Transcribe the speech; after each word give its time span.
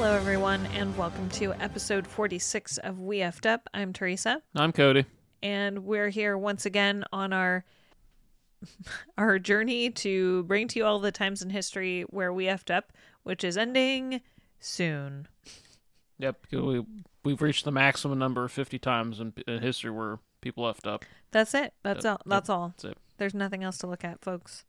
Hello, 0.00 0.16
everyone, 0.16 0.64
and 0.68 0.96
welcome 0.96 1.28
to 1.28 1.52
episode 1.52 2.06
46 2.06 2.78
of 2.78 3.00
We 3.00 3.18
Effed 3.18 3.44
Up. 3.44 3.68
I'm 3.74 3.92
Theresa, 3.92 4.40
I'm 4.56 4.72
Cody. 4.72 5.04
and 5.42 5.84
we're 5.84 6.08
here 6.08 6.38
once 6.38 6.64
again 6.64 7.04
on 7.12 7.34
our 7.34 7.66
our 9.18 9.38
journey 9.38 9.90
to 9.90 10.44
bring 10.44 10.68
to 10.68 10.78
you 10.78 10.86
all 10.86 11.00
the 11.00 11.12
times 11.12 11.42
in 11.42 11.50
history 11.50 12.06
where 12.08 12.32
we 12.32 12.46
effed 12.46 12.74
up, 12.74 12.94
which 13.24 13.44
is 13.44 13.58
ending 13.58 14.22
soon. 14.58 15.28
Yep, 16.18 16.46
we 16.50 16.82
we've 17.22 17.42
reached 17.42 17.66
the 17.66 17.70
maximum 17.70 18.18
number 18.18 18.42
of 18.42 18.52
50 18.52 18.78
times 18.78 19.20
in, 19.20 19.34
in 19.46 19.60
history 19.60 19.90
where 19.90 20.18
people 20.40 20.64
left 20.64 20.86
up. 20.86 21.04
That's 21.30 21.52
it. 21.52 21.74
That's 21.82 22.06
all. 22.06 22.22
That's 22.24 22.48
all. 22.48 22.68
That's 22.68 22.84
it. 22.84 22.98
There's 23.18 23.34
nothing 23.34 23.62
else 23.62 23.76
to 23.76 23.86
look 23.86 24.02
at, 24.02 24.22
folks. 24.22 24.64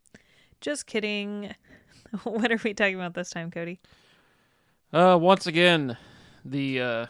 Just 0.60 0.88
kidding. 0.88 1.56
what 2.24 2.52
are 2.52 2.60
we 2.62 2.74
talking 2.74 2.96
about 2.96 3.14
this 3.14 3.30
time, 3.30 3.50
Cody? 3.50 3.80
Uh, 4.94 5.18
once 5.20 5.48
again, 5.48 5.98
the 6.44 6.82
uh, 6.82 7.06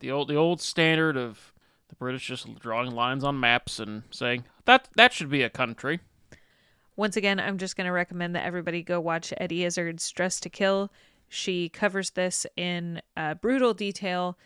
the 0.00 0.10
old 0.10 0.28
the 0.28 0.36
old 0.36 0.60
standard 0.60 1.16
of 1.16 1.52
the 1.88 1.94
British 1.96 2.26
just 2.26 2.58
drawing 2.58 2.90
lines 2.90 3.22
on 3.22 3.38
maps 3.38 3.78
and 3.78 4.02
saying 4.10 4.44
that 4.64 4.88
that 4.96 5.12
should 5.12 5.28
be 5.28 5.42
a 5.42 5.50
country. 5.50 6.00
Once 6.96 7.16
again, 7.16 7.38
I'm 7.38 7.58
just 7.58 7.76
going 7.76 7.84
to 7.84 7.92
recommend 7.92 8.34
that 8.34 8.46
everybody 8.46 8.82
go 8.82 8.98
watch 9.00 9.34
Eddie 9.36 9.64
Izzard's 9.64 10.10
Dress 10.10 10.40
to 10.40 10.48
Kill. 10.48 10.90
She 11.28 11.68
covers 11.68 12.10
this 12.10 12.46
in 12.56 13.02
uh, 13.16 13.34
brutal 13.34 13.74
detail 13.74 14.38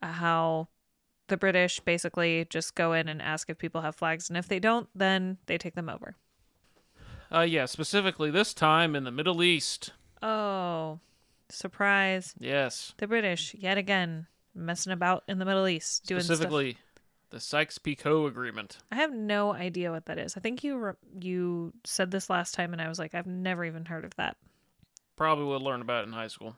uh, 0.00 0.12
how 0.12 0.68
the 1.26 1.36
British 1.36 1.80
basically 1.80 2.46
just 2.50 2.76
go 2.76 2.92
in 2.92 3.08
and 3.08 3.20
ask 3.20 3.50
if 3.50 3.58
people 3.58 3.80
have 3.80 3.96
flags, 3.96 4.28
and 4.28 4.36
if 4.36 4.46
they 4.46 4.60
don't, 4.60 4.88
then 4.94 5.38
they 5.46 5.58
take 5.58 5.74
them 5.74 5.88
over. 5.88 6.14
Uh, 7.34 7.40
yeah, 7.40 7.64
specifically 7.64 8.30
this 8.30 8.54
time 8.54 8.94
in 8.94 9.02
the 9.02 9.10
Middle 9.10 9.42
East. 9.42 9.90
Oh, 10.22 11.00
surprise. 11.52 12.34
Yes, 12.38 12.94
The 12.98 13.06
British, 13.06 13.54
yet 13.54 13.78
again, 13.78 14.26
messing 14.54 14.92
about 14.92 15.24
in 15.28 15.38
the 15.38 15.44
Middle 15.44 15.68
East, 15.68 16.06
doing 16.06 16.20
stuff. 16.20 16.36
specifically 16.36 16.76
the 17.30 17.40
Sykes-Picot 17.40 18.28
Agreement. 18.28 18.78
I 18.90 18.96
have 18.96 19.12
no 19.12 19.54
idea 19.54 19.90
what 19.90 20.06
that 20.06 20.18
is. 20.18 20.36
I 20.36 20.40
think 20.40 20.62
you 20.64 20.76
re- 20.76 20.92
you 21.20 21.72
said 21.84 22.10
this 22.10 22.28
last 22.28 22.54
time, 22.54 22.72
and 22.72 22.82
I 22.82 22.88
was 22.88 22.98
like, 22.98 23.14
I've 23.14 23.26
never 23.26 23.64
even 23.64 23.84
heard 23.86 24.04
of 24.04 24.14
that. 24.16 24.36
Probably 25.16 25.44
would 25.46 25.62
learn 25.62 25.80
about 25.80 26.04
it 26.04 26.08
in 26.08 26.12
high 26.12 26.28
school. 26.28 26.56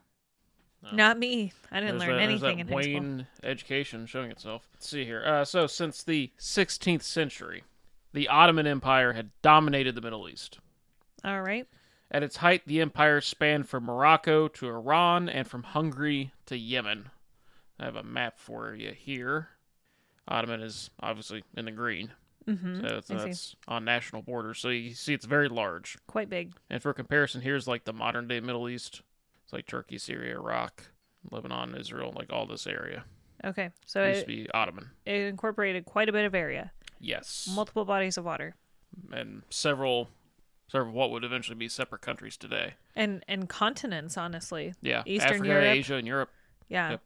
No. 0.83 0.91
Not 0.91 1.17
me. 1.17 1.53
I 1.71 1.79
didn't 1.79 1.97
There's 1.97 2.09
learn 2.09 2.17
that- 2.17 2.23
anything 2.23 2.59
in 2.59 2.67
high 2.67 2.81
school. 2.81 2.93
Wayne 2.93 3.27
education 3.43 4.05
showing 4.05 4.31
itself. 4.31 4.67
Let's 4.73 4.89
see 4.89 5.05
here. 5.05 5.23
Uh, 5.25 5.45
so, 5.45 5.65
since 5.67 6.03
the 6.03 6.31
16th 6.39 7.03
century, 7.03 7.63
the 8.13 8.27
Ottoman 8.27 8.67
Empire 8.67 9.13
had 9.13 9.29
dominated 9.41 9.95
the 9.95 10.01
Middle 10.01 10.27
East. 10.29 10.59
All 11.23 11.41
right. 11.41 11.67
At 12.11 12.23
its 12.23 12.37
height, 12.37 12.61
the 12.65 12.81
empire 12.81 13.19
spanned 13.21 13.67
from 13.67 13.85
Morocco 13.85 14.47
to 14.47 14.67
Iran 14.67 15.27
and 15.27 15.47
from 15.47 15.63
Hungary 15.63 16.31
to 16.45 16.57
Yemen. 16.57 17.09
I 17.79 17.85
have 17.85 17.95
a 17.95 18.03
map 18.03 18.37
for 18.39 18.73
you 18.75 18.91
here. 18.91 19.49
Ottoman 20.27 20.61
is 20.61 20.89
obviously 20.99 21.43
in 21.55 21.65
the 21.65 21.71
green, 21.71 22.11
Mm-hmm. 22.47 22.87
so 22.87 23.01
that's 23.15 23.55
on 23.67 23.85
national 23.85 24.21
borders. 24.21 24.59
So 24.59 24.69
you 24.69 24.93
see, 24.93 25.15
it's 25.15 25.25
very 25.25 25.49
large. 25.49 25.97
Quite 26.05 26.29
big. 26.29 26.53
And 26.69 26.79
for 26.81 26.93
comparison, 26.93 27.41
here's 27.41 27.67
like 27.67 27.85
the 27.85 27.93
modern 27.93 28.27
day 28.27 28.39
Middle 28.39 28.69
East. 28.69 29.01
It's 29.43 29.51
like 29.53 29.65
Turkey, 29.65 29.97
Syria, 29.97 30.35
Iraq, 30.35 30.83
Lebanon, 31.31 31.75
Israel, 31.75 32.13
like 32.15 32.31
all 32.31 32.45
this 32.45 32.67
area. 32.67 33.03
Okay. 33.43 33.71
So 33.87 34.03
It 34.03 34.09
used 34.09 34.17
it, 34.19 34.21
to 34.21 34.27
be 34.27 34.49
Ottoman. 34.53 34.91
it 35.07 35.21
incorporated 35.21 35.85
quite 35.85 36.07
a 36.07 36.11
bit 36.11 36.25
of 36.25 36.35
area, 36.35 36.71
Yes. 36.99 37.49
multiple 37.51 37.83
bodies 37.83 38.15
of 38.17 38.25
water, 38.25 38.55
and 39.11 39.41
several 39.49 40.09
several 40.67 40.93
what 40.93 41.11
would 41.11 41.23
eventually 41.23 41.55
be 41.57 41.67
separate 41.69 42.01
countries 42.01 42.37
today. 42.37 42.73
and 42.95 43.23
and 43.27 43.47
continents. 43.49 44.17
Honestly, 44.17 44.73
Yeah. 44.81 45.03
Eastern 45.05 45.33
Africa, 45.35 45.47
Europe. 45.47 45.63
Asia, 45.65 45.95
and 45.95 46.07
Europe. 46.07 46.31
yeah, 46.69 46.89
Yep. 46.91 47.01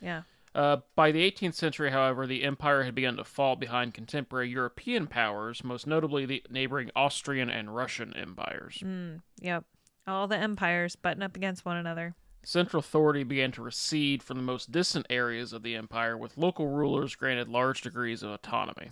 yeah. 0.00 0.22
Uh, 0.54 0.78
by 0.96 1.12
the 1.12 1.22
18th 1.30 1.54
century, 1.54 1.90
however, 1.90 2.26
the 2.26 2.42
empire 2.42 2.82
had 2.82 2.94
begun 2.94 3.16
to 3.16 3.22
fall 3.24 3.54
behind 3.54 3.94
contemporary 3.94 4.48
European 4.48 5.06
powers, 5.06 5.62
most 5.62 5.86
notably 5.86 6.24
the 6.26 6.42
neighboring 6.50 6.90
Austrian 6.96 7.48
and 7.50 7.76
Russian 7.76 8.14
empires. 8.16 8.78
Mm, 8.82 9.20
yep. 9.40 9.64
All 10.06 10.26
the 10.26 10.38
empires 10.38 10.96
button 10.96 11.22
up 11.22 11.36
against 11.36 11.64
one 11.66 11.76
another. 11.76 12.14
Central 12.42 12.80
authority 12.80 13.24
began 13.24 13.52
to 13.52 13.62
recede 13.62 14.22
from 14.22 14.38
the 14.38 14.42
most 14.42 14.72
distant 14.72 15.06
areas 15.10 15.52
of 15.52 15.62
the 15.62 15.76
empire, 15.76 16.16
with 16.16 16.38
local 16.38 16.66
rulers 16.68 17.14
granted 17.14 17.48
large 17.48 17.82
degrees 17.82 18.22
of 18.22 18.30
autonomy. 18.30 18.90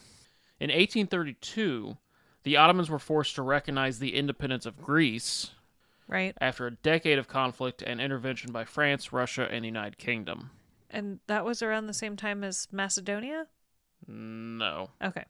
In 0.61 0.69
1832, 0.71 1.97
the 2.47 2.57
Ottomans 2.57 2.89
were 2.89 3.01
forced 3.01 3.35
to 3.35 3.43
recognize 3.43 3.99
the 3.99 4.15
independence 4.15 4.67
of 4.67 4.81
Greece 4.81 5.51
Right. 6.07 6.33
after 6.41 6.69
a 6.69 6.71
decade 6.71 7.19
of 7.19 7.27
conflict 7.27 7.83
and 7.83 8.01
intervention 8.01 8.53
by 8.53 8.65
France, 8.65 9.13
Russia, 9.13 9.49
and 9.51 9.65
the 9.65 9.67
United 9.69 9.99
Kingdom. 9.99 10.51
And 10.89 11.19
that 11.27 11.45
was 11.45 11.61
around 11.61 11.89
the 11.89 11.93
same 11.93 12.15
time 12.17 12.45
as 12.45 12.69
Macedonia. 12.71 13.49
No. 14.07 14.91
Okay. 15.03 15.25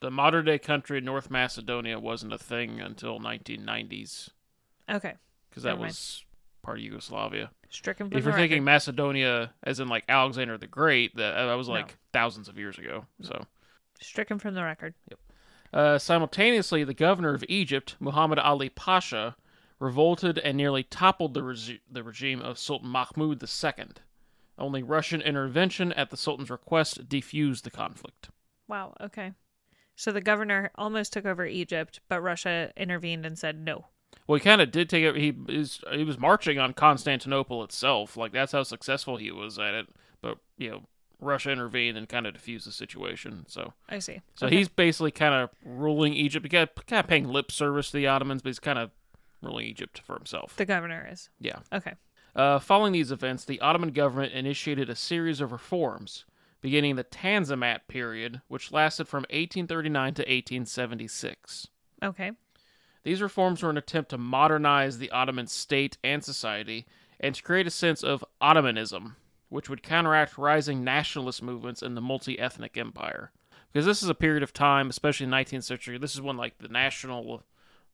The 0.00 0.12
modern 0.12 0.44
day 0.44 0.58
country 0.60 1.00
North 1.00 1.30
Macedonia 1.32 1.98
wasn't 1.98 2.32
a 2.32 2.38
thing 2.38 2.80
until 2.80 3.18
1990s 3.18 4.30
Okay. 4.88 5.14
because 5.50 5.64
that 5.64 5.70
Never 5.70 5.80
mind. 5.80 5.88
was 5.90 6.24
part 6.62 6.78
of 6.78 6.84
Yugoslavia. 6.84 7.50
Stricken 7.70 8.08
from 8.08 8.18
If 8.18 8.24
you're 8.24 8.34
thinking. 8.34 8.62
Macedonia 8.62 9.52
as 9.64 9.80
in 9.80 9.88
like 9.88 10.04
Alexander 10.08 10.56
the 10.58 10.68
Great, 10.68 11.16
that, 11.16 11.34
that 11.34 11.54
was 11.54 11.68
like 11.68 11.88
No. 11.88 11.94
thousands 12.12 12.48
of 12.48 12.56
years 12.56 12.78
ago. 12.78 13.06
So, 13.22 13.46
stricken 14.00 14.38
from 14.38 14.54
the 14.54 14.62
record. 14.62 14.94
Uh, 15.72 15.98
simultaneously, 15.98 16.84
the 16.84 16.94
governor 16.94 17.34
of 17.34 17.44
Egypt, 17.48 17.96
Muhammad 17.98 18.38
Ali 18.38 18.68
Pasha, 18.68 19.36
revolted 19.78 20.38
and 20.38 20.56
nearly 20.56 20.82
toppled 20.82 21.34
the, 21.34 21.42
regi- 21.42 21.80
the 21.90 22.02
regime 22.02 22.40
of 22.40 22.58
Sultan 22.58 22.88
Mahmud 22.88 23.42
II. 23.42 23.86
Only 24.58 24.82
Russian 24.82 25.20
intervention 25.20 25.92
at 25.94 26.10
the 26.10 26.16
Sultan's 26.16 26.50
request 26.50 27.08
defused 27.08 27.62
the 27.62 27.70
conflict. 27.70 28.28
Wow. 28.68 28.94
Okay. 29.00 29.32
So 29.96 30.12
the 30.12 30.20
governor 30.20 30.70
almost 30.76 31.12
took 31.12 31.26
over 31.26 31.46
Egypt, 31.46 32.00
but 32.08 32.22
Russia 32.22 32.72
intervened 32.76 33.26
and 33.26 33.38
said 33.38 33.58
no. 33.58 33.86
Well, 34.26 34.38
he 34.38 34.44
kind 34.44 34.60
of 34.60 34.70
did 34.70 34.88
take 34.88 35.04
it. 35.04 35.16
He 35.16 35.34
is 35.48 35.80
he 35.90 36.04
was 36.04 36.18
marching 36.18 36.58
on 36.58 36.74
Constantinople 36.74 37.64
itself. 37.64 38.16
Like 38.16 38.32
that's 38.32 38.52
how 38.52 38.62
successful 38.62 39.16
he 39.16 39.30
was 39.30 39.58
at 39.58 39.74
it. 39.74 39.88
But 40.20 40.38
you 40.56 40.70
know, 40.70 40.82
Russia 41.22 41.50
intervened 41.50 41.96
and 41.96 42.08
kind 42.08 42.26
of 42.26 42.34
diffused 42.34 42.66
the 42.66 42.72
situation. 42.72 43.44
So 43.48 43.72
I 43.88 43.98
see. 44.00 44.20
so 44.34 44.46
Okay. 44.46 44.56
he's 44.56 44.68
basically 44.68 45.10
kind 45.12 45.34
of 45.34 45.50
ruling 45.64 46.14
Egypt. 46.14 46.44
He 46.44 46.48
got 46.50 46.86
kind 46.86 47.00
of 47.00 47.08
paying 47.08 47.28
lip 47.28 47.50
service 47.52 47.90
to 47.90 47.96
the 47.96 48.06
Ottomans, 48.08 48.42
but 48.42 48.48
he's 48.50 48.58
kind 48.58 48.78
of 48.78 48.90
ruling 49.40 49.66
Egypt 49.66 50.00
for 50.04 50.14
himself. 50.16 50.56
the 50.56 50.64
governor 50.66 51.08
is. 51.10 51.30
Yeah. 51.40 51.60
Okay. 51.72 51.94
Uh, 52.34 52.58
following 52.58 52.92
these 52.92 53.12
events, 53.12 53.44
the 53.44 53.60
Ottoman 53.60 53.90
government 53.90 54.32
initiated 54.32 54.88
a 54.88 54.96
series 54.96 55.40
of 55.40 55.52
reforms, 55.52 56.24
beginning 56.60 56.96
the 56.96 57.04
Tanzimat 57.04 57.80
period, 57.88 58.40
which 58.48 58.72
lasted 58.72 59.06
from 59.08 59.22
1839 59.30 60.14
to 60.14 60.22
1876. 60.22 61.68
Okay. 62.02 62.32
These 63.04 63.20
reforms 63.20 63.62
were 63.62 63.70
an 63.70 63.76
attempt 63.76 64.10
to 64.10 64.18
modernize 64.18 64.98
the 64.98 65.10
Ottoman 65.10 65.46
state 65.48 65.98
and 66.04 66.22
society 66.24 66.86
and 67.20 67.34
to 67.34 67.42
create 67.42 67.66
a 67.66 67.70
sense 67.70 68.02
of 68.02 68.24
Ottomanism, 68.40 69.16
which 69.52 69.68
would 69.68 69.82
counteract 69.82 70.38
rising 70.38 70.82
nationalist 70.82 71.42
movements 71.42 71.82
in 71.82 71.94
the 71.94 72.00
multi 72.00 72.38
ethnic 72.38 72.78
empire. 72.78 73.30
Because 73.70 73.84
this 73.84 74.02
is 74.02 74.08
a 74.08 74.14
period 74.14 74.42
of 74.42 74.52
time, 74.52 74.88
especially 74.88 75.24
in 75.24 75.30
the 75.30 75.36
19th 75.36 75.64
century, 75.64 75.98
this 75.98 76.14
is 76.14 76.20
when 76.22 76.36
like 76.38 76.58
the 76.58 76.68
national 76.68 77.42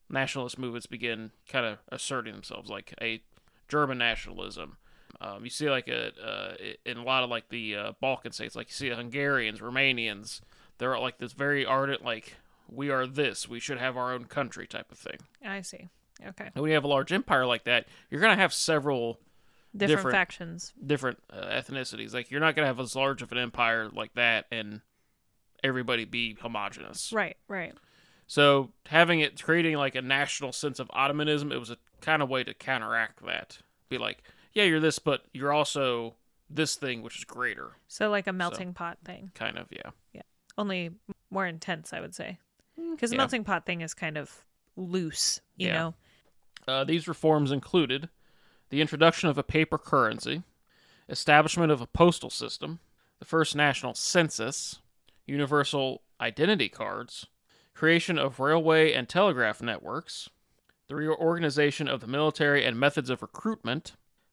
nationalist 0.08 0.58
movements 0.58 0.86
begin 0.86 1.32
kind 1.48 1.66
of 1.66 1.78
asserting 1.91 2.32
themselves, 2.32 2.70
like 2.70 2.94
a 3.02 3.20
German 3.66 3.98
nationalism. 3.98 4.76
Um, 5.20 5.42
you 5.42 5.50
see 5.50 5.69
like 5.69 5.88
a 5.88 6.12
uh, 6.24 6.54
in 6.84 6.96
a 6.96 7.02
lot 7.02 7.24
of 7.24 7.30
like 7.30 7.48
the 7.48 7.75
uh, 7.75 7.92
Balkan 8.00 8.32
states, 8.32 8.54
like 8.54 8.69
you 8.69 8.75
see 8.75 8.90
Hungarians, 8.90 9.61
Romanians, 9.61 10.40
they're 10.78 10.99
like 10.99 11.19
this 11.19 11.32
very 11.32 11.66
ardent 11.66 12.04
like 12.04 12.37
we 12.70 12.90
are 12.90 13.06
this, 13.06 13.49
we 13.49 13.58
should 13.58 13.78
have 13.78 13.96
our 13.96 14.12
own 14.12 14.26
country 14.26 14.66
type 14.66 14.93
of 14.93 14.99
thing. 14.99 15.19
I 15.44 15.62
see. 15.62 15.88
Okay. 16.25 16.50
And 16.54 16.62
when 16.62 16.69
you 16.69 16.75
have 16.75 16.84
a 16.84 16.88
large 16.88 17.12
empire 17.12 17.46
like 17.46 17.64
that, 17.64 17.87
you're 18.11 18.20
going 18.20 18.37
to 18.37 18.40
have 18.40 18.52
several 18.52 19.19
Different, 19.78 19.98
Different- 19.98 20.14
factions. 20.14 20.72
different 20.84 21.19
uh, 21.30 21.46
ethnicities. 21.46 22.12
Like 22.14 22.30
you're 22.30 22.40
not 22.40 22.54
going 22.56 22.64
to 22.64 22.66
have 22.69 22.80
as 22.80 22.94
large 22.96 23.22
of 23.22 23.32
an 23.32 23.38
empire 23.38 23.88
like 23.92 24.14
that 24.14 24.46
and 24.50 24.80
everybody 25.62 26.04
be 26.04 26.36
homogenous. 26.40 27.12
Right. 27.12 27.36
Right. 27.48 27.75
So 28.26 28.70
having 28.86 29.20
it 29.20 29.42
creating 29.42 29.76
like 29.76 29.94
a 29.94 30.02
national 30.02 30.52
sense 30.52 30.78
of 30.78 30.88
Ottomanism, 30.90 31.50
it 31.52 31.58
was 31.58 31.70
a 31.70 31.78
kind 32.00 32.22
of 32.22 32.28
way 32.28 32.44
to 32.44 32.52
counteract 32.54 33.25
that. 33.25 33.58
Be 33.88 33.98
like, 33.98 34.22
yeah, 34.52 34.64
you're 34.64 34.80
this, 34.80 34.98
but 34.98 35.22
you're 35.32 35.52
also 35.52 36.14
this 36.50 36.76
thing, 36.76 37.02
which 37.02 37.16
is 37.19 37.25
greater. 37.25 37.72
So 37.88 38.10
like 38.10 38.26
a 38.26 38.32
melting 38.32 38.75
pot 38.75 38.98
thing, 39.04 39.30
Kind 39.34 39.56
of, 39.58 39.66
yeah. 39.70 39.90
yeah. 40.12 40.22
only 40.56 40.90
more 41.30 41.46
intense, 41.46 41.92
I 41.92 42.00
would 42.00 42.14
say. 42.14 42.38
Because 42.90 43.10
the 43.10 43.16
yeah. 43.16 43.20
melting 43.22 43.44
pot 43.44 43.64
thing 43.66 43.80
is 43.80 43.94
kind 43.94 44.16
of 44.19 44.44
loose, 44.76 45.40
you 45.56 45.69
Yeah. 45.69 45.72
know. 45.75 45.94
Uh, 46.66 46.84
these 46.84 47.08
reforms 47.08 47.50
included 47.50 48.08
the 48.70 48.81
introduction 48.81 49.29
of 49.29 49.38
a 49.38 49.43
paper 49.43 49.79
currency, 49.79 50.43
establishment 51.09 51.73
of 51.73 51.81
a 51.81 51.87
postal 51.87 52.31
system, 52.31 52.81
the 53.19 53.25
first 53.25 53.56
national 53.56 53.94
census, 53.94 54.81
universal 55.26 56.03
identity 56.20 56.69
cards, 56.69 57.26
creation 57.75 58.19
of 58.19 58.41
railway 58.41 58.93
and 58.93 59.09
telegraph 59.09 59.62
networks, 59.62 60.29
the 60.88 60.97
reorganization 60.97 61.88
of 61.88 62.00
the 62.00 62.06
military 62.06 62.65
and 62.65 62.79
methods 62.79 63.11
of 63.11 63.23
recruitment, 63.23 63.93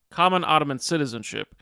common 0.10 0.44
Ottoman 0.44 0.80
citizenship. 0.80 1.56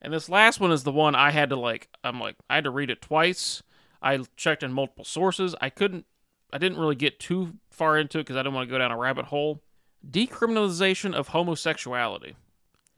And 0.00 0.12
this 0.12 0.28
last 0.28 0.60
one 0.60 0.72
is 0.72 0.84
the 0.84 0.92
one 0.92 1.14
I 1.14 1.30
had 1.30 1.50
to 1.50 1.56
like 1.56 1.88
I'm 2.04 2.20
like 2.20 2.36
I 2.48 2.56
had 2.56 2.64
to 2.64 2.70
read 2.70 2.90
it 2.90 3.02
twice. 3.02 3.62
I 4.00 4.20
checked 4.36 4.62
in 4.62 4.72
multiple 4.72 5.04
sources. 5.04 5.54
I 5.60 5.70
couldn't 5.70 6.06
I 6.52 6.58
didn't 6.58 6.78
really 6.78 6.94
get 6.94 7.18
too 7.18 7.54
far 7.70 7.98
into 7.98 8.18
it 8.18 8.22
because 8.22 8.36
I 8.36 8.40
didn't 8.40 8.54
want 8.54 8.68
to 8.68 8.72
go 8.72 8.78
down 8.78 8.92
a 8.92 8.96
rabbit 8.96 9.26
hole. 9.26 9.62
Decriminalization 10.10 11.14
of 11.14 11.28
homosexuality 11.28 12.36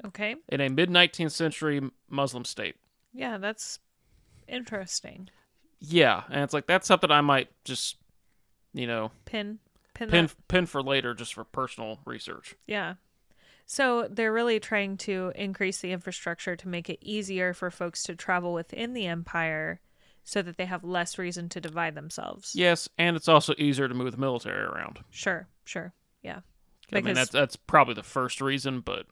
Okay. 0.04 0.36
in 0.48 0.60
a 0.60 0.68
mid 0.68 0.90
19th 0.90 1.32
century 1.32 1.80
Muslim 2.08 2.44
state. 2.44 2.76
Yeah, 3.12 3.38
that's 3.38 3.78
interesting. 4.46 5.28
Yeah, 5.80 6.22
and 6.30 6.42
it's 6.42 6.52
like 6.54 6.66
that's 6.66 6.86
something 6.86 7.10
I 7.10 7.20
might 7.20 7.48
just, 7.64 7.96
you 8.72 8.86
know, 8.86 9.10
Pin. 9.24 9.58
Pin. 9.94 10.10
pin 10.10 10.26
that. 10.26 10.48
pin 10.48 10.66
for 10.66 10.82
later 10.82 11.14
just 11.14 11.34
for 11.34 11.44
personal 11.44 12.00
research. 12.04 12.54
Yeah. 12.66 12.94
So 13.66 14.08
they're 14.10 14.32
really 14.32 14.60
trying 14.60 14.96
to 14.98 15.32
increase 15.34 15.80
the 15.80 15.92
infrastructure 15.92 16.56
to 16.56 16.68
make 16.68 16.88
it 16.88 16.98
easier 17.02 17.52
for 17.52 17.70
folks 17.70 18.02
to 18.04 18.14
travel 18.16 18.54
within 18.54 18.94
the 18.94 19.06
empire 19.06 19.80
so 20.24 20.40
that 20.42 20.56
they 20.56 20.64
have 20.66 20.84
less 20.84 21.18
reason 21.18 21.48
to 21.50 21.60
divide 21.60 21.94
themselves. 21.94 22.52
Yes, 22.54 22.88
and 22.98 23.16
it's 23.16 23.28
also 23.28 23.54
easier 23.58 23.88
to 23.88 23.94
move 23.94 24.12
the 24.12 24.18
military 24.18 24.62
around. 24.62 25.00
Sure, 25.10 25.48
sure. 25.64 25.92
Yeah. 26.22 26.40
I 26.92 27.00
mean 27.00 27.14
that's 27.14 27.30
that's 27.30 27.56
probably 27.56 27.94
the 27.94 28.02
first 28.02 28.40
reason, 28.40 28.80
but 28.80 29.06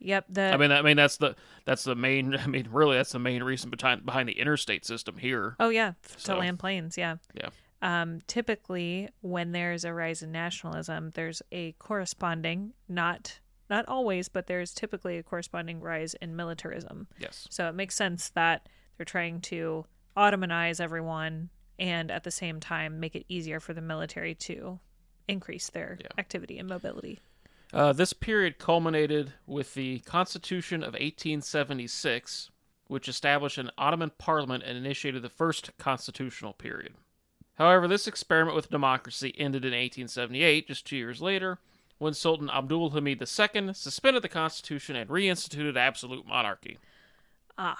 Yep, 0.00 0.26
the 0.30 0.52
I 0.52 0.56
mean 0.56 0.72
I 0.72 0.82
mean 0.82 0.96
that's 0.96 1.18
the 1.18 1.36
that's 1.64 1.84
the 1.84 1.94
main 1.94 2.34
I 2.42 2.46
mean 2.46 2.68
really 2.70 2.96
that's 2.96 3.12
the 3.12 3.18
main 3.18 3.42
reason 3.42 3.70
behind 3.70 4.04
behind 4.04 4.28
the 4.28 4.38
interstate 4.38 4.84
system 4.84 5.18
here. 5.18 5.56
Oh 5.60 5.68
yeah, 5.68 5.92
to 6.24 6.36
land 6.36 6.58
planes, 6.58 6.96
yeah. 6.96 7.16
Yeah. 7.34 7.50
Um, 7.82 8.20
typically, 8.26 9.08
when 9.22 9.52
there's 9.52 9.84
a 9.84 9.94
rise 9.94 10.22
in 10.22 10.32
nationalism, 10.32 11.10
there's 11.14 11.40
a 11.50 11.72
corresponding, 11.72 12.72
not 12.88 13.40
not 13.68 13.86
always, 13.86 14.28
but 14.28 14.46
there's 14.48 14.74
typically 14.74 15.18
a 15.18 15.22
corresponding 15.22 15.80
rise 15.80 16.14
in 16.14 16.34
militarism. 16.34 17.06
Yes. 17.18 17.46
So 17.50 17.68
it 17.68 17.74
makes 17.74 17.94
sense 17.94 18.30
that 18.30 18.68
they're 18.96 19.04
trying 19.04 19.40
to 19.42 19.86
Ottomanize 20.16 20.80
everyone 20.80 21.50
and 21.78 22.10
at 22.10 22.24
the 22.24 22.30
same 22.30 22.58
time 22.60 23.00
make 23.00 23.14
it 23.14 23.24
easier 23.28 23.60
for 23.60 23.72
the 23.72 23.80
military 23.80 24.34
to 24.34 24.80
increase 25.30 25.70
their 25.70 25.98
Yeah. 26.00 26.08
activity 26.18 26.58
and 26.58 26.68
mobility. 26.68 27.20
Uh, 27.72 27.92
this 27.92 28.12
period 28.12 28.58
culminated 28.58 29.32
with 29.46 29.74
the 29.74 30.00
Constitution 30.00 30.82
of 30.82 30.94
1876, 30.94 32.50
which 32.88 33.08
established 33.08 33.58
an 33.58 33.70
Ottoman 33.78 34.10
parliament 34.18 34.64
and 34.64 34.76
initiated 34.76 35.22
the 35.22 35.28
first 35.28 35.70
constitutional 35.78 36.52
period. 36.52 36.94
However, 37.54 37.86
this 37.86 38.08
experiment 38.08 38.56
with 38.56 38.70
democracy 38.70 39.34
ended 39.38 39.64
in 39.64 39.72
1878, 39.72 40.66
just 40.66 40.86
two 40.86 40.96
years 40.96 41.20
later, 41.22 41.58
when 41.98 42.14
Sultan 42.14 42.50
Abdul 42.50 42.90
Hamid 42.90 43.20
II 43.20 43.74
suspended 43.74 44.22
the 44.22 44.28
constitution 44.28 44.96
and 44.96 45.08
reinstituted 45.10 45.76
absolute 45.76 46.26
monarchy. 46.26 46.78
Ah, 47.58 47.78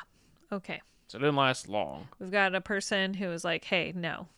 okay. 0.53 0.83
So 1.09 1.17
it 1.17 1.23
didn't 1.23 1.37
last 1.37 1.69
long. 1.69 2.09
We've 2.21 2.31
got 2.31 2.55
a 2.55 2.61
person 2.61 3.15
who 3.15 3.33
is 3.33 3.43
like, 3.45 3.65
"Hey, 3.65 3.93
no, 3.97 4.29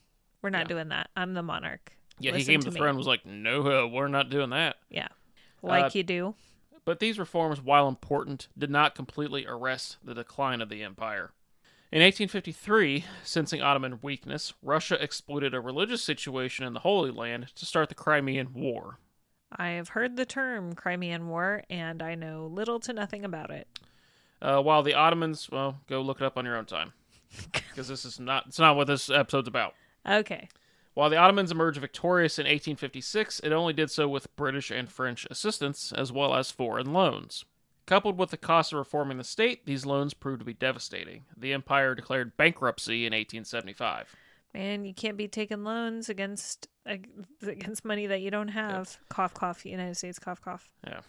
we're 0.41 0.51
not 0.51 0.63
Yeah. 0.63 0.69
doing 0.69 0.89
that. 0.89 1.11
I'm 1.17 1.35
the 1.35 1.43
monarch." 1.43 1.93
Yeah, 2.23 2.37
he 2.37 2.45
came 2.45 2.61
to 2.61 2.67
the 2.67 2.73
me." 2.73 2.79
throne 2.79 2.91
and 2.91 2.99
was 2.99 3.07
like, 3.07 3.27
no, 3.27 3.85
uh, 3.85 3.87
we're 3.87 4.09
not 4.09 4.31
doing 4.31 4.51
that. 4.51 4.77
Yeah, 4.91 5.09
like 5.63 5.85
Uh, 5.87 5.91
you 5.95 6.03
do. 6.03 6.35
But 6.85 6.99
these 6.99 7.19
reforms, 7.19 7.61
while 7.61 7.87
important, 7.89 8.49
did 8.59 8.71
not 8.71 8.95
completely 8.95 9.47
arrest 9.47 9.99
the 10.03 10.15
decline 10.15 10.61
of 10.61 10.69
the 10.69 10.83
empire. 10.83 11.33
In 11.93 12.01
1853, 12.01 13.05
sensing 13.23 13.61
Ottoman 13.61 13.99
weakness, 14.03 14.55
Russia 14.63 15.01
exploited 15.01 15.53
a 15.55 15.61
religious 15.61 16.03
situation 16.03 16.65
in 16.65 16.73
the 16.73 16.81
Holy 16.81 17.11
Land 17.11 17.49
to 17.55 17.67
start 17.67 17.89
the 17.89 17.95
Crimean 17.95 18.55
War. 18.55 18.99
I 19.55 19.69
have 19.71 19.91
heard 19.91 20.17
the 20.17 20.25
term 20.25 20.75
Crimean 20.75 21.29
War, 21.29 21.63
and 21.69 22.03
I 22.03 22.15
know 22.15 22.47
little 22.47 22.81
to 22.81 22.93
nothing 22.95 23.25
about 23.25 23.51
it. 23.51 23.69
Uh, 24.41 24.61
while 24.63 24.83
the 24.83 24.95
Ottomans, 24.95 25.51
well, 25.53 25.81
go 25.87 26.01
look 26.01 26.21
it 26.21 26.25
up 26.25 26.39
on 26.39 26.47
your 26.47 26.57
own 26.57 26.65
time, 26.65 26.95
because 27.53 27.89
this 27.89 28.05
is 28.07 28.19
not 28.19 28.47
it's 28.49 28.59
not 28.59 28.75
what 28.75 28.87
this 28.87 29.11
episode's 29.11 29.47
about. 29.47 29.75
Okay. 30.09 30.49
While 30.95 31.09
the 31.09 31.17
Ottomans 31.17 31.51
emerged 31.51 31.81
victorious 31.81 32.39
in 32.39 32.45
1856, 32.45 33.41
it 33.41 33.53
only 33.53 33.73
did 33.73 33.91
so 33.91 34.09
with 34.09 34.35
British 34.37 34.71
and 34.71 34.91
French 34.91 35.27
assistance, 35.31 35.93
as 35.93 36.13
well 36.13 36.35
as 36.35 36.51
foreign 36.51 36.93
loans. 36.93 37.45
Coupled 37.87 38.19
with 38.19 38.31
the 38.31 38.37
cost 38.37 38.73
of 38.73 38.79
reforming 38.79 39.19
the 39.19 39.25
state, 39.25 39.67
these 39.67 39.87
loans 39.87 40.15
proved 40.15 40.41
to 40.41 40.45
be 40.45 40.53
devastating. 40.53 41.25
The 41.37 41.53
empire 41.53 41.95
declared 41.95 42.37
bankruptcy 42.37 43.07
in 43.07 43.13
1875. 43.13 44.15
Man, 44.55 44.85
you 44.85 44.93
can't 44.93 45.17
be 45.17 45.29
taking 45.29 45.65
loans 45.65 46.09
against 46.09 46.69
against 46.85 47.85
money 47.85 48.07
that 48.07 48.21
you 48.21 48.31
don't 48.31 48.49
have. 48.49 48.99
Cough, 49.09 49.35
cough. 49.35 49.65
United 49.65 49.97
States, 49.97 50.19
cough, 50.19 50.41
cough. 50.43 50.71
Yeah. 50.87 51.01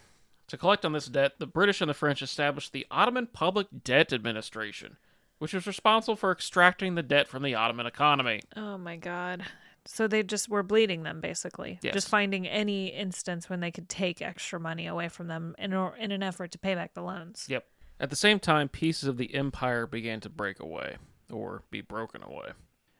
To 0.47 0.57
collect 0.57 0.85
on 0.85 0.93
this 0.93 1.07
debt, 1.07 1.33
the 1.39 1.47
British 1.47 1.81
and 1.81 1.89
the 1.89 1.93
French 1.93 2.21
established 2.21 2.71
the 2.73 2.85
Ottoman 2.89 3.27
Public 3.27 3.67
Debt 3.83 4.13
Administration, 4.13 4.97
which 5.39 5.53
was 5.53 5.67
responsible 5.67 6.15
for 6.15 6.31
extracting 6.31 6.95
the 6.95 7.03
debt 7.03 7.27
from 7.27 7.43
the 7.43 7.55
Ottoman 7.55 7.85
economy. 7.85 8.41
Oh 8.55 8.77
my 8.77 8.95
God. 8.95 9.43
So 9.85 10.07
they 10.07 10.23
just 10.23 10.49
were 10.49 10.63
bleeding 10.63 11.03
them, 11.03 11.19
basically. 11.19 11.79
Yes. 11.81 11.93
Just 11.93 12.09
finding 12.09 12.47
any 12.47 12.87
instance 12.87 13.49
when 13.49 13.59
they 13.59 13.71
could 13.71 13.89
take 13.89 14.21
extra 14.21 14.59
money 14.59 14.87
away 14.87 15.09
from 15.09 15.27
them 15.27 15.55
in, 15.57 15.73
or, 15.73 15.95
in 15.97 16.11
an 16.11 16.23
effort 16.23 16.51
to 16.51 16.57
pay 16.57 16.75
back 16.75 16.93
the 16.93 17.01
loans. 17.01 17.45
Yep. 17.49 17.65
At 17.99 18.09
the 18.09 18.15
same 18.15 18.39
time, 18.39 18.69
pieces 18.69 19.07
of 19.07 19.17
the 19.17 19.33
empire 19.35 19.85
began 19.85 20.19
to 20.21 20.29
break 20.29 20.59
away, 20.59 20.97
or 21.31 21.63
be 21.69 21.81
broken 21.81 22.23
away. 22.23 22.51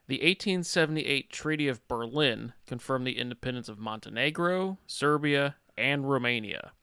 The 0.07 0.17
1878 0.17 1.31
Treaty 1.31 1.67
of 1.67 1.87
Berlin 1.87 2.53
confirmed 2.67 3.07
the 3.07 3.17
independence 3.17 3.69
of 3.69 3.79
Montenegro, 3.79 4.77
Serbia, 4.85 5.55
and 5.77 6.09
Romania. 6.09 6.73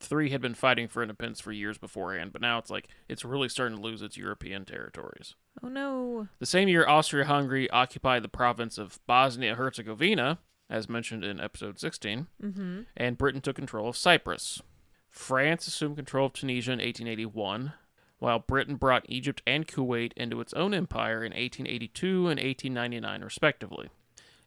Three 0.00 0.30
had 0.30 0.40
been 0.40 0.54
fighting 0.54 0.88
for 0.88 1.02
independence 1.02 1.40
for 1.40 1.52
years 1.52 1.76
beforehand, 1.76 2.32
but 2.32 2.40
now 2.40 2.56
it's 2.58 2.70
like 2.70 2.88
it's 3.08 3.24
really 3.24 3.48
starting 3.50 3.76
to 3.76 3.82
lose 3.82 4.00
its 4.00 4.16
European 4.16 4.64
territories. 4.64 5.34
Oh 5.62 5.68
no. 5.68 6.28
The 6.38 6.46
same 6.46 6.68
year, 6.68 6.88
Austria 6.88 7.26
Hungary 7.26 7.68
occupied 7.70 8.22
the 8.22 8.28
province 8.28 8.78
of 8.78 8.98
Bosnia 9.06 9.56
Herzegovina, 9.56 10.38
as 10.70 10.88
mentioned 10.88 11.22
in 11.24 11.38
episode 11.38 11.78
16, 11.78 12.28
Mm-hmm. 12.42 12.80
and 12.96 13.18
Britain 13.18 13.42
took 13.42 13.56
control 13.56 13.90
of 13.90 13.96
Cyprus. 13.96 14.62
France 15.10 15.66
assumed 15.66 15.96
control 15.96 16.26
of 16.26 16.32
Tunisia 16.32 16.72
in 16.72 16.78
1881, 16.78 17.72
while 18.20 18.38
Britain 18.38 18.76
brought 18.76 19.04
Egypt 19.08 19.42
and 19.46 19.66
Kuwait 19.66 20.12
into 20.16 20.40
its 20.40 20.54
own 20.54 20.72
empire 20.72 21.18
in 21.24 21.32
1882 21.32 22.08
and 22.28 22.40
1899, 22.40 23.22
respectively. 23.22 23.90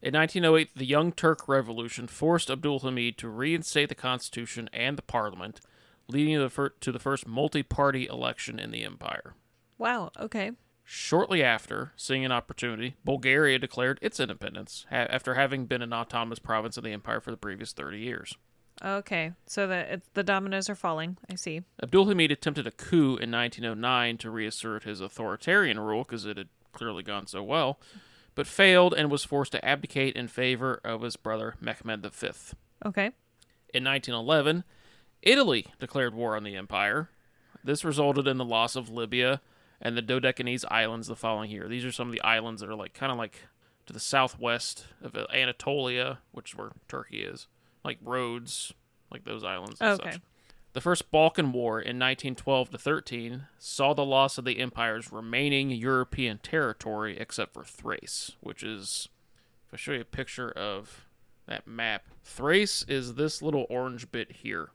In 0.03 0.13
1908, 0.15 0.72
the 0.75 0.86
Young 0.86 1.13
Turk 1.13 1.48
Revolution 1.48 2.07
forced 2.07 2.51
Abdul 2.51 2.79
Hamid 2.79 3.17
to 3.19 3.29
reinstate 3.29 3.88
the 3.88 3.95
constitution 3.95 4.69
and 4.74 4.98
the 4.98 5.01
parliament, 5.01 5.62
leading 6.10 6.36
to 6.36 6.41
the, 6.41 6.50
fir- 6.50 6.74
to 6.81 6.91
the 6.91 7.00
first 7.00 7.25
multi 7.25 7.63
party 7.63 8.05
election 8.07 8.60
in 8.60 8.72
the 8.72 8.83
empire. 8.83 9.33
Wow. 9.77 10.12
Okay. 10.19 10.51
Shortly 10.83 11.41
after, 11.41 11.93
seeing 11.95 12.25
an 12.25 12.33
opportunity, 12.33 12.98
Bulgaria 13.05 13.57
declared 13.57 13.98
its 14.01 14.19
independence 14.19 14.86
ha- 14.89 15.07
after 15.10 15.36
having 15.36 15.67
been 15.67 15.81
an 15.81 15.93
autonomous 15.93 16.39
province 16.39 16.75
of 16.75 16.83
the 16.83 16.91
empire 16.91 17.22
for 17.22 17.31
the 17.31 17.38
previous 17.38 17.72
30 17.72 17.98
years. 18.00 18.36
Okay. 18.83 19.31
So 19.45 19.67
the 19.67 20.01
the 20.15 20.24
dominoes 20.24 20.69
are 20.69 20.75
falling. 20.75 21.17
I 21.31 21.36
see. 21.36 21.62
Abdul 21.81 22.07
Hamid 22.07 22.31
attempted 22.31 22.67
a 22.67 22.72
coup 22.72 23.15
in 23.15 23.31
1909 23.31 24.17
to 24.17 24.29
reassert 24.29 24.83
his 24.83 25.00
authoritarian 25.00 25.79
rule 25.79 26.03
because 26.03 26.25
it 26.25 26.36
had 26.36 26.50
clearly 26.74 27.03
gone 27.03 27.25
so 27.25 27.41
well, 27.41 27.79
but 28.36 28.48
failed 28.48 28.94
and 28.94 29.12
was 29.12 29.24
forced 29.24 29.52
to 29.54 29.66
abdicate 29.66 30.16
in 30.16 30.28
favor 30.28 30.80
of 30.84 31.02
his 31.02 31.16
brother 31.16 31.56
Mehmed 31.62 32.06
V. 32.12 32.28
Okay. 32.86 33.12
In 33.74 33.84
1911, 33.84 34.63
Italy 35.22 35.68
declared 35.80 36.13
war 36.13 36.36
on 36.36 36.44
the 36.44 36.56
empire. 36.56 37.10
This 37.63 37.86
resulted 37.86 38.28
in 38.28 38.38
the 38.38 38.46
loss 38.46 38.75
of 38.75 38.90
Libya 38.90 39.42
and 39.82 39.98
the 39.98 40.02
Dodecanese 40.02 40.66
Islands 40.70 41.08
the 41.08 41.16
following 41.16 41.50
year. 41.50 41.68
These 41.68 41.86
are 41.86 41.92
some 41.92 42.08
of 42.08 42.13
the 42.13 42.22
islands 42.22 42.62
that 42.62 42.70
are 42.70 42.75
like 42.75 42.94
kind 42.94 43.12
of 43.12 43.18
like 43.18 43.38
to 43.86 43.94
the 43.94 44.00
southwest 44.00 44.86
of 45.02 45.16
Anatolia, 45.34 46.20
which 46.32 46.52
is 46.52 46.58
where 46.58 46.72
Turkey 46.88 47.24
is, 47.24 47.48
like 47.84 47.98
Rhodes, 48.02 48.74
like 49.12 49.25
those 49.25 49.44
islands. 49.44 49.80
And 49.82 50.00
Okay. 50.00 50.12
Such. 50.13 50.22
The 50.74 50.82
First 50.82 51.12
Balkan 51.12 51.51
War 51.51 51.80
in 51.80 52.00
1912 52.00 52.72
to 52.72 52.77
13 52.80 53.46
saw 53.60 53.94
the 53.94 54.03
loss 54.03 54.39
of 54.39 54.46
the 54.46 54.60
empire's 54.60 55.12
remaining 55.12 55.70
European 55.70 56.39
territory, 56.39 57.15
except 57.20 57.53
for 57.53 57.63
Thrace, 57.63 58.32
which 58.42 58.63
is, 58.63 59.08
if 59.68 59.75
I 59.75 59.77
show 59.77 59.92
you 59.92 60.01
a 60.01 60.06
picture 60.06 60.51
of 60.51 61.06
that 61.46 61.68
map, 61.68 62.06
Thrace 62.24 62.84
is 62.88 63.13
this 63.13 63.44
little 63.44 63.68
orange 63.70 64.12
bit 64.12 64.32
here. 64.32 64.72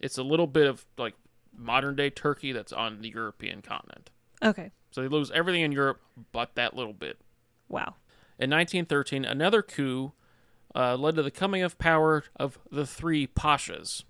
It's 0.00 0.18
a 0.18 0.24
little 0.24 0.48
bit 0.48 0.66
of 0.66 0.84
like 0.98 1.14
modern 1.56 1.94
day 1.94 2.10
Turkey 2.10 2.50
that's 2.50 2.72
on 2.72 3.00
the 3.00 3.10
European 3.10 3.62
continent. 3.62 4.10
Okay. 4.42 4.72
So 4.90 5.00
they 5.00 5.08
lose 5.08 5.30
everything 5.30 5.62
in 5.62 5.70
Europe 5.70 6.00
but 6.32 6.56
that 6.56 6.74
little 6.74 6.92
bit. 6.92 7.20
Wow. 7.68 7.94
In 8.36 8.50
1913, 8.50 9.24
another 9.24 9.62
coup 9.62 10.12
uh, 10.74 10.96
led 10.96 11.14
to 11.14 11.22
the 11.22 11.30
coming 11.30 11.62
of 11.62 11.78
power 11.78 12.24
of 12.34 12.58
the 12.70 12.84
three 12.84 13.28
pashas 13.28 14.02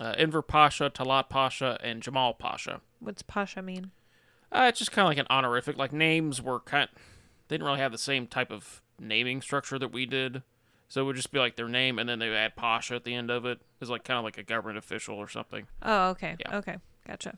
uh, 0.00 0.14
Enver 0.16 0.42
Pasha, 0.42 0.90
Talat 0.90 1.28
Pasha, 1.28 1.78
and 1.82 2.02
Jamal 2.02 2.34
Pasha. 2.34 2.80
What's 2.98 3.22
Pasha 3.22 3.62
mean? 3.62 3.90
Uh, 4.52 4.66
it's 4.68 4.78
just 4.78 4.92
kind 4.92 5.04
of 5.04 5.10
like 5.10 5.18
an 5.18 5.26
honorific. 5.30 5.76
Like 5.76 5.92
names 5.92 6.42
were 6.42 6.60
kind, 6.60 6.88
they 7.48 7.54
didn't 7.54 7.66
really 7.66 7.80
have 7.80 7.92
the 7.92 7.98
same 7.98 8.26
type 8.26 8.50
of 8.50 8.82
naming 8.98 9.40
structure 9.40 9.78
that 9.78 9.92
we 9.92 10.06
did. 10.06 10.42
So 10.88 11.02
it 11.02 11.04
would 11.04 11.16
just 11.16 11.30
be 11.30 11.38
like 11.38 11.54
their 11.54 11.68
name, 11.68 12.00
and 12.00 12.08
then 12.08 12.18
they 12.18 12.28
would 12.28 12.36
add 12.36 12.56
Pasha 12.56 12.96
at 12.96 13.04
the 13.04 13.14
end 13.14 13.30
of 13.30 13.44
it. 13.46 13.60
It's 13.80 13.90
like 13.90 14.02
kind 14.02 14.18
of 14.18 14.24
like 14.24 14.38
a 14.38 14.42
government 14.42 14.76
official 14.76 15.16
or 15.16 15.28
something. 15.28 15.68
Oh, 15.82 16.08
okay. 16.10 16.36
Yeah. 16.40 16.56
Okay. 16.58 16.76
Gotcha. 17.06 17.34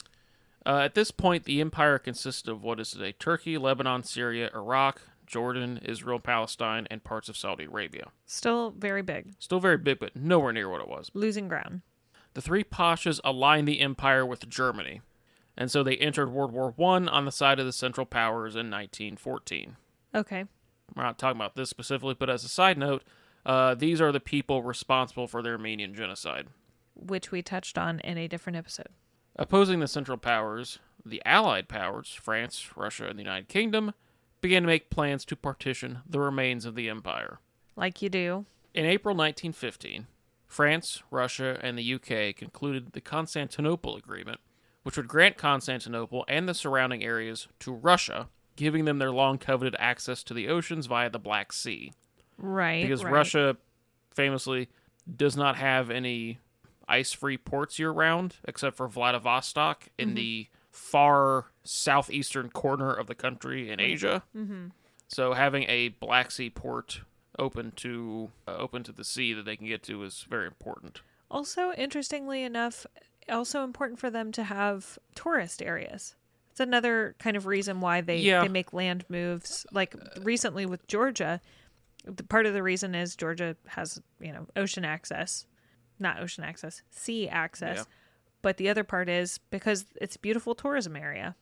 Uh, 0.64 0.78
at 0.78 0.94
this 0.94 1.10
point, 1.10 1.44
the 1.44 1.60
empire 1.60 1.98
consisted 1.98 2.50
of 2.50 2.62
what 2.62 2.80
is 2.80 2.92
today 2.92 3.12
Turkey, 3.12 3.58
Lebanon, 3.58 4.04
Syria, 4.04 4.50
Iraq, 4.54 5.02
Jordan, 5.26 5.80
Israel, 5.84 6.18
Palestine, 6.18 6.86
and 6.90 7.04
parts 7.04 7.28
of 7.28 7.36
Saudi 7.36 7.64
Arabia. 7.64 8.08
Still 8.26 8.70
very 8.70 9.02
big. 9.02 9.34
Still 9.38 9.60
very 9.60 9.76
big, 9.76 9.98
but 9.98 10.16
nowhere 10.16 10.52
near 10.52 10.68
what 10.68 10.80
it 10.80 10.88
was. 10.88 11.10
Losing 11.12 11.48
ground. 11.48 11.82
The 12.34 12.42
three 12.42 12.64
pashas 12.64 13.20
aligned 13.24 13.68
the 13.68 13.80
empire 13.80 14.24
with 14.24 14.48
Germany, 14.48 15.02
and 15.56 15.70
so 15.70 15.82
they 15.82 15.96
entered 15.96 16.32
World 16.32 16.52
War 16.52 16.72
One 16.76 17.08
on 17.08 17.24
the 17.24 17.32
side 17.32 17.58
of 17.58 17.66
the 17.66 17.72
Central 17.72 18.06
Powers 18.06 18.54
in 18.54 18.70
1914. 18.70 19.76
Okay. 20.14 20.44
We're 20.94 21.02
not 21.02 21.18
talking 21.18 21.38
about 21.38 21.56
this 21.56 21.70
specifically, 21.70 22.14
but 22.18 22.30
as 22.30 22.44
a 22.44 22.48
side 22.48 22.78
note, 22.78 23.02
uh, 23.44 23.74
these 23.74 24.00
are 24.00 24.12
the 24.12 24.20
people 24.20 24.62
responsible 24.62 25.26
for 25.26 25.42
the 25.42 25.50
Armenian 25.50 25.94
genocide. 25.94 26.48
Which 26.94 27.30
we 27.30 27.42
touched 27.42 27.78
on 27.78 28.00
in 28.00 28.18
a 28.18 28.28
different 28.28 28.56
episode. 28.56 28.88
Opposing 29.36 29.80
the 29.80 29.88
Central 29.88 30.18
Powers, 30.18 30.78
the 31.04 31.22
Allied 31.24 31.68
powers, 31.68 32.12
France, 32.12 32.76
Russia, 32.76 33.08
and 33.08 33.18
the 33.18 33.22
United 33.22 33.48
Kingdom, 33.48 33.94
began 34.40 34.62
to 34.62 34.66
make 34.66 34.90
plans 34.90 35.24
to 35.24 35.36
partition 35.36 36.00
the 36.06 36.20
remains 36.20 36.64
of 36.64 36.74
the 36.74 36.88
empire. 36.88 37.38
Like 37.76 38.02
you 38.02 38.08
do. 38.08 38.44
In 38.74 38.84
April 38.84 39.14
1915, 39.14 40.06
France, 40.52 41.02
Russia, 41.10 41.58
and 41.62 41.78
the 41.78 41.94
UK 41.94 42.36
concluded 42.36 42.92
the 42.92 43.00
Constantinople 43.00 43.96
Agreement, 43.96 44.38
which 44.82 44.98
would 44.98 45.08
grant 45.08 45.38
Constantinople 45.38 46.26
and 46.28 46.46
the 46.46 46.52
surrounding 46.52 47.02
areas 47.02 47.48
to 47.60 47.72
Russia, 47.72 48.28
giving 48.54 48.84
them 48.84 48.98
their 48.98 49.10
long 49.10 49.38
coveted 49.38 49.74
access 49.78 50.22
to 50.24 50.34
the 50.34 50.48
oceans 50.48 50.84
via 50.84 51.08
the 51.08 51.18
Black 51.18 51.54
Sea. 51.54 51.94
Right. 52.36 52.82
Because 52.82 53.02
right. 53.02 53.14
Russia 53.14 53.56
famously 54.14 54.68
does 55.16 55.38
not 55.38 55.56
have 55.56 55.90
any 55.90 56.38
ice 56.86 57.12
free 57.12 57.38
ports 57.38 57.78
year 57.78 57.90
round, 57.90 58.36
except 58.44 58.76
for 58.76 58.88
Vladivostok 58.88 59.88
in 59.98 60.08
Mm-hmm. 60.08 60.16
the 60.16 60.48
far 60.70 61.46
southeastern 61.64 62.50
corner 62.50 62.92
of 62.92 63.06
the 63.06 63.14
country 63.14 63.70
in 63.70 63.80
Asia. 63.80 64.22
Mm-hmm. 64.36 64.66
So 65.08 65.32
having 65.32 65.64
a 65.64 65.88
Black 65.88 66.30
Sea 66.30 66.50
port 66.50 67.00
open 67.42 67.72
to 67.76 68.30
uh, 68.48 68.56
open 68.56 68.82
to 68.84 68.92
the 68.92 69.04
sea 69.04 69.32
that 69.34 69.44
they 69.44 69.56
can 69.56 69.66
get 69.66 69.82
to 69.84 70.02
is 70.04 70.24
very 70.28 70.46
important. 70.46 71.00
Also, 71.30 71.72
interestingly 71.72 72.42
enough, 72.42 72.86
also 73.28 73.64
important 73.64 73.98
for 73.98 74.10
them 74.10 74.32
to 74.32 74.44
have 74.44 74.98
tourist 75.14 75.62
areas. 75.62 76.14
It's 76.50 76.60
another 76.60 77.14
kind 77.18 77.36
of 77.36 77.46
reason 77.46 77.80
why 77.80 78.02
they, 78.02 78.18
Yeah. 78.18 78.42
they 78.42 78.48
make 78.48 78.72
land 78.74 79.04
moves. 79.08 79.64
Like 79.72 79.94
recently 80.20 80.66
with 80.66 80.86
Georgia, 80.86 81.40
the, 82.04 82.22
part 82.22 82.44
of 82.46 82.52
the 82.52 82.62
reason 82.62 82.94
is 82.94 83.16
Georgia 83.16 83.56
has, 83.68 84.00
you 84.20 84.32
know, 84.32 84.46
ocean 84.56 84.84
access. 84.84 85.46
Not 85.98 86.20
ocean 86.20 86.44
access, 86.44 86.82
sea 86.90 87.28
access. 87.28 87.78
Yeah. 87.78 87.84
But 88.42 88.56
the 88.56 88.68
other 88.68 88.84
part 88.84 89.08
is 89.08 89.38
because 89.50 89.86
it's 90.00 90.16
a 90.16 90.18
beautiful 90.18 90.54
tourism 90.54 90.96
area. 90.96 91.36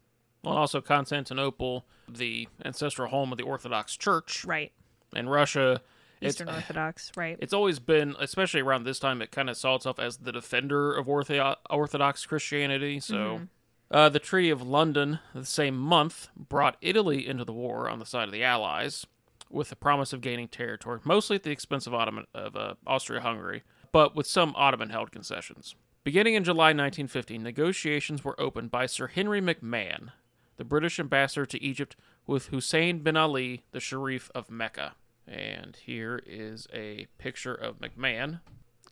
Well, 0.44 0.56
also 0.56 0.80
Constantinople, 0.80 1.84
the 2.08 2.46
ancestral 2.64 3.08
home 3.08 3.32
of 3.32 3.38
the 3.38 3.44
Orthodox 3.44 3.96
Church, 3.96 4.44
Right. 4.44 4.72
And 5.14 5.30
Russia. 5.30 5.80
Eastern 6.22 6.48
it's, 6.48 6.56
Orthodox, 6.56 7.10
right. 7.16 7.38
it's 7.40 7.54
always 7.54 7.78
been, 7.78 8.14
especially 8.18 8.60
around 8.60 8.84
this 8.84 8.98
time, 8.98 9.22
it 9.22 9.30
kind 9.30 9.48
of 9.48 9.56
saw 9.56 9.76
itself 9.76 9.98
as 9.98 10.18
the 10.18 10.32
defender 10.32 10.94
of 10.94 11.06
Ortho- 11.06 11.56
Orthodox 11.70 12.26
Christianity. 12.26 13.00
So, 13.00 13.14
Mm-hmm. 13.14 13.44
uh, 13.90 14.08
the 14.10 14.18
Treaty 14.18 14.50
of 14.50 14.60
London, 14.60 15.18
the 15.34 15.46
same 15.46 15.78
month, 15.78 16.28
brought 16.36 16.76
Italy 16.82 17.26
into 17.26 17.44
the 17.44 17.54
war 17.54 17.88
on 17.88 17.98
the 18.00 18.04
side 18.06 18.28
of 18.28 18.32
the 18.32 18.44
Allies, 18.44 19.06
with 19.48 19.70
the 19.70 19.76
promise 19.76 20.12
of 20.12 20.20
gaining 20.20 20.46
territory, 20.48 21.00
mostly 21.04 21.36
at 21.36 21.42
the 21.42 21.50
expense 21.50 21.86
of 21.86 21.94
Ottoman 21.94 22.26
of 22.34 22.54
uh, 22.54 22.74
Austria-Hungary, 22.86 23.62
but 23.90 24.14
with 24.14 24.26
some 24.26 24.52
Ottoman-held 24.56 25.10
concessions. 25.10 25.74
Beginning 26.04 26.34
in 26.34 26.44
July 26.44 26.66
1915, 26.68 27.42
negotiations 27.42 28.22
were 28.24 28.38
opened 28.40 28.70
by 28.70 28.86
Sir 28.86 29.06
Henry 29.08 29.40
McMahon, 29.40 30.10
the 30.56 30.64
British 30.64 31.00
ambassador 31.00 31.46
to 31.46 31.62
Egypt, 31.62 31.96
with 32.26 32.46
Hussein 32.46 33.00
bin 33.00 33.16
Ali, 33.16 33.64
the 33.72 33.80
Sharif 33.80 34.30
of 34.34 34.50
Mecca. 34.50 34.94
And 35.26 35.76
here 35.76 36.22
is 36.26 36.66
a 36.72 37.06
picture 37.18 37.54
of 37.54 37.78
McMahon. 37.78 38.40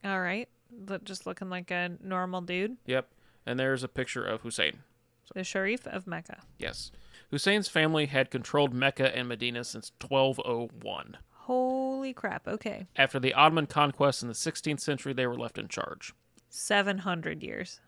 All 0.05 0.21
right. 0.21 0.49
Just 1.03 1.27
looking 1.27 1.51
like 1.51 1.71
a 1.71 1.97
normal 2.03 2.41
dude. 2.41 2.77
Yep. 2.87 3.09
And 3.47 3.59
there's 3.59 3.83
a 3.83 3.89
picture 3.89 4.25
of 4.25 4.43
Hussein. 4.43 4.81
The 5.35 5.45
Sharif 5.45 5.87
of 5.87 6.07
Mecca. 6.07 6.43
Yes. 6.59 6.93
Hussein's 7.31 7.69
family 7.69 8.07
had 8.07 8.31
controlled 8.31 8.73
Mecca 8.73 9.15
and 9.17 9.29
Medina 9.29 9.65
since 9.65 9.93
1201. 10.01 11.19
Holy 11.33 12.13
crap. 12.13 12.47
Okay. 12.47 12.87
After 12.97 13.19
the 13.19 13.35
Ottoman 13.35 13.67
conquest 13.67 14.23
in 14.23 14.29
the 14.29 14.35
16th 14.35 14.81
century, 14.81 15.13
they 15.13 15.27
were 15.27 15.37
left 15.37 15.59
in 15.59 15.69
charge. 15.69 16.15
700 16.51 17.43
years. 17.43 17.81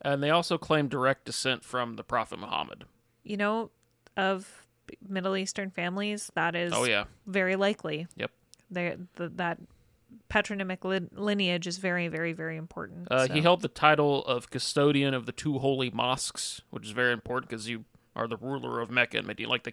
And 0.00 0.22
they 0.22 0.30
also 0.30 0.56
claimed 0.56 0.90
direct 0.90 1.24
descent 1.26 1.64
from 1.64 1.96
the 1.96 2.04
Prophet 2.04 2.38
Muhammad. 2.38 2.84
You 3.22 3.36
know, 3.36 3.70
of 4.16 4.66
Middle 5.08 5.36
Eastern 5.36 5.70
families, 5.70 6.30
that 6.34 6.54
is 6.54 6.72
Oh, 6.74 6.84
yeah. 6.84 7.04
very 7.26 7.56
likely. 7.56 8.06
Yep. 8.16 8.30
They, 8.70 8.96
the, 9.16 9.28
that 9.30 9.58
patronymic 10.28 10.84
lin- 10.84 11.10
lineage 11.12 11.66
is 11.66 11.78
very, 11.78 12.08
very, 12.08 12.32
very 12.32 12.56
important. 12.56 13.08
Uh, 13.10 13.26
so- 13.26 13.32
He 13.34 13.40
held 13.40 13.62
the 13.62 13.68
title 13.68 14.24
of 14.24 14.50
custodian 14.50 15.14
of 15.14 15.26
the 15.26 15.32
two 15.32 15.58
holy 15.58 15.90
mosques, 15.90 16.62
which 16.70 16.84
is 16.86 16.92
very 16.92 17.12
important 17.12 17.50
because 17.50 17.68
you 17.68 17.84
are 18.16 18.26
the 18.26 18.36
ruler 18.36 18.80
of 18.80 18.90
Mecca 18.90 19.18
and 19.18 19.26
Medina, 19.26 19.48
like 19.48 19.64
the 19.64 19.72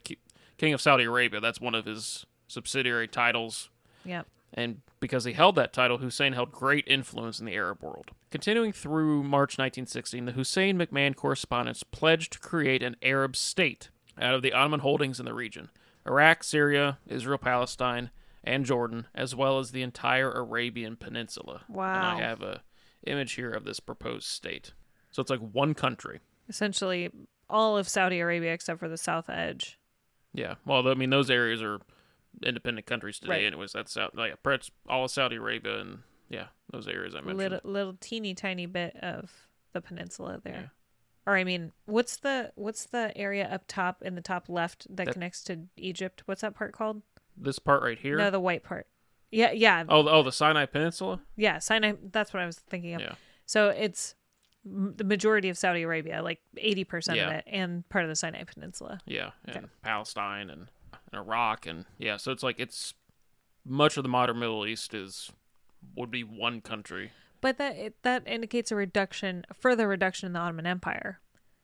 king 0.57 0.73
of 0.73 0.81
Saudi 0.81 1.03
Arabia. 1.05 1.39
That's 1.39 1.59
one 1.61 1.75
of 1.75 1.85
his 1.85 2.25
subsidiary 2.47 3.07
titles. 3.07 3.69
Yep. 4.05 4.27
And 4.53 4.81
because 4.99 5.25
he 5.25 5.33
held 5.33 5.55
that 5.55 5.73
title, 5.73 5.97
Hussein 5.97 6.33
held 6.33 6.51
great 6.51 6.85
influence 6.87 7.39
in 7.39 7.45
the 7.45 7.53
Arab 7.55 7.83
world. 7.83 8.11
Continuing 8.31 8.71
through 8.71 9.23
March 9.23 9.57
1916, 9.57 10.25
the 10.25 10.31
Hussein 10.31 10.77
McMahon 10.77 11.15
correspondence 11.15 11.83
pledged 11.83 12.33
to 12.33 12.39
create 12.39 12.81
an 12.81 12.95
Arab 13.01 13.35
state 13.35 13.89
out 14.19 14.33
of 14.33 14.41
the 14.41 14.53
Ottoman 14.53 14.79
holdings 14.81 15.19
in 15.19 15.25
the 15.25 15.33
region 15.33 15.69
Iraq, 16.05 16.43
Syria, 16.43 16.99
Israel, 17.07 17.37
Palestine, 17.37 18.11
and 18.43 18.65
Jordan, 18.65 19.07
as 19.13 19.35
well 19.35 19.59
as 19.59 19.71
the 19.71 19.81
entire 19.81 20.31
Arabian 20.31 20.95
Peninsula. 20.95 21.63
And 21.67 21.75
Wow. 21.75 22.15
I 22.17 22.21
have 22.21 22.41
a 22.41 22.61
image 23.05 23.33
here 23.33 23.51
of 23.51 23.63
this 23.65 23.79
proposed 23.79 24.27
state. 24.27 24.73
So 25.11 25.21
it's 25.21 25.29
like 25.29 25.39
one 25.39 25.73
country. 25.73 26.19
Essentially, 26.49 27.09
all 27.49 27.77
of 27.77 27.87
Saudi 27.89 28.19
Arabia 28.19 28.53
except 28.53 28.79
for 28.79 28.87
the 28.89 28.97
south 28.97 29.29
edge. 29.29 29.77
Yeah. 30.33 30.55
Well, 30.65 30.87
I 30.87 30.93
mean, 30.93 31.09
those 31.09 31.29
areas 31.29 31.61
are 31.61 31.79
independent 32.43 32.85
countries 32.87 33.19
today, 33.19 33.33
Right. 33.33 33.45
anyways. 33.45 33.73
That's 33.73 33.91
South, 33.93 34.11
like, 34.13 34.35
all 34.87 35.05
of 35.05 35.11
Saudi 35.11 35.37
Arabia 35.37 35.79
and, 35.79 35.99
yeah, 36.29 36.47
those 36.71 36.87
areas 36.87 37.15
I 37.15 37.19
mentioned. 37.19 37.37
Little, 37.37 37.59
little 37.63 37.97
teeny 37.99 38.33
tiny 38.35 38.65
bit 38.65 38.95
of 38.97 39.47
the 39.73 39.81
peninsula 39.81 40.39
there. 40.43 40.71
Yeah. 41.27 41.31
Or 41.33 41.37
I 41.37 41.43
mean, 41.43 41.71
what's 41.85 42.17
the 42.17 42.51
what's 42.55 42.85
the 42.85 43.15
area 43.17 43.47
up 43.51 43.63
top 43.67 44.01
in 44.01 44.15
the 44.15 44.21
top 44.21 44.47
left 44.49 44.87
that, 44.95 45.05
That- 45.05 45.13
connects 45.13 45.43
to 45.45 45.67
Egypt? 45.77 46.23
What's 46.25 46.41
that 46.41 46.55
part 46.55 46.73
called? 46.73 47.01
This 47.35 47.59
part 47.59 47.83
right 47.83 47.99
here. 47.99 48.17
No, 48.17 48.31
the 48.31 48.39
white 48.39 48.63
part. 48.63 48.87
Yeah, 49.29 49.51
yeah, 49.51 49.83
Oh, 49.89 50.03
the- 50.03 50.09
oh, 50.11 50.23
the 50.23 50.31
Sinai 50.31 50.65
Peninsula. 50.65 51.21
yeah. 51.35 51.59
Sinai. 51.59 51.93
That's 52.11 52.33
what 52.33 52.41
I 52.41 52.45
was 52.45 52.57
thinking 52.57 52.93
of. 52.95 53.01
Yeah. 53.01 53.15
So 53.45 53.69
it's 53.69 54.15
m- 54.65 54.93
the 54.95 55.03
majority 55.03 55.49
of 55.49 55.57
Saudi 55.57 55.83
Arabia, 55.83 56.21
like 56.23 56.39
eighty 56.57 56.83
percent 56.85 57.19
of 57.19 57.31
it, 57.31 57.43
and 57.45 57.87
part 57.89 58.05
of 58.05 58.09
the 58.09 58.15
Sinai 58.15 58.43
Peninsula. 58.43 58.99
Yeah, 59.05 59.31
and 59.45 59.57
Okay. 59.57 59.65
Palestine 59.83 60.49
and, 60.49 60.67
and 61.11 61.19
Iraq 61.19 61.65
and 61.67 61.85
yeah. 61.97 62.17
So 62.17 62.31
it's 62.31 62.41
like 62.43 62.59
it's 62.59 62.93
much 63.65 63.97
of 63.97 64.03
the 64.03 64.09
modern 64.09 64.39
Middle 64.39 64.65
East 64.65 64.93
is 64.93 65.29
would 65.95 66.09
be 66.09 66.23
one 66.23 66.61
country. 66.61 67.11
But 67.41 67.57
that 67.57 67.75
it, 67.75 67.95
that 68.03 68.23
indicates 68.27 68.71
a 68.71 68.75
reduction, 68.75 69.45
a 69.49 69.53
further 69.53 69.87
reduction 69.87 70.27
in 70.27 70.33
the 70.33 70.39
Ottoman 70.39 70.65
Empire. 70.65 71.19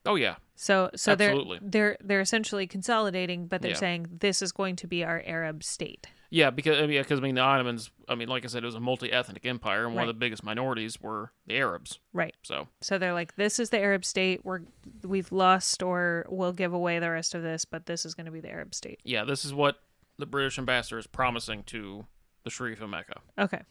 Oh 0.06 0.15
yeah, 0.15 0.36
So 0.56 0.89
so 0.96 1.13
Absolutely. 1.13 1.60
they're 1.62 1.70
they're 1.70 1.98
they're 2.03 2.22
essentially 2.22 2.68
consolidating, 2.68 3.48
but 3.48 3.62
they're 3.62 3.72
Yeah. 3.72 3.77
saying 3.77 4.08
this 4.20 4.42
is 4.42 4.51
going 4.51 4.75
to 4.77 4.88
be 4.88 5.03
our 5.03 5.22
Arab 5.25 5.63
state. 5.63 6.08
yeah. 6.30 6.50
Because 6.50 6.77
I 6.80 6.88
mean, 6.88 7.01
because 7.01 7.20
I 7.20 7.24
mean, 7.24 7.36
the 7.36 7.42
Ottomans. 7.42 7.89
I 8.10 8.15
mean, 8.15 8.27
like 8.27 8.44
I 8.44 8.50
said, 8.50 8.63
it 8.63 8.65
was 8.65 8.75
a 8.75 8.82
multi-ethnic 8.82 9.46
empire, 9.46 9.86
and 9.86 9.96
one 9.96 10.03
Right. 10.03 10.10
of 10.10 10.15
the 10.15 10.20
biggest 10.20 10.44
minorities 10.44 11.00
were 11.01 11.32
the 11.48 11.56
Arabs. 11.56 12.00
Right. 12.12 12.36
So 12.44 12.68
So 12.82 12.98
they're 12.98 13.13
like, 13.13 13.36
this 13.38 13.60
is 13.60 13.70
the 13.70 13.80
Arab 13.80 14.03
state. 14.03 14.44
We're 14.44 14.62
we've 15.03 15.32
lost, 15.32 15.82
or 15.82 16.25
we'll 16.27 16.51
give 16.53 16.74
away 16.74 17.00
the 17.00 17.10
rest 17.10 17.34
of 17.34 17.42
this, 17.42 17.63
but 17.63 17.86
this 17.86 18.06
is 18.06 18.13
going 18.13 18.25
to 18.25 18.32
be 18.32 18.42
the 18.42 18.50
Arab 18.51 18.75
state. 18.75 19.00
yeah, 19.06 19.24
this 19.24 19.46
is 19.46 19.53
what 19.53 19.77
the 20.18 20.25
British 20.25 20.60
ambassador 20.60 20.98
is 21.00 21.08
promising 21.08 21.63
to 21.63 22.06
the 22.44 22.50
Sharif 22.50 22.82
of 22.82 22.89
Mecca. 22.89 23.22
Okay. 23.39 23.62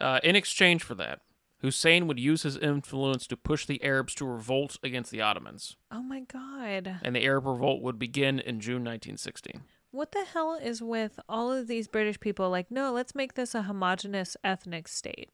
Uh, 0.00 0.20
in 0.22 0.36
exchange 0.36 0.84
for 0.84 0.94
that, 0.94 1.20
Hussein 1.62 2.06
would 2.06 2.18
use 2.18 2.42
his 2.42 2.56
influence 2.58 3.26
to 3.28 3.36
push 3.36 3.66
the 3.66 3.82
Arabs 3.82 4.14
to 4.16 4.26
revolt 4.26 4.76
against 4.82 5.10
the 5.10 5.20
Ottomans, 5.22 5.76
Oh 5.90 6.02
my 6.02 6.20
God. 6.20 6.98
and 7.02 7.16
the 7.16 7.24
Arab 7.24 7.46
revolt 7.46 7.82
would 7.82 7.98
begin 7.98 8.38
in 8.40 8.60
June 8.60 8.82
1916. 8.84 9.62
What 9.92 10.12
the 10.12 10.24
hell 10.24 10.58
is 10.60 10.82
with 10.82 11.20
all 11.28 11.52
of 11.52 11.66
these 11.68 11.86
British 11.86 12.18
people? 12.18 12.50
Like, 12.50 12.70
no, 12.70 12.92
let's 12.92 13.14
make 13.14 13.34
this 13.34 13.54
a 13.54 13.62
homogenous 13.62 14.36
ethnic 14.42 14.88
state. 14.88 15.30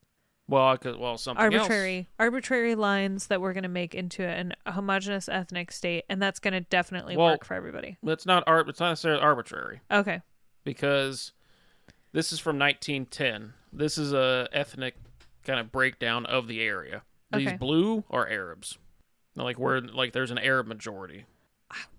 Well, 0.48 0.66
I 0.66 0.76
could, 0.78 0.96
well, 0.98 1.16
something 1.18 1.44
else. 1.44 1.54
Arbitrary, 1.54 2.08
arbitrary 2.18 2.74
lines 2.74 3.26
that 3.26 3.40
we're 3.40 3.52
going 3.52 3.62
to 3.64 3.68
make 3.68 3.94
into 3.94 4.24
an 4.26 4.54
a 4.66 4.72
homogenous 4.72 5.28
ethnic 5.28 5.70
state, 5.72 6.04
and 6.08 6.20
that's 6.22 6.38
going 6.40 6.54
to 6.54 6.60
definitely 6.60 7.16
Well- 7.16 7.32
work 7.32 7.44
for 7.44 7.54
everybody. 7.54 7.98
It's 8.02 8.26
not 8.26 8.44
art. 8.46 8.68
It's 8.68 8.80
not 8.80 8.88
necessarily 8.90 9.20
arbitrary 9.22 9.80
Okay. 9.90 10.22
because 10.64 11.32
this 12.12 12.32
is 12.32 12.38
from 12.40 12.58
1910. 12.58 13.52
This 13.72 13.96
is 13.98 14.12
a 14.14 14.48
ethnic 14.52 14.96
kind 15.48 15.58
of 15.60 15.72
breakdown 15.72 16.26
of 16.26 16.46
the 16.46 16.60
area. 16.62 17.02
These 17.32 17.48
Okay. 17.48 17.56
blue 17.56 18.04
are 18.10 18.28
Arabs. 18.28 18.78
like 19.34 19.58
where 19.58 19.80
like 19.80 20.12
there's 20.12 20.30
an 20.30 20.38
Arab 20.38 20.66
majority. 20.66 21.24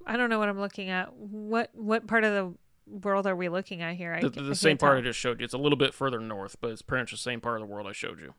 I 0.05 0.17
don't 0.17 0.29
know 0.29 0.39
what 0.39 0.49
I'm 0.49 0.59
looking 0.59 0.89
at. 0.89 1.13
What 1.13 1.69
what 1.73 2.07
part 2.07 2.23
of 2.23 2.33
the 2.33 2.53
world 3.07 3.27
are 3.27 3.35
we 3.35 3.49
looking 3.49 3.81
at 3.81 3.95
here? 3.95 4.13
I, 4.13 4.21
The, 4.21 4.29
the 4.29 4.49
I 4.51 4.53
same 4.53 4.77
part 4.77 4.97
I 4.97 5.01
just 5.01 5.19
showed 5.19 5.39
you. 5.39 5.43
It's 5.45 5.53
a 5.53 5.57
little 5.59 5.77
bit 5.77 5.93
further 5.93 6.19
north, 6.19 6.57
but 6.61 6.71
it's 6.71 6.81
pretty 6.81 7.03
much 7.03 7.11
the 7.11 7.17
same 7.17 7.39
part 7.41 7.61
of 7.61 7.67
the 7.67 7.71
world 7.73 7.87
I 7.87 7.91
showed 7.91 8.19
you. 8.19 8.33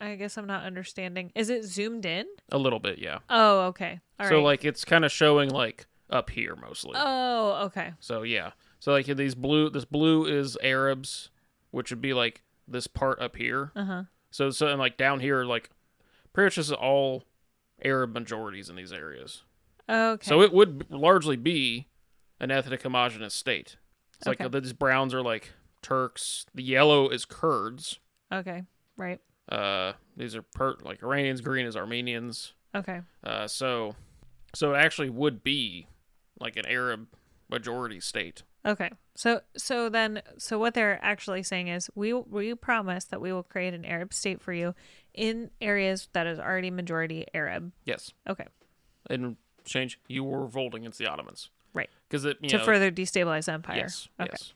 I 0.00 0.16
guess 0.16 0.36
I'm 0.36 0.46
not 0.46 0.64
understanding. 0.64 1.32
Is 1.34 1.48
it 1.48 1.64
zoomed 1.64 2.04
in? 2.04 2.26
A 2.52 2.58
little 2.58 2.80
bit, 2.80 2.98
yeah. 2.98 3.20
Oh, 3.30 3.60
okay. 3.68 4.00
All 4.20 4.26
right. 4.26 4.28
so 4.28 4.42
like 4.42 4.64
it's 4.64 4.84
kind 4.84 5.04
of 5.04 5.12
showing 5.12 5.48
like 5.50 5.86
up 6.10 6.30
here 6.30 6.54
mostly. 6.56 6.92
Oh, 6.96 7.64
okay. 7.66 7.92
So 8.00 8.22
yeah. 8.22 8.50
So 8.80 8.92
like 8.92 9.06
these 9.06 9.34
blue 9.34 9.70
this 9.70 9.84
blue 9.86 10.26
is 10.26 10.58
Arabs, 10.62 11.30
which 11.70 11.90
would 11.90 12.02
be 12.02 12.12
like 12.12 12.42
this 12.68 12.86
part 12.86 13.18
up 13.20 13.36
here. 13.36 13.72
Uh 13.74 13.84
huh. 13.84 14.02
So 14.34 14.50
so 14.50 14.66
and 14.66 14.80
like 14.80 14.96
down 14.96 15.20
here 15.20 15.44
like 15.44 15.70
pretty 16.32 16.46
much 16.46 16.56
just 16.56 16.72
all 16.72 17.22
Arab 17.84 18.14
majorities 18.14 18.68
in 18.68 18.74
these 18.74 18.92
areas. 18.92 19.44
Okay. 19.88 20.26
So 20.26 20.42
it 20.42 20.52
would 20.52 20.90
largely 20.90 21.36
be 21.36 21.86
an 22.40 22.50
ethnic 22.50 22.82
homogenous 22.82 23.32
state. 23.32 23.76
It's 24.16 24.26
like 24.26 24.40
Okay. 24.40 24.58
these 24.58 24.72
browns 24.72 25.14
are 25.14 25.22
like 25.22 25.52
Turks, 25.82 26.46
the 26.52 26.64
yellow 26.64 27.08
is 27.10 27.24
Kurds. 27.24 28.00
okay. 28.32 28.64
Right. 28.96 29.20
Uh 29.48 29.92
these 30.16 30.34
are 30.34 30.42
per- 30.42 30.78
like 30.82 31.00
Iranians, 31.04 31.40
green 31.40 31.64
is 31.64 31.76
Armenians. 31.76 32.54
Okay. 32.74 33.02
Uh 33.22 33.46
so 33.46 33.94
so 34.52 34.74
it 34.74 34.78
actually 34.78 35.10
would 35.10 35.44
be 35.44 35.86
like 36.40 36.56
an 36.56 36.66
Arab 36.66 37.06
majority 37.48 38.00
state. 38.00 38.42
Okay. 38.66 38.90
So 39.14 39.40
so 39.56 39.88
then 39.88 40.22
so 40.38 40.58
what 40.58 40.74
they're 40.74 40.98
actually 41.02 41.42
saying 41.42 41.68
is 41.68 41.90
we 41.94 42.12
we 42.12 42.54
promise 42.54 43.04
that 43.06 43.20
we 43.20 43.32
will 43.32 43.42
create 43.42 43.74
an 43.74 43.84
Arab 43.84 44.12
state 44.14 44.40
for 44.40 44.52
you 44.52 44.74
in 45.12 45.50
areas 45.60 46.08
that 46.12 46.26
is 46.26 46.38
already 46.38 46.70
majority 46.70 47.26
Arab. 47.34 47.72
Yes. 47.84 48.12
Okay. 48.28 48.46
in 49.10 49.36
exchange, 49.60 50.00
you 50.08 50.24
were 50.24 50.42
revolting 50.42 50.82
against 50.82 50.98
the 50.98 51.06
Ottomans. 51.06 51.50
Right. 51.74 51.90
Because 52.08 52.24
it 52.24 52.38
you 52.40 52.48
to 52.50 52.58
know, 52.58 52.64
further 52.64 52.90
destabilize 52.90 53.52
empire. 53.52 53.76
yes, 53.76 54.08
Okay. 54.20 54.30
yes. 54.32 54.52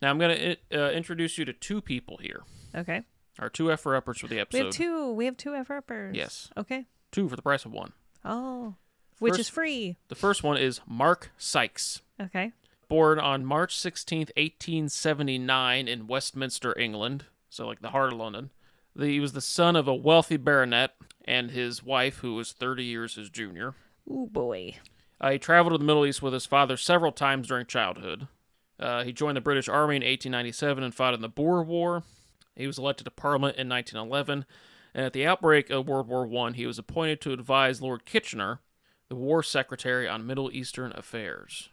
Now 0.00 0.10
I'm 0.10 0.18
gonna 0.18 0.56
uh, 0.74 0.90
introduce 0.90 1.38
you 1.38 1.44
to 1.44 1.52
two 1.52 1.80
people 1.80 2.16
here. 2.18 2.42
Okay. 2.74 3.02
Our 3.38 3.48
two 3.48 3.70
F 3.72 3.80
for 3.80 3.94
uppers 3.96 4.18
for 4.18 4.26
the 4.26 4.40
episode. 4.40 4.58
We 4.58 4.64
have 4.66 4.74
two. 4.74 5.12
We 5.12 5.24
have 5.26 5.36
two 5.36 5.54
F 5.54 5.70
uppers. 5.70 6.16
Yes. 6.16 6.50
Okay. 6.56 6.86
Two 7.12 7.28
for 7.28 7.36
the 7.36 7.42
price 7.42 7.64
of 7.64 7.72
one. 7.72 7.92
Oh. 8.24 8.74
Which 9.20 9.38
is 9.38 9.48
free. 9.48 9.96
The 10.08 10.14
first 10.16 10.42
one 10.42 10.56
is 10.56 10.80
Mark 10.86 11.30
Sykes. 11.38 12.02
Okay. 12.20 12.52
Born 12.92 13.18
on 13.18 13.46
March 13.46 13.74
16th, 13.74 14.28
1879 14.36 15.88
in 15.88 16.06
Westminster, 16.06 16.78
England, 16.78 17.24
so 17.48 17.66
like 17.66 17.80
the 17.80 17.88
heart 17.88 18.12
of 18.12 18.18
London. 18.18 18.50
The, 18.94 19.06
he 19.06 19.18
was 19.18 19.32
the 19.32 19.40
son 19.40 19.76
of 19.76 19.88
a 19.88 19.94
wealthy 19.94 20.36
baronet 20.36 20.94
and 21.24 21.52
his 21.52 21.82
wife, 21.82 22.18
who 22.18 22.34
was 22.34 22.52
30 22.52 22.84
years 22.84 23.14
his 23.14 23.30
junior. 23.30 23.76
Ooh 24.06 24.28
boy. 24.30 24.76
Uh, 25.18 25.30
he 25.30 25.38
traveled 25.38 25.72
to 25.72 25.78
the 25.78 25.84
Middle 25.86 26.04
East 26.04 26.20
with 26.20 26.34
his 26.34 26.44
father 26.44 26.76
several 26.76 27.12
times 27.12 27.48
during 27.48 27.64
childhood. 27.64 28.28
Uh, 28.78 29.04
he 29.04 29.12
joined 29.14 29.38
the 29.38 29.40
British 29.40 29.70
Army 29.70 29.96
in 29.96 30.02
1897 30.02 30.84
and 30.84 30.94
fought 30.94 31.14
in 31.14 31.22
the 31.22 31.30
Boer 31.30 31.62
War. 31.62 32.02
He 32.54 32.66
was 32.66 32.76
elected 32.76 33.06
to 33.06 33.10
Parliament 33.10 33.56
in 33.56 33.70
1911, 33.70 34.44
and 34.92 35.06
at 35.06 35.14
the 35.14 35.24
outbreak 35.24 35.70
of 35.70 35.88
World 35.88 36.08
War 36.08 36.30
I, 36.46 36.52
he 36.52 36.66
was 36.66 36.78
appointed 36.78 37.22
to 37.22 37.32
advise 37.32 37.80
Lord 37.80 38.04
Kitchener, 38.04 38.60
the 39.08 39.16
War 39.16 39.42
Secretary 39.42 40.06
on 40.06 40.26
Middle 40.26 40.52
Eastern 40.52 40.92
affairs. 40.94 41.70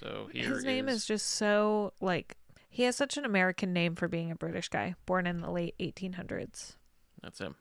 So 0.00 0.28
here 0.32 0.48
His 0.48 0.64
name 0.64 0.88
is 0.88 1.04
just 1.04 1.26
so 1.28 1.92
like 2.00 2.36
he 2.70 2.82
has 2.84 2.96
such 2.96 3.16
an 3.16 3.24
American 3.24 3.72
name 3.72 3.94
for 3.96 4.08
being 4.08 4.30
a 4.30 4.36
British 4.36 4.68
guy, 4.68 4.94
born 5.06 5.26
in 5.26 5.40
the 5.40 5.50
late 5.50 5.74
1800s. 5.80 6.76
that's 7.22 7.38
him. 7.38 7.56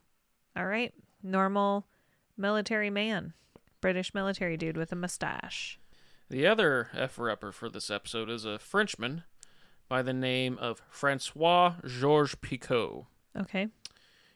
All 0.56 0.66
right. 0.66 0.94
Normal 1.24 1.88
military 2.36 2.90
man. 2.90 3.34
British 3.82 4.14
military 4.14 4.58
dude 4.58 4.78
with 4.78 4.92
a 4.92 4.96
mustache. 4.96 5.80
The 6.30 6.46
other 6.46 6.90
effer 6.94 7.30
upper 7.30 7.52
for 7.52 7.70
this 7.70 7.90
episode 7.90 8.30
is 8.30 8.44
a 8.44 8.60
Frenchman 8.60 9.24
by 9.88 10.02
the 10.02 10.14
name 10.14 10.58
of 10.60 10.82
Francois 10.90 11.76
Georges 11.86 12.36
Picot. 12.36 13.06
Okay. 13.40 13.68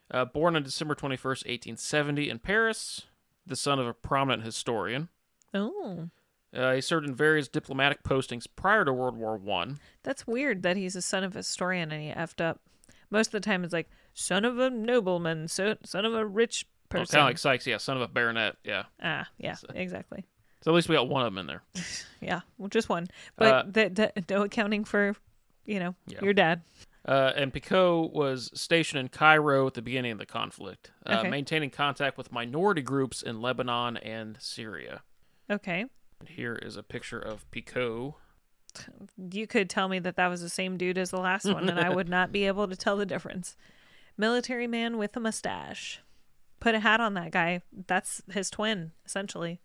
Uh, 0.09 0.25
born 0.25 0.55
on 0.55 0.63
December 0.63 0.95
21st, 0.95 1.45
1870, 1.47 2.29
in 2.29 2.39
Paris, 2.39 3.03
the 3.45 3.55
son 3.55 3.79
of 3.79 3.87
a 3.87 3.93
prominent 3.93 4.43
historian. 4.43 5.09
Oh. 5.53 6.09
Uh, 6.53 6.73
he 6.73 6.81
served 6.81 7.07
in 7.07 7.15
various 7.15 7.47
diplomatic 7.47 8.03
postings 8.03 8.45
prior 8.55 8.83
to 8.85 8.91
World 8.93 9.15
War 9.17 9.37
One. 9.37 9.79
That's 10.03 10.27
weird 10.27 10.63
that 10.63 10.75
he's 10.77 10.95
a 10.95 11.01
son 11.01 11.23
of 11.23 11.35
a 11.35 11.39
historian 11.39 11.91
and 11.91 12.01
he 12.01 12.09
effed 12.11 12.41
up. 12.43 12.59
Most 13.09 13.27
of 13.27 13.31
the 13.33 13.39
time 13.41 13.63
it's 13.63 13.73
like 13.73 13.89
son 14.13 14.43
of 14.45 14.59
a 14.59 14.69
nobleman, 14.69 15.47
so 15.47 15.75
son 15.85 16.05
of 16.05 16.13
a 16.13 16.25
rich 16.25 16.65
person. 16.89 16.99
Kind 16.99 17.07
person. 17.07 17.19
of 17.19 17.25
like 17.25 17.37
Sykes, 17.37 17.67
yeah, 17.67 17.77
son 17.77 17.95
of 17.97 18.03
a 18.03 18.07
baronet, 18.07 18.57
yeah. 18.65 18.83
ah, 19.01 19.27
yeah, 19.37 19.55
exactly. 19.73 20.25
So 20.61 20.71
at 20.71 20.75
least 20.75 20.89
we 20.89 20.95
got 20.95 21.07
one 21.09 21.25
of 21.25 21.33
them 21.33 21.37
in 21.39 21.47
there. 21.47 21.63
Yeah, 22.21 22.41
well, 22.59 22.67
just 22.69 22.87
one. 22.87 23.07
But 23.35 23.53
Uh, 23.53 23.63
the, 23.65 24.11
the, 24.13 24.23
no 24.29 24.43
accounting 24.43 24.83
for, 24.83 25.15
you 25.65 25.79
know, 25.79 25.95
Yeah. 26.05 26.19
your 26.21 26.33
dad. 26.33 26.61
Uh, 27.03 27.31
and 27.35 27.51
Picot 27.51 28.13
was 28.13 28.51
stationed 28.53 28.99
in 28.99 29.07
Cairo 29.07 29.65
at 29.65 29.73
the 29.73 29.81
beginning 29.81 30.11
of 30.11 30.19
the 30.19 30.25
conflict, 30.27 30.91
uh, 31.07 31.15
Okay. 31.19 31.29
maintaining 31.31 31.71
contact 31.71 32.15
with 32.15 32.31
minority 32.31 32.83
groups 32.83 33.23
in 33.23 33.41
Lebanon 33.41 33.97
and 33.97 34.37
Syria. 34.39 35.01
Okay. 35.49 35.85
Here 36.27 36.55
is 36.55 36.77
a 36.77 36.83
picture 36.83 37.19
of 37.19 37.49
Picot. 37.51 38.13
You 39.31 39.47
could 39.47 39.69
tell 39.69 39.89
me 39.89 39.99
that 39.99 40.15
that 40.15 40.27
was 40.27 40.41
the 40.41 40.49
same 40.49 40.77
dude 40.77 40.97
as 40.97 41.11
the 41.11 41.19
last 41.19 41.45
one, 41.45 41.67
and 41.69 41.79
I 41.79 41.89
would 41.89 42.09
not 42.09 42.31
be 42.31 42.47
able 42.47 42.67
to 42.67 42.75
tell 42.75 42.95
the 42.95 43.05
difference. 43.05 43.55
Military 44.17 44.67
man 44.67 44.97
with 44.97 45.15
a 45.15 45.19
mustache. 45.19 45.99
Put 46.59 46.75
a 46.75 46.79
hat 46.79 47.01
on 47.01 47.15
that 47.15 47.31
guy. 47.31 47.61
That's 47.87 48.21
his 48.31 48.49
twin, 48.49 48.91
essentially. 49.05 49.59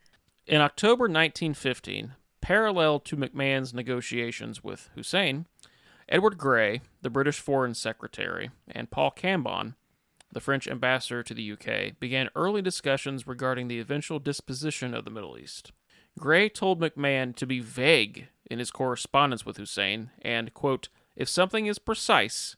In 0.46 0.60
October 0.60 1.04
1915, 1.04 2.14
parallel 2.40 3.00
to 3.00 3.16
McMahon's 3.16 3.74
negotiations 3.74 4.64
with 4.64 4.88
Hussein, 4.94 5.46
Edward 6.08 6.38
Grey, 6.38 6.80
the 7.02 7.10
British 7.10 7.40
Foreign 7.40 7.74
Secretary, 7.74 8.50
and 8.68 8.90
Paul 8.90 9.10
Cambon, 9.10 9.74
the 10.32 10.40
French 10.40 10.68
ambassador 10.68 11.22
to 11.22 11.34
the 11.34 11.52
UK, 11.52 11.98
began 11.98 12.30
early 12.34 12.62
discussions 12.62 13.26
regarding 13.26 13.68
the 13.68 13.80
eventual 13.80 14.18
disposition 14.18 14.94
of 14.94 15.04
the 15.04 15.10
Middle 15.10 15.36
East. 15.38 15.72
Grey 16.18 16.48
told 16.48 16.80
McMahon 16.80 17.34
to 17.36 17.46
be 17.46 17.60
vague 17.60 18.28
in 18.50 18.58
his 18.58 18.70
correspondence 18.70 19.44
with 19.44 19.56
Hussein 19.56 20.10
and, 20.22 20.54
quote, 20.54 20.88
if 21.14 21.28
something 21.28 21.66
is 21.66 21.78
precise, 21.78 22.56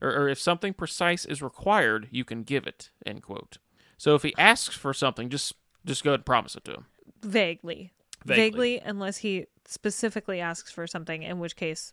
or, 0.00 0.10
or 0.10 0.28
if 0.28 0.38
something 0.38 0.74
precise 0.74 1.24
is 1.24 1.42
required, 1.42 2.08
you 2.10 2.24
can 2.24 2.42
give 2.42 2.66
it, 2.66 2.90
end 3.06 3.22
quote. 3.22 3.58
So 3.96 4.14
if 4.14 4.22
he 4.22 4.34
asks 4.38 4.74
for 4.74 4.94
something, 4.94 5.28
just 5.28 5.54
just 5.84 6.04
go 6.04 6.10
ahead 6.10 6.20
and 6.20 6.26
promise 6.26 6.56
it 6.56 6.64
to 6.64 6.72
him. 6.72 6.86
Vaguely. 7.22 7.92
Vaguely. 8.24 8.36
Vaguely, 8.36 8.78
unless 8.80 9.18
he 9.18 9.46
specifically 9.66 10.40
asks 10.40 10.70
for 10.70 10.86
something, 10.86 11.22
in 11.22 11.38
which 11.38 11.56
case, 11.56 11.92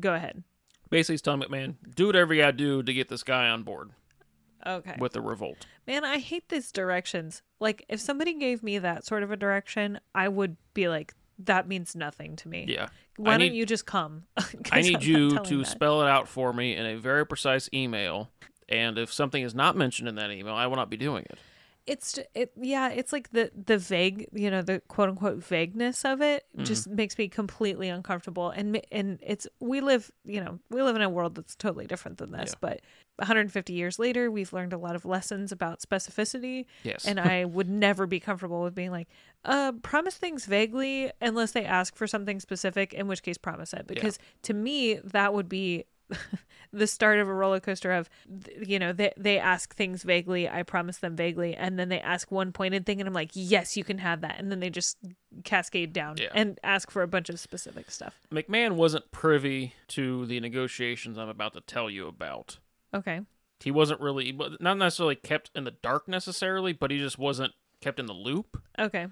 go 0.00 0.14
ahead. 0.14 0.42
Basically, 0.88 1.14
he's 1.14 1.22
telling 1.22 1.42
McMahon, 1.42 1.74
do 1.94 2.06
whatever 2.06 2.32
you 2.32 2.42
gotta 2.42 2.52
do 2.52 2.82
to 2.82 2.92
get 2.92 3.08
this 3.08 3.22
guy 3.22 3.48
on 3.48 3.62
board 3.62 3.90
Okay. 4.66 4.96
with 4.98 5.12
the 5.12 5.20
revolt. 5.20 5.66
Man, 5.86 6.04
I 6.04 6.18
hate 6.18 6.48
these 6.48 6.72
directions. 6.72 7.42
Like, 7.60 7.84
if 7.88 8.00
somebody 8.00 8.34
gave 8.34 8.62
me 8.62 8.78
that 8.78 9.04
sort 9.06 9.22
of 9.22 9.30
a 9.30 9.36
direction, 9.36 10.00
I 10.14 10.28
would 10.28 10.56
be 10.74 10.88
like, 10.88 11.14
that 11.38 11.68
means 11.68 11.94
nothing 11.94 12.36
to 12.36 12.48
me. 12.48 12.66
Yeah. 12.68 12.88
Why 13.16 13.34
I 13.34 13.38
don't 13.38 13.54
you 13.54 13.66
just 13.66 13.86
come? 13.86 14.24
I 14.72 14.80
need 14.80 15.02
you 15.02 15.38
to 15.38 15.58
that. 15.58 15.66
spell 15.66 16.02
it 16.02 16.08
out 16.08 16.28
for 16.28 16.52
me 16.52 16.74
in 16.76 16.86
a 16.86 16.96
very 16.96 17.26
precise 17.26 17.68
email. 17.72 18.30
And 18.68 18.98
if 18.98 19.12
something 19.12 19.42
is 19.42 19.54
not 19.54 19.76
mentioned 19.76 20.08
in 20.08 20.16
that 20.16 20.30
email, 20.30 20.54
I 20.54 20.66
will 20.66 20.76
not 20.76 20.90
be 20.90 20.96
doing 20.96 21.24
it. 21.30 21.38
It's 21.86 22.18
it 22.34 22.50
yeah 22.60 22.88
it's 22.88 23.12
like 23.12 23.30
the 23.30 23.50
the 23.66 23.78
vague 23.78 24.26
you 24.32 24.50
know 24.50 24.60
the 24.62 24.80
quote 24.88 25.08
unquote 25.08 25.36
vagueness 25.44 26.04
of 26.04 26.20
it 26.20 26.44
Mm-hmm. 26.54 26.64
just 26.64 26.88
makes 26.88 27.18
me 27.18 27.28
completely 27.28 27.88
uncomfortable 27.88 28.48
and 28.50 28.80
and 28.90 29.18
it's 29.22 29.46
we 29.60 29.80
live 29.80 30.10
you 30.24 30.40
know 30.40 30.58
we 30.70 30.82
live 30.82 30.96
in 30.96 31.02
a 31.02 31.08
world 31.10 31.34
that's 31.34 31.54
totally 31.54 31.86
different 31.86 32.16
than 32.18 32.32
this 32.32 32.50
Yeah. 32.52 32.58
but 32.60 32.80
150 33.16 33.72
years 33.72 33.98
later 33.98 34.30
we've 34.30 34.52
learned 34.52 34.72
a 34.72 34.78
lot 34.78 34.96
of 34.96 35.04
lessons 35.04 35.52
about 35.52 35.80
specificity 35.80 36.64
Yes. 36.82 37.04
and 37.04 37.20
i 37.20 37.44
would 37.44 37.68
never 37.68 38.06
be 38.06 38.18
comfortable 38.20 38.62
with 38.62 38.74
being 38.74 38.90
like 38.90 39.08
uh 39.44 39.72
promise 39.82 40.16
things 40.16 40.46
vaguely 40.46 41.10
unless 41.20 41.52
they 41.52 41.64
ask 41.64 41.94
for 41.94 42.06
something 42.06 42.40
specific 42.40 42.94
in 42.94 43.06
which 43.06 43.22
case 43.22 43.36
promise 43.38 43.72
it 43.74 43.86
because 43.86 44.18
to 44.42 44.54
me 44.54 44.94
that 45.04 45.34
would 45.34 45.48
be 45.48 45.84
the 46.72 46.86
start 46.86 47.18
of 47.18 47.28
a 47.28 47.32
roller 47.32 47.60
coaster 47.60 47.92
of 47.92 48.08
you 48.64 48.78
know 48.78 48.92
they, 48.92 49.12
they 49.16 49.38
ask 49.38 49.74
things 49.74 50.02
vaguely 50.02 50.48
i 50.48 50.62
promise 50.62 50.98
them 50.98 51.16
vaguely 51.16 51.54
and 51.54 51.78
then 51.78 51.88
they 51.88 52.00
ask 52.00 52.30
one 52.30 52.52
pointed 52.52 52.84
thing 52.86 53.00
and 53.00 53.08
i'm 53.08 53.14
like 53.14 53.30
yes 53.34 53.76
you 53.76 53.84
can 53.84 53.98
have 53.98 54.20
that 54.20 54.36
and 54.38 54.50
then 54.50 54.60
they 54.60 54.70
just 54.70 54.96
cascade 55.44 55.92
down 55.92 56.16
Yeah. 56.18 56.28
and 56.34 56.58
ask 56.62 56.90
for 56.90 57.02
a 57.02 57.08
bunch 57.08 57.28
of 57.28 57.38
specific 57.40 57.90
stuff 57.90 58.14
McMahon 58.32 58.72
wasn't 58.72 59.10
privy 59.10 59.74
to 59.88 60.26
the 60.26 60.40
negotiations 60.40 61.18
I'm 61.18 61.28
about 61.28 61.54
to 61.54 61.60
tell 61.60 61.88
you 61.90 62.06
about. 62.08 62.58
okay 62.94 63.20
He 63.60 63.70
wasn't 63.70 64.00
really, 64.00 64.38
not 64.60 64.76
necessarily 64.78 65.14
kept 65.16 65.50
in 65.54 65.64
the 65.64 65.70
dark 65.72 66.08
necessarily, 66.08 66.72
but 66.72 66.90
he 66.90 66.98
just 66.98 67.18
wasn't 67.18 67.52
kept 67.80 67.98
in 68.00 68.06
the 68.06 68.12
loop. 68.14 68.60
okay 68.78 69.06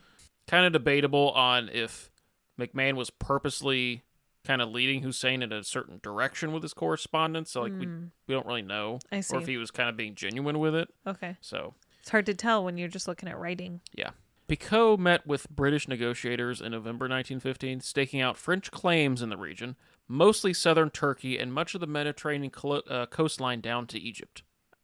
kind 0.46 0.66
of 0.66 0.72
debatable 0.72 1.30
on 1.33 1.68
if 1.70 2.11
McMahon 2.59 2.94
was 2.94 3.11
purposely 3.11 4.02
kind 4.44 4.61
of 4.62 4.70
leading 4.70 5.02
Hussein 5.02 5.42
in 5.42 5.52
a 5.52 5.64
certain 5.64 6.00
direction 6.02 6.52
with 6.52 6.62
his 6.62 6.74
correspondence. 6.74 7.50
So 7.52 7.62
like 7.62 7.72
we 7.72 7.87
we 7.87 8.35
don't 8.35 8.46
really 8.46 8.62
know, 8.62 8.98
Hmm. 9.11 9.14
I 9.16 9.20
see. 9.20 9.37
or 9.37 9.40
if 9.40 9.46
he 9.46 9.57
was 9.57 9.70
kind 9.70 9.88
of 9.88 9.96
being 9.96 10.14
genuine 10.14 10.59
with 10.59 10.74
it. 10.74 10.88
okay 11.07 11.37
So 11.40 11.74
it's 12.00 12.11
hard 12.11 12.26
to 12.26 12.35
tell 12.35 12.62
when 12.64 12.76
you're 12.78 12.88
just 12.88 13.09
looking 13.09 13.28
at 13.28 13.38
writing 13.38 13.80
yeah. 13.94 14.11
Picot 14.46 15.00
met 15.00 15.26
with 15.26 15.48
British 15.48 15.88
negotiators 15.88 16.61
in 16.61 16.72
November 16.72 17.04
1915, 17.04 17.80
staking 17.80 18.20
out 18.20 18.37
French 18.37 18.70
claims 18.70 19.22
in 19.22 19.30
the 19.30 19.38
region, 19.38 19.74
mostly 20.07 20.52
southern 20.52 20.90
Turkey 20.90 21.38
and 21.38 21.50
much 21.50 21.74
of 21.74 21.80
the 21.80 21.87
Mediterranean 21.87 22.52
uh, 22.90 23.07
coastline 23.07 23.62
down 23.62 23.87
to 23.87 23.98
Egypt. 23.98 24.42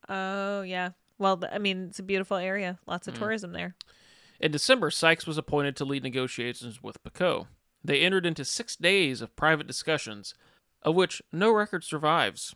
Oh 0.09 0.63
yeah. 0.63 0.91
Well, 1.19 1.43
I 1.53 1.59
mean, 1.59 1.89
it's 1.91 1.99
a 1.99 2.03
beautiful 2.03 2.39
area. 2.39 2.79
Lots 2.87 3.07
Mm. 3.07 3.13
of 3.13 3.19
tourism 3.19 3.53
there. 3.53 3.75
In 4.41 4.51
December, 4.51 4.91
Sykes 4.91 5.27
was 5.27 5.37
appointed 5.37 5.77
to 5.77 5.85
lead 5.85 6.03
negotiations 6.03 6.83
with 6.83 7.03
Picot. 7.05 7.47
They 7.83 8.01
entered 8.01 8.27
into 8.27 8.45
six 8.45 8.77
days 8.77 9.21
of 9.21 9.35
private 9.37 9.67
discussions, 9.67 10.35
of 10.83 10.95
which 10.95 11.23
no 11.33 11.51
record 11.51 11.85
survives, 11.85 12.55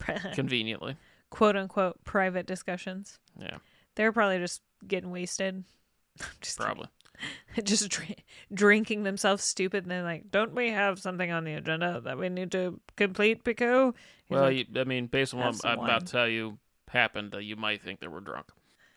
conveniently. 0.34 0.96
Quote 1.30 1.56
unquote 1.56 2.02
private 2.04 2.46
discussions. 2.46 3.18
Yeah, 3.38 3.58
They 3.94 4.04
were 4.04 4.12
probably 4.12 4.38
just 4.38 4.62
getting 4.86 5.10
wasted. 5.10 5.64
just 6.40 6.58
probably. 6.58 6.88
just 7.64 7.88
dr- 7.90 8.16
drinking 8.52 9.02
themselves 9.02 9.44
stupid, 9.44 9.84
and 9.84 9.90
they're 9.90 10.02
like, 10.02 10.30
"Don't 10.30 10.54
we 10.54 10.70
have 10.70 10.98
something 10.98 11.30
on 11.30 11.44
the 11.44 11.54
agenda 11.54 12.00
that 12.04 12.18
we 12.18 12.28
need 12.28 12.50
to 12.52 12.80
complete, 12.96 13.44
Picot?" 13.44 13.94
He's 14.24 14.34
Well, 14.34 14.44
like, 14.44 14.56
you, 14.56 14.80
I 14.80 14.84
mean, 14.84 15.06
based 15.06 15.34
on 15.34 15.40
what 15.40 15.64
I'm, 15.64 15.78
I'm 15.78 15.84
about 15.84 16.06
to 16.06 16.12
tell 16.12 16.28
you 16.28 16.58
happened, 16.88 17.34
uh, 17.34 17.38
you 17.38 17.56
might 17.56 17.82
think 17.82 18.00
they 18.00 18.08
were 18.08 18.20
drunk. 18.20 18.46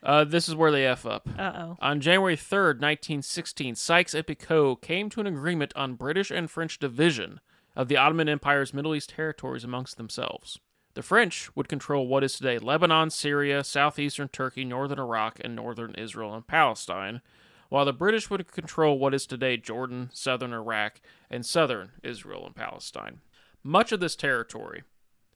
Uh, 0.03 0.23
this 0.25 0.49
is 0.49 0.55
where 0.55 0.71
they 0.71 0.85
F 0.85 1.05
up. 1.05 1.27
"Uh 1.37 1.53
oh." 1.55 1.77
On 1.81 2.01
January 2.01 2.35
3rd, 2.35 2.81
1916, 2.81 3.75
Sykes 3.75 4.13
and 4.13 4.27
Picot 4.27 4.81
came 4.81 5.09
to 5.09 5.21
an 5.21 5.27
agreement 5.27 5.73
on 5.75 5.95
British 5.95 6.29
and 6.29 6.51
French 6.51 6.77
division 6.77 7.39
of 7.75 7.87
the 7.87 7.97
Ottoman 7.97 8.29
Empire's 8.29 8.73
Middle 8.73 8.95
East 8.95 9.11
territories 9.11 9.63
amongst 9.63 9.97
themselves. 9.97 10.59
The 10.93 11.01
French 11.01 11.49
would 11.55 11.67
control 11.67 12.07
what 12.07 12.23
is 12.23 12.35
today 12.35 12.59
Lebanon, 12.59 13.09
Syria, 13.09 13.63
southeastern 13.63 14.27
Turkey, 14.27 14.63
northern 14.63 14.99
Iraq, 14.99 15.39
and 15.43 15.55
northern 15.55 15.95
Israel 15.95 16.35
and 16.35 16.45
Palestine, 16.45 17.21
while 17.69 17.85
the 17.85 17.93
British 17.93 18.29
would 18.29 18.51
control 18.51 18.99
what 18.99 19.13
is 19.13 19.25
today 19.25 19.57
Jordan, 19.57 20.11
southern 20.13 20.53
Iraq, 20.53 21.01
and 21.31 21.45
southern 21.45 21.93
Israel 22.03 22.45
and 22.45 22.55
Palestine. 22.55 23.21
Much 23.63 23.91
of 23.91 23.99
this 23.99 24.15
territory 24.15 24.83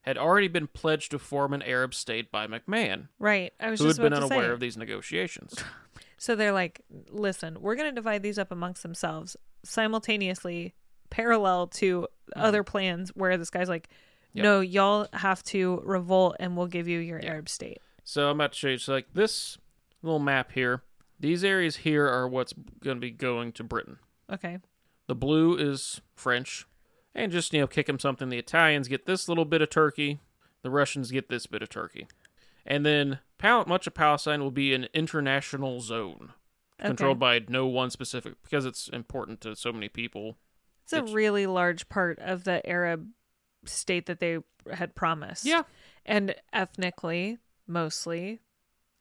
had 0.08 0.18
already 0.18 0.48
been 0.48 0.68
pledged 0.68 1.12
to 1.12 1.20
form 1.20 1.54
an 1.54 1.62
Arab 1.62 1.94
state 1.94 2.32
by 2.32 2.48
McMahon, 2.48 3.10
Right. 3.20 3.54
I 3.60 3.70
was 3.70 3.80
who 3.80 3.86
had 3.86 3.90
just 3.90 4.02
been 4.02 4.14
unaware 4.14 4.54
of 4.54 4.60
these 4.60 4.78
negotiations. 4.78 5.56
So 6.20 6.36
they're 6.36 6.52
like, 6.52 6.82
"Listen, 7.12 7.62
we're 7.62 7.76
going 7.76 7.92
to 7.92 7.94
divide 7.94 8.24
these 8.24 8.40
up 8.40 8.52
amongst 8.52 8.82
themselves 8.82 9.38
simultaneously, 9.64 10.74
parallel 11.12 11.68
to 11.68 12.08
hmm. 12.34 12.42
other 12.42 12.64
plans." 12.64 13.12
Where 13.14 13.38
this 13.38 13.52
guy's 13.52 13.70
like, 13.70 13.88
Yep. 14.34 14.44
"No, 14.44 14.60
y'all 14.62 15.08
have 15.14 15.44
to 15.44 15.80
revolt, 15.86 16.38
and 16.40 16.58
we'll 16.58 16.66
give 16.66 16.88
you 16.88 16.98
your 16.98 17.24
Arab 17.24 17.48
state." 17.48 17.78
So 18.04 18.32
I'm 18.32 18.38
about 18.38 18.54
to 18.54 18.58
show 18.58 18.68
you. 18.70 18.78
So 18.80 18.94
like 18.94 19.14
this 19.14 19.60
little 20.02 20.18
map 20.18 20.54
here, 20.54 20.82
these 21.20 21.44
areas 21.44 21.78
here 21.78 22.08
are 22.08 22.28
what's 22.28 22.54
going 22.84 22.98
to 22.98 23.02
be 23.02 23.12
going 23.12 23.52
to 23.52 23.64
Britain. 23.64 23.98
Okay. 24.32 24.58
The 25.06 25.16
blue 25.16 25.56
is 25.56 26.02
French, 26.16 26.66
and 27.18 27.32
just 27.32 27.54
you 27.54 27.60
know 27.60 27.68
kick 27.68 27.88
them 27.88 28.00
something. 28.00 28.30
The 28.30 28.38
Italians 28.38 28.88
get 28.88 29.06
this 29.06 29.28
little 29.28 29.46
bit 29.46 29.62
of 29.62 29.70
Turkey. 29.70 30.20
The 30.64 30.70
Russians 30.70 31.12
get 31.12 31.28
this 31.30 31.46
bit 31.46 31.62
of 31.62 31.70
Turkey, 31.70 32.08
and 32.66 32.86
then 32.86 33.20
Pal- 33.38 33.66
much 33.66 33.88
of 33.88 33.94
Palestine 33.94 34.42
will 34.42 34.52
be 34.52 34.74
an 34.74 34.88
international 34.94 35.80
zone 35.82 36.34
controlled 36.80 37.20
by 37.20 37.42
no 37.50 37.66
one 37.68 37.90
specific 37.90 38.36
because 38.44 38.66
it's 38.66 38.88
important 38.90 39.42
to 39.42 39.56
so 39.56 39.72
many 39.74 39.90
people. 39.90 40.38
It's 40.84 40.94
a 40.94 40.98
It's- 40.98 41.14
really 41.14 41.46
large 41.48 41.90
part 41.90 42.18
of 42.20 42.44
the 42.46 42.66
Arab 42.68 43.10
state 43.66 44.06
that 44.06 44.20
they 44.20 44.40
had 44.74 44.96
promised. 44.96 45.46
Yeah. 45.46 45.64
And 46.06 46.34
ethnically, 46.54 47.38
mostly 47.68 48.40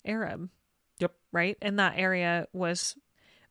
Arab. 0.05 0.51
Yep. 0.99 1.15
Right? 1.33 1.57
And 1.63 1.79
that 1.79 1.95
area 1.97 2.49
was 2.53 2.97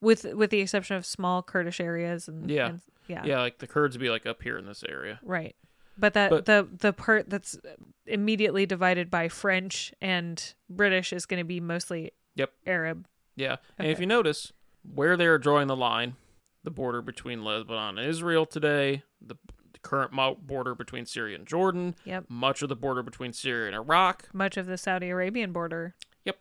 with 0.01 0.25
with 0.33 0.49
the 0.49 0.59
exception 0.61 0.95
of 0.97 1.05
small 1.05 1.41
Kurdish 1.43 1.79
areas 1.79 2.27
and 2.27 2.49
Yeah. 2.49 2.67
and- 2.67 2.81
yeah. 3.07 3.23
Yeah, 3.25 3.39
like 3.39 3.59
the 3.59 3.67
Kurds 3.67 3.95
would 3.95 4.01
be 4.01 4.09
like 4.09 4.25
up 4.25 4.41
here 4.41 4.57
in 4.57 4.65
this 4.65 4.83
area. 4.87 5.19
Right. 5.23 5.55
But 5.97 6.13
that 6.13 6.29
But- 6.29 6.45
the 6.45 6.67
the 6.71 6.93
part 6.93 7.29
that's 7.29 7.57
immediately 8.05 8.65
divided 8.65 9.09
by 9.09 9.29
French 9.29 9.93
and 10.01 10.53
British 10.69 11.13
is 11.13 11.25
going 11.25 11.39
to 11.39 11.45
be 11.45 11.59
mostly 11.59 12.11
Yep. 12.35 12.51
Arab. 12.67 13.07
Yeah, 13.35 13.57
and 13.77 13.87
if 13.87 13.99
you 13.99 14.05
notice 14.05 14.51
where 14.83 15.17
they 15.17 15.25
are 15.25 15.37
drawing 15.37 15.67
the 15.67 15.75
line, 15.75 16.15
the 16.63 16.71
border 16.71 17.01
between 17.01 17.43
Lebanon 17.43 17.97
and 17.97 18.07
Israel 18.09 18.45
today, 18.45 19.03
the, 19.21 19.35
the 19.73 19.79
current 19.79 20.11
border 20.45 20.73
between 20.75 21.05
Syria 21.05 21.35
and 21.37 21.45
Jordan, 21.47 21.95
Yep. 22.05 22.25
much 22.29 22.61
of 22.61 22.69
the 22.69 22.75
border 22.75 23.03
between 23.03 23.33
Syria 23.33 23.67
and 23.67 23.75
Iraq. 23.75 24.33
Much 24.33 24.57
of 24.57 24.65
the 24.67 24.77
Saudi 24.77 25.09
Arabian 25.09 25.51
border. 25.53 25.95
Yep. 26.25 26.37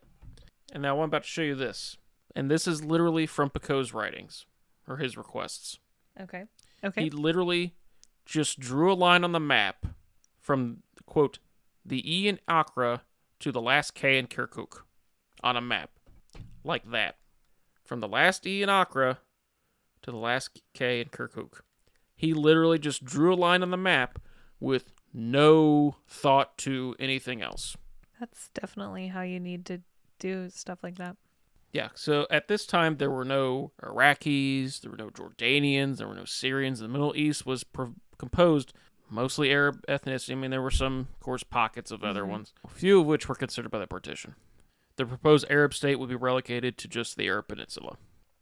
And 0.72 0.82
now 0.82 0.96
I'm 0.98 1.04
about 1.04 1.22
to 1.22 1.28
show 1.28 1.42
you 1.42 1.54
this, 1.54 1.96
and 2.34 2.50
this 2.50 2.66
is 2.68 2.84
literally 2.84 3.26
from 3.26 3.50
Picot's 3.50 3.92
writings 3.94 4.46
or 4.88 4.96
his 4.98 5.16
requests. 5.16 5.78
Okay. 6.20 6.44
Okay. 6.84 7.04
He 7.04 7.10
literally 7.10 7.74
just 8.24 8.60
drew 8.60 8.92
a 8.92 8.94
line 8.94 9.24
on 9.24 9.32
the 9.32 9.40
map 9.40 9.86
from 10.40 10.82
quote 11.06 11.38
the 11.84 12.02
E 12.10 12.28
in 12.28 12.38
Acre 12.48 13.00
to 13.40 13.52
the 13.52 13.60
last 13.60 13.94
K 13.94 14.18
in 14.18 14.26
Kirkuk 14.26 14.82
on 15.42 15.56
a 15.56 15.60
map 15.60 15.90
like 16.62 16.90
that 16.90 17.16
from 17.84 18.00
the 18.00 18.08
last 18.08 18.46
E 18.46 18.62
in 18.62 18.70
Acre 18.70 19.18
to 20.02 20.10
the 20.10 20.16
last 20.16 20.62
K 20.72 21.00
in 21.00 21.08
Kirkuk. 21.08 21.60
He 22.16 22.32
literally 22.32 22.78
just 22.78 23.04
drew 23.04 23.34
a 23.34 23.36
line 23.36 23.62
on 23.62 23.70
the 23.70 23.76
map 23.76 24.18
with 24.60 24.92
no 25.12 25.96
thought 26.08 26.56
to 26.58 26.94
anything 26.98 27.42
else. 27.42 27.76
That's 28.18 28.48
definitely 28.54 29.08
how 29.08 29.22
you 29.22 29.40
need 29.40 29.66
to 29.66 29.82
do 30.18 30.48
stuff 30.50 30.78
like 30.82 30.96
that. 30.96 31.16
Yeah, 31.74 31.88
so 31.94 32.26
at 32.30 32.46
this 32.48 32.64
time 32.66 32.96
there 32.98 33.10
were 33.10 33.24
no 33.24 33.72
Iraqis, 33.82 34.80
there 34.80 34.90
were 34.92 34.96
no 34.96 35.10
Jordanians, 35.10 35.96
there 35.98 36.06
were 36.08 36.14
no 36.14 36.24
Syrians. 36.24 36.78
The 36.78 36.88
Middle 36.88 37.14
East 37.16 37.44
was 37.44 37.64
pro- 37.64 37.94
composed 38.16 38.72
mostly 39.10 39.50
Arab 39.50 39.84
ethnicity. 39.88 40.30
I 40.32 40.34
mean, 40.36 40.50
there 40.52 40.62
were 40.62 40.70
some, 40.70 41.08
of 41.12 41.20
course, 41.20 41.42
pockets 41.42 41.90
of 41.90 42.02
other 42.04 42.22
Mhm. 42.22 42.28
ones, 42.28 42.54
a 42.64 42.68
few 42.68 43.00
of 43.00 43.06
which 43.06 43.28
were 43.28 43.34
considered 43.34 43.70
by 43.70 43.80
the 43.80 43.86
partition. 43.88 44.36
The 44.96 45.04
proposed 45.04 45.46
Arab 45.50 45.74
state 45.74 45.96
would 45.96 46.08
be 46.08 46.14
relegated 46.14 46.78
to 46.78 46.88
just 46.88 47.16
the 47.16 47.26
Arab 47.26 47.48
Peninsula, 47.48 47.96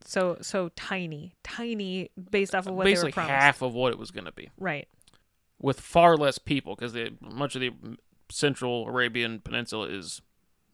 So 0.04 0.36
so 0.42 0.68
tiny, 0.70 1.34
tiny 1.42 2.10
based 2.30 2.54
off 2.54 2.66
of 2.66 2.74
what 2.74 2.84
they 2.84 2.90
basically 2.92 3.12
half 3.22 3.62
of 3.62 3.72
what 3.72 3.92
it 3.92 3.98
was 3.98 4.10
going 4.10 4.24
to 4.26 4.32
be, 4.32 4.50
Right. 4.58 4.88
with 5.58 5.80
far 5.80 6.16
less 6.18 6.36
people 6.38 6.74
because 6.76 6.94
much 7.20 7.54
of 7.54 7.60
the 7.62 7.72
Central 8.28 8.86
Arabian 8.88 9.40
Peninsula 9.40 9.86
is, 9.88 10.20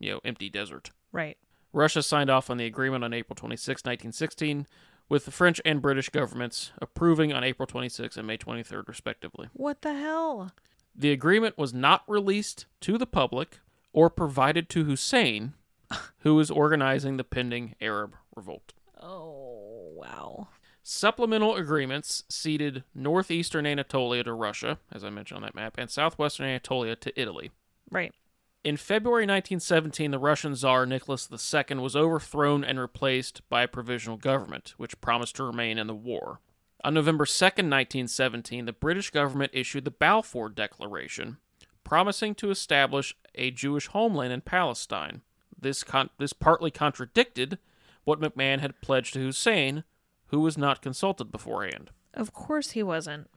you 0.01 0.11
know, 0.11 0.21
empty 0.25 0.49
desert. 0.51 0.91
Right. 1.13 1.39
Russia 1.73 2.03
signed 2.03 2.31
off 2.31 2.51
on 2.51 2.57
the 2.57 2.67
agreement 2.67 3.05
on 3.05 3.13
April 3.13 3.35
26, 3.35 3.81
1916, 3.81 4.67
with 5.09 5.25
the 5.25 5.31
French 5.31 5.61
and 5.65 5.83
British 5.83 6.09
governments 6.11 6.73
approving 6.81 7.33
on 7.33 7.45
April 7.45 7.67
26 7.67 8.17
and 8.17 8.27
May 8.27 8.39
23rd, 8.39 8.89
respectively. 8.89 9.49
What 9.53 9.83
the 9.83 9.95
hell? 9.95 10.53
The 10.95 11.13
agreement 11.13 11.57
was 11.57 11.73
not 11.73 12.03
released 12.07 12.67
to 12.83 12.99
the 12.99 13.07
public 13.07 13.61
or 13.93 14.11
provided 14.11 14.69
to 14.71 14.85
Hussein, 14.85 15.55
who 16.19 16.35
was 16.35 16.51
organizing 16.51 17.17
the 17.17 17.25
pending 17.25 17.75
Arab 17.81 18.17
revolt. 18.35 18.73
Oh 19.01 19.93
wow. 19.95 20.49
Supplemental 20.83 21.55
agreements 21.55 22.25
ceded 22.29 22.83
northeastern 22.95 23.67
Anatolia 23.67 24.25
to 24.25 24.33
Russia, 24.33 24.79
as 24.91 25.05
I 25.05 25.11
mentioned 25.11 25.37
on 25.37 25.43
that 25.43 25.55
map, 25.55 25.75
and 25.77 25.91
southwestern 25.91 26.47
Anatolia 26.47 26.97
to 26.97 27.21
Italy. 27.21 27.51
Right. 27.91 28.15
In 28.65 28.77
February 28.77 29.23
1917, 29.23 30.11
the 30.11 30.19
Russian 30.19 30.57
Tsar 30.57 30.85
Nicholas 30.85 31.29
II 31.31 31.77
was 31.79 31.95
overthrown 31.95 32.65
and 32.65 32.79
replaced 32.79 33.49
by 33.49 33.63
a 33.63 33.69
provisional 33.69 34.17
government, 34.17 34.75
which 34.77 35.01
promised 35.01 35.37
to 35.37 35.45
remain 35.45 35.79
in 35.79 35.87
the 35.87 35.95
war. 35.95 36.41
On 36.85 36.95
November 36.95 37.25
2nd, 37.25 37.71
1917, 37.71 38.65
the 38.65 38.73
British 38.73 39.11
government 39.11 39.53
issued 39.55 39.85
the 39.85 39.91
Balfour 39.91 40.49
Declaration, 40.49 41.39
promising 41.85 42.35
to 42.37 42.51
establish 42.51 43.17
a 43.35 43.51
Jewish 43.51 43.87
homeland 43.89 44.33
in 44.33 44.41
Palestine. 44.41 45.23
This, 45.59 45.85
con- 45.85 46.11
this 46.19 46.33
partly 46.33 46.71
contradicted 46.71 47.59
what 48.05 48.21
McMahon 48.21 48.61
had 48.61 48.81
pledged 48.81 49.15
to 49.15 49.21
Hussein, 49.21 49.85
who 50.27 50.41
was 50.41 50.59
not 50.59 50.83
consulted 50.83 51.31
beforehand. 51.31 51.91
Of 52.15 52.33
course 52.33 52.73
he 52.73 52.83
wasn't. 52.83 53.29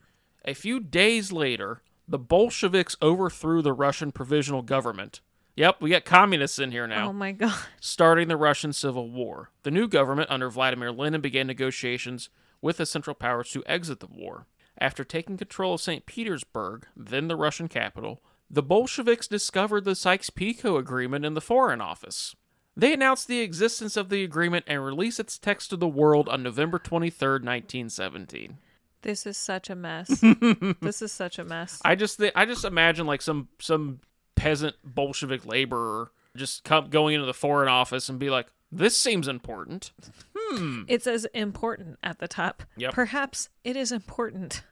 A 0.45 0.53
few 0.53 0.79
days 0.79 1.31
later, 1.31 1.81
the 2.11 2.19
Bolsheviks 2.19 2.97
overthrew 3.01 3.61
the 3.61 3.73
Russian 3.73 4.11
provisional 4.11 4.61
government. 4.61 5.21
Yep, 5.55 5.77
we 5.81 5.89
got 5.89 6.05
communists 6.05 6.59
in 6.59 6.71
here 6.71 6.85
now 6.87 7.09
Oh 7.09 7.13
my 7.13 7.31
god. 7.31 7.57
starting 7.79 8.27
the 8.27 8.37
Russian 8.37 8.73
Civil 8.73 9.09
War. 9.09 9.51
The 9.63 9.71
new 9.71 9.87
government 9.87 10.29
under 10.29 10.49
Vladimir 10.49 10.91
Lenin 10.91 11.21
began 11.21 11.47
negotiations 11.47 12.29
with 12.61 12.77
the 12.77 12.85
Central 12.85 13.13
Powers 13.15 13.51
to 13.51 13.63
exit 13.65 14.01
the 14.01 14.07
war. 14.07 14.45
After 14.77 15.03
taking 15.03 15.37
control 15.37 15.75
of 15.75 15.81
St. 15.81 16.05
Petersburg, 16.05 16.85
then 16.95 17.27
the 17.27 17.35
Russian 17.35 17.67
capital, 17.67 18.21
the 18.49 18.63
Bolsheviks 18.63 19.27
discovered 19.27 19.85
the 19.85 19.95
Sykes-Picot 19.95 20.79
Agreement 20.79 21.23
in 21.23 21.33
the 21.33 21.41
Foreign 21.41 21.79
Office. 21.79 22.35
They 22.75 22.93
announced 22.93 23.27
the 23.27 23.39
existence 23.39 23.95
of 23.95 24.09
the 24.09 24.23
agreement 24.23 24.65
and 24.67 24.83
released 24.83 25.19
its 25.19 25.37
text 25.37 25.69
to 25.69 25.77
the 25.77 25.87
world 25.87 26.27
on 26.27 26.43
November 26.43 26.77
23, 26.79 27.29
1917. 27.33 28.57
This 29.01 29.25
is 29.25 29.37
such 29.37 29.69
a 29.69 29.75
mess. 29.75 30.07
this 30.81 31.01
is 31.01 31.11
such 31.11 31.39
a 31.39 31.43
mess. 31.43 31.81
I 31.83 31.95
just 31.95 32.21
I 32.35 32.45
just 32.45 32.65
imagine 32.65 33.07
like 33.07 33.21
some 33.21 33.47
some 33.59 33.99
peasant 34.35 34.75
Bolshevik 34.83 35.45
laborer 35.45 36.11
just 36.35 36.63
come 36.63 36.89
going 36.89 37.15
into 37.15 37.25
the 37.25 37.33
Foreign 37.33 37.67
Office 37.67 38.09
and 38.09 38.19
be 38.19 38.29
like, 38.29 38.47
"This 38.71 38.95
seems 38.95 39.27
important." 39.27 39.91
Hmm. 40.35 40.83
It 40.87 41.03
says 41.03 41.25
important 41.33 41.99
at 42.03 42.19
the 42.19 42.27
top. 42.27 42.63
Yep. 42.77 42.93
Perhaps 42.93 43.49
it 43.63 43.75
is 43.75 43.91
important. 43.91 44.63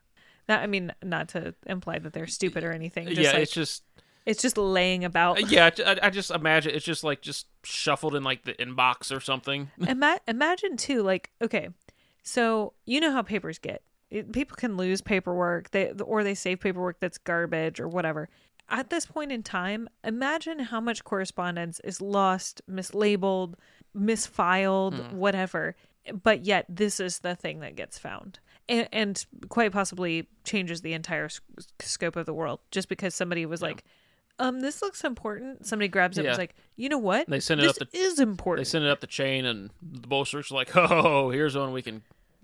That 0.47 0.61
I 0.61 0.67
mean, 0.67 0.93
not 1.03 1.29
to 1.29 1.53
imply 1.67 1.99
that 1.99 2.13
they're 2.13 2.27
stupid 2.27 2.63
or 2.63 2.71
anything. 2.71 3.07
Just 3.07 3.21
yeah, 3.21 3.33
like, 3.33 3.43
it's 3.43 3.53
just 3.53 3.83
it's 4.25 4.41
just 4.41 4.57
laying 4.57 5.05
about. 5.05 5.49
yeah. 5.49 5.69
I, 5.85 5.97
I 6.03 6.09
just 6.09 6.31
imagine 6.31 6.73
it's 6.75 6.85
just 6.85 7.03
like 7.03 7.21
just 7.21 7.47
shuffled 7.63 8.15
in 8.15 8.23
like 8.23 8.43
the 8.43 8.53
inbox 8.53 9.15
or 9.15 9.19
something. 9.19 9.71
Ima- 9.79 10.19
imagine 10.27 10.77
too, 10.77 11.01
like 11.03 11.31
okay, 11.41 11.69
so 12.23 12.73
you 12.85 12.99
know 12.99 13.11
how 13.11 13.21
papers 13.21 13.59
get. 13.59 13.83
It, 14.11 14.31
people 14.31 14.55
can 14.55 14.75
lose 14.75 15.01
paperwork, 15.01 15.69
they 15.71 15.91
or 15.91 16.23
they 16.23 16.33
save 16.35 16.59
paperwork 16.59 16.99
that's 16.99 17.17
garbage 17.17 17.79
or 17.79 17.87
whatever. 17.87 18.27
At 18.71 18.89
this 18.89 19.05
point 19.05 19.31
in 19.31 19.41
time, 19.43 19.87
imagine 20.03 20.59
how 20.59 20.79
much 20.79 21.03
correspondence 21.03 21.79
is 21.83 22.01
lost, 22.01 22.61
mislabeled, 22.69 23.55
misfiled, 23.95 25.11
whatever. 25.13 25.75
But 26.23 26.45
yet, 26.45 26.65
this 26.69 26.99
is 26.99 27.19
the 27.19 27.35
thing 27.35 27.59
that 27.59 27.75
gets 27.75 27.97
found, 27.99 28.39
and, 28.67 28.87
and 28.91 29.25
quite 29.49 29.71
possibly 29.71 30.27
changes 30.43 30.81
the 30.81 30.93
entire 30.93 31.25
s- 31.25 31.41
scope 31.79 32.15
of 32.15 32.25
the 32.25 32.33
world. 32.33 32.61
Just 32.71 32.89
because 32.89 33.13
somebody 33.13 33.45
was 33.45 33.61
like, 33.61 33.83
"Um, 34.39 34.61
this 34.61 34.81
looks 34.81 35.03
important," 35.03 35.67
somebody 35.67 35.87
grabs 35.87 36.17
it 36.17 36.21
and 36.21 36.25
Yeah. 36.25 36.31
was 36.31 36.37
like, 36.39 36.55
"You 36.77 36.89
know 36.89 36.97
what? 36.97 37.27
They 37.27 37.39
send 37.39 37.59
it 37.59 37.63
this 37.63 37.81
up 37.81 37.91
the- 37.91 37.97
is 37.97 38.19
important." 38.19 38.65
They 38.65 38.69
send 38.69 38.85
it 38.85 38.89
up 38.89 39.01
the 39.01 39.07
chain, 39.07 39.45
and 39.45 39.69
the 39.83 40.07
bolsters 40.07 40.51
are 40.51 40.55
like, 40.55 40.71
"Oh, 40.75 41.29
here's 41.29 41.55
one 41.55 41.73
we 41.73 41.81
can 41.83 42.01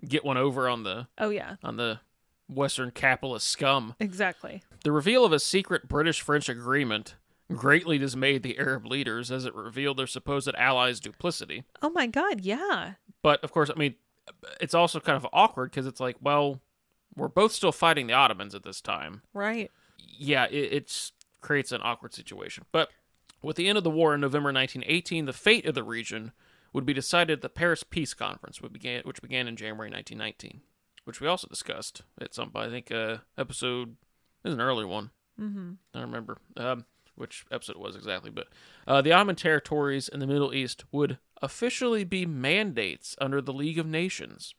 get 0.07 0.25
one 0.25 0.37
over 0.37 0.67
on 0.67 0.83
the 0.83 1.07
oh 1.17 1.29
yeah, 1.29 1.55
on 1.63 1.77
the 1.77 1.99
Western 2.47 2.91
capitalist 2.91 3.47
scum." 3.47 3.95
exactly. 3.99 4.63
The 4.83 4.91
reveal 4.91 5.25
of 5.25 5.33
a 5.33 5.39
secret 5.39 5.87
British-French 5.87 6.47
agreement 6.49 7.15
greatly 7.53 7.97
dismayed 7.97 8.43
the 8.43 8.57
Arab 8.57 8.85
leaders, 8.85 9.31
as 9.31 9.45
it 9.45 9.53
revealed 9.55 9.97
their 9.97 10.07
supposed 10.07 10.49
allies' 10.55 10.99
duplicity. 10.99 11.63
Oh 11.81 11.89
my 11.89 12.07
god, 12.07 12.41
yeah. 12.41 12.93
But 13.21 13.43
of 13.43 13.51
course, 13.51 13.69
I 13.69 13.77
mean, 13.77 13.95
it's 14.59 14.73
also 14.73 14.99
kind 14.99 15.15
of 15.15 15.27
awkward 15.33 15.71
because 15.71 15.87
it's 15.87 15.99
like, 15.99 16.17
well, 16.21 16.61
we're 17.15 17.27
both 17.27 17.51
still 17.51 17.71
fighting 17.71 18.07
the 18.07 18.13
Ottomans 18.13 18.55
at 18.55 18.63
this 18.63 18.81
time. 18.81 19.21
Right. 19.33 19.71
yeah, 19.97 20.45
it 20.45 20.73
it's 20.73 21.11
creates 21.41 21.71
an 21.71 21.81
awkward 21.83 22.13
situation. 22.13 22.65
But 22.71 22.89
with 23.41 23.55
the 23.55 23.67
end 23.67 23.77
of 23.77 23.83
the 23.83 23.91
war 23.91 24.15
in 24.15 24.21
November 24.21 24.51
1918, 24.51 25.25
the 25.25 25.33
fate 25.33 25.65
of 25.67 25.75
the 25.75 25.83
region 25.83 26.31
would 26.75 26.85
be 26.85 26.93
decided 26.93 27.37
at 27.37 27.41
the 27.41 27.47
Paris 27.47 27.83
Peace 27.83 28.13
Conference, 28.13 28.61
which 28.61 28.73
began 28.73 29.01
which 29.05 29.21
began 29.21 29.47
in 29.47 29.55
January 29.55 29.89
1919, 29.89 30.59
which 31.05 31.21
we 31.21 31.27
also 31.27 31.47
discussed 31.47 32.01
at 32.19 32.35
some 32.35 32.51
I 32.53 32.69
think 32.69 32.91
uh, 32.91 33.19
episode 33.37 33.95
is 34.43 34.53
an 34.53 34.59
early 34.59 34.83
one. 34.83 35.11
Mm-hmm. 35.39 35.71
I 35.93 36.01
remember 36.01 36.37
um, 36.57 36.83
which 37.15 37.45
episode 37.49 37.77
it 37.77 37.81
was 37.81 37.95
exactly, 37.95 38.29
but 38.29 38.47
uh, 38.85 39.01
the 39.01 39.13
Ottoman 39.13 39.37
territories 39.37 40.09
in 40.09 40.19
the 40.19 40.27
Middle 40.27 40.53
East 40.53 40.83
would 40.91 41.17
officially 41.41 42.03
be 42.03 42.25
mandates 42.25 43.15
under 43.21 43.39
the 43.41 43.53
League 43.53 43.79
of 43.79 43.87
Nations 43.87 44.53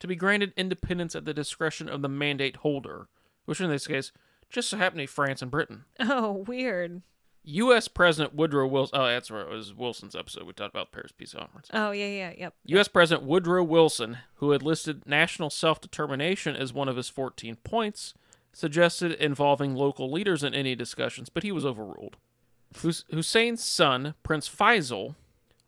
to 0.00 0.08
be 0.08 0.16
granted 0.16 0.52
independence 0.56 1.14
at 1.14 1.24
the 1.24 1.32
discretion 1.32 1.88
of 1.88 2.02
the 2.02 2.08
mandate 2.08 2.56
holder, 2.56 3.06
which 3.44 3.60
in 3.60 3.70
this 3.70 3.86
case 3.86 4.10
just 4.50 4.68
so 4.68 4.76
happened 4.76 4.98
to 4.98 5.02
be 5.02 5.06
France 5.06 5.40
and 5.40 5.52
Britain. 5.52 5.84
Oh, 6.00 6.44
weird. 6.48 7.02
U.S. 7.44 7.88
President 7.88 8.34
Woodrow 8.34 8.66
Wilson. 8.66 8.98
Oh, 8.98 9.06
that's 9.06 9.30
right. 9.30 9.42
It 9.46 9.50
was 9.50 9.74
Wilson's 9.74 10.16
episode. 10.16 10.44
We 10.44 10.52
talked 10.54 10.74
about 10.74 10.90
the 10.90 10.96
Paris 10.96 11.12
Peace 11.12 11.34
Conference. 11.34 11.68
Oh, 11.72 11.90
yeah, 11.90 12.06
yeah, 12.06 12.32
yep. 12.38 12.54
U.S. 12.64 12.88
President 12.88 13.26
Woodrow 13.26 13.62
Wilson, 13.62 14.18
who 14.36 14.52
had 14.52 14.62
listed 14.62 15.02
national 15.06 15.50
self 15.50 15.80
determination 15.80 16.56
as 16.56 16.72
one 16.72 16.88
of 16.88 16.96
his 16.96 17.08
14 17.08 17.56
points, 17.56 18.14
suggested 18.52 19.12
involving 19.12 19.74
local 19.74 20.10
leaders 20.10 20.42
in 20.42 20.54
any 20.54 20.74
discussions, 20.74 21.28
but 21.28 21.42
he 21.42 21.52
was 21.52 21.66
overruled. 21.66 22.16
Hus- 22.80 23.04
Hussein's 23.12 23.62
son, 23.62 24.14
Prince 24.22 24.48
Faisal, 24.48 25.14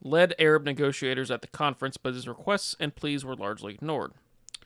led 0.02 0.34
Arab 0.38 0.64
negotiators 0.64 1.30
at 1.30 1.40
the 1.42 1.48
conference, 1.48 1.96
but 1.96 2.14
his 2.14 2.26
requests 2.28 2.74
and 2.80 2.94
pleas 2.94 3.24
were 3.24 3.36
largely 3.36 3.74
ignored. 3.74 4.12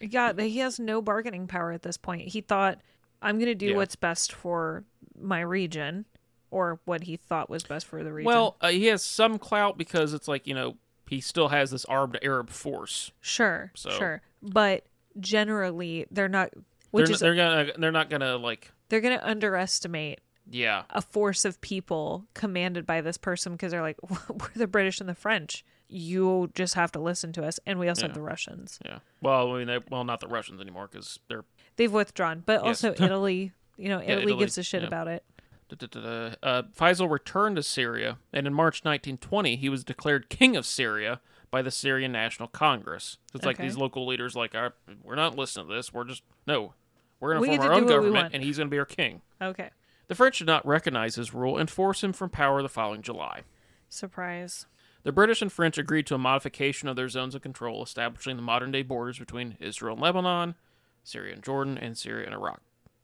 Yeah, 0.00 0.32
he 0.38 0.58
has 0.58 0.78
no 0.78 1.02
bargaining 1.02 1.46
power 1.46 1.72
at 1.72 1.82
this 1.82 1.96
point. 1.96 2.28
He 2.28 2.40
thought, 2.40 2.78
I'm 3.20 3.36
going 3.36 3.46
to 3.46 3.54
do 3.54 3.66
Yeah. 3.70 3.76
what's 3.76 3.96
best 3.96 4.32
for 4.32 4.84
my 5.18 5.40
region, 5.40 6.06
or 6.50 6.80
what 6.84 7.04
he 7.04 7.16
thought 7.16 7.48
was 7.50 7.62
best 7.62 7.86
for 7.86 8.02
the 8.02 8.12
region. 8.12 8.26
Well, 8.26 8.56
uh, 8.60 8.68
he 8.68 8.86
has 8.86 9.02
some 9.02 9.38
clout 9.38 9.78
because 9.78 10.12
it's 10.14 10.28
like, 10.28 10.46
you 10.46 10.54
know, 10.54 10.76
he 11.08 11.20
still 11.20 11.48
has 11.48 11.70
this 11.70 11.84
armed 11.86 12.18
Arab 12.22 12.50
force. 12.50 13.12
sure, 13.20 13.72
so- 13.74 13.90
sure. 13.90 14.22
But 14.42 14.84
generally, 15.18 16.06
they're 16.10 16.28
not, 16.28 16.50
They're, 16.52 16.62
which 16.92 17.10
is, 17.10 17.20
they're 17.20 17.34
gonna 17.34 17.72
they're 17.78 17.92
not 17.92 18.10
gonna 18.10 18.36
like 18.36 18.70
they're 18.88 19.00
going 19.00 19.18
to 19.18 19.28
underestimate 19.28 20.20
yeah 20.52 20.82
a 20.90 21.00
force 21.00 21.44
of 21.44 21.60
people 21.60 22.26
commanded 22.34 22.84
by 22.86 23.00
this 23.00 23.16
person 23.16 23.52
because 23.52 23.70
they're 23.70 23.82
like, 23.82 23.98
we're 24.28 24.48
the 24.56 24.66
British 24.66 25.00
and 25.00 25.08
the 25.08 25.14
French. 25.14 25.64
You 25.88 26.50
just 26.54 26.74
have 26.74 26.92
to 26.92 27.00
listen 27.00 27.32
to 27.34 27.44
us. 27.44 27.58
And 27.66 27.78
we 27.78 27.88
also 27.88 28.02
have 28.06 28.14
the 28.14 28.22
Russians. 28.22 28.78
yeah 28.84 28.98
well 29.20 29.52
I 29.54 29.58
mean 29.58 29.66
they, 29.66 29.78
well 29.90 30.04
not 30.04 30.20
the 30.20 30.28
Russians 30.28 30.60
anymore 30.60 30.88
because 30.90 31.18
they're 31.28 31.44
They've 31.76 31.92
withdrawn, 31.92 32.42
but 32.44 32.64
Yes. 32.64 32.84
also 32.84 32.92
Italy, 33.04 33.52
you 33.76 33.88
know, 33.88 34.00
Italy, 34.00 34.22
Italy, 34.22 34.36
gives 34.36 34.58
a 34.58 34.62
shit 34.62 34.82
yeah. 34.82 34.88
about 34.88 35.08
it. 35.08 35.24
Uh, 35.72 36.62
Faisal 36.76 37.10
returned 37.10 37.56
to 37.56 37.62
Syria, 37.62 38.18
and 38.32 38.46
in 38.46 38.54
March 38.54 38.84
1920, 38.84 39.56
he 39.56 39.68
was 39.68 39.84
declared 39.84 40.28
king 40.28 40.56
of 40.56 40.66
Syria 40.66 41.20
by 41.50 41.62
the 41.62 41.70
Syrian 41.70 42.12
National 42.12 42.48
Congress. 42.48 43.18
It's 43.34 43.44
like 43.44 43.58
these 43.58 43.76
local 43.76 44.06
leaders, 44.06 44.36
like, 44.36 44.54
"Uh, 44.54 44.70
we're 45.02 45.16
not 45.16 45.36
listening 45.36 45.68
to 45.68 45.74
this. 45.74 45.92
We're 45.92 46.04
just 46.04 46.22
no, 46.46 46.74
we're 47.18 47.38
We 47.38 47.48
going 47.48 47.58
to 47.58 47.64
form 47.64 47.72
our 47.72 47.76
own 47.76 47.86
government, 47.86 48.34
and 48.34 48.42
he's 48.42 48.56
going 48.56 48.68
to 48.68 48.70
be 48.70 48.78
our 48.78 48.84
king. 48.84 49.22
Okay. 49.40 49.70
The 50.08 50.14
French 50.14 50.38
did 50.38 50.46
not 50.46 50.66
recognize 50.66 51.14
his 51.14 51.32
rule 51.32 51.56
and 51.56 51.70
forced 51.70 52.02
him 52.02 52.12
from 52.12 52.30
power 52.30 52.62
the 52.62 52.68
following 52.68 53.02
July. 53.02 53.42
Surprise. 53.88 54.66
The 55.02 55.12
British 55.12 55.40
and 55.40 55.52
French 55.52 55.78
agreed 55.78 56.06
to 56.08 56.14
a 56.14 56.18
modification 56.18 56.88
of 56.88 56.96
their 56.96 57.08
zones 57.08 57.34
of 57.34 57.42
control, 57.42 57.82
establishing 57.82 58.36
the 58.36 58.42
modern 58.42 58.72
day 58.72 58.82
borders 58.82 59.18
between 59.18 59.56
Israel 59.60 59.94
and 59.94 60.02
Lebanon, 60.02 60.56
Syria 61.04 61.34
and 61.34 61.42
Jordan, 61.42 61.78
and 61.78 61.96
Syria 61.96 62.26
and 62.26 62.34
Iraq. 62.34 62.60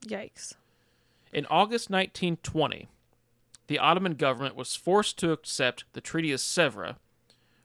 Yikes. 0.06 0.54
In 1.36 1.44
August 1.50 1.90
1920, 1.90 2.88
the 3.66 3.78
Ottoman 3.78 4.14
government 4.14 4.56
was 4.56 4.74
forced 4.74 5.18
to 5.18 5.32
accept 5.32 5.84
the 5.92 6.00
Treaty 6.00 6.32
of 6.32 6.40
Sèvres, 6.40 6.96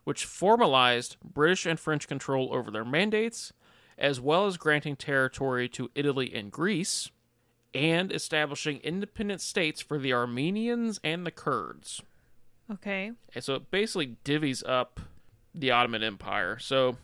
which 0.04 0.26
formalized 0.26 1.16
British 1.24 1.66
and 1.66 1.80
French 1.80 2.06
control 2.06 2.54
over 2.54 2.70
their 2.70 2.84
mandates, 2.84 3.54
as 3.98 4.20
well 4.20 4.46
as 4.46 4.58
granting 4.58 4.98
territory 4.98 5.70
to 5.70 5.90
Italy 5.96 6.34
and 6.36 6.52
Greece, 6.52 7.12
and 7.74 8.12
establishing 8.12 8.80
independent 8.80 9.40
states 9.40 9.80
for 9.80 9.98
the 9.98 10.12
Armenians 10.12 11.00
and 11.02 11.26
the 11.26 11.32
Kurds. 11.32 12.02
Okay. 12.70 13.14
And 13.34 13.42
so 13.42 13.56
it 13.56 13.72
basically 13.72 14.18
divvies 14.26 14.68
up 14.68 15.00
the 15.56 15.72
Ottoman 15.72 16.04
Empire. 16.04 16.60
So 16.60 16.98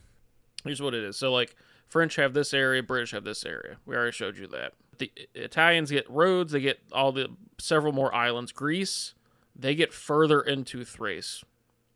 here's 0.66 0.82
what 0.82 0.94
it 0.94 1.06
is. 1.06 1.16
So 1.16 1.32
like 1.32 1.56
French 1.88 2.18
have 2.18 2.34
this 2.34 2.54
area, 2.54 2.84
British 2.84 3.12
have 3.12 3.24
this 3.24 3.46
area. 3.46 3.78
We 3.86 3.96
already 3.96 4.12
showed 4.12 4.38
you 4.38 4.48
that. 4.48 4.74
The 5.00 5.12
Italians 5.34 5.92
get 5.92 6.10
Rhodes, 6.10 6.52
they 6.52 6.62
get 6.62 6.80
all 6.92 7.12
the 7.12 7.30
several 7.58 7.94
more 7.94 8.14
islands. 8.14 8.52
Greece, 8.52 9.14
they 9.56 9.76
get 9.76 9.94
further 9.94 10.42
into 10.42 10.84
Thrace. 10.84 11.44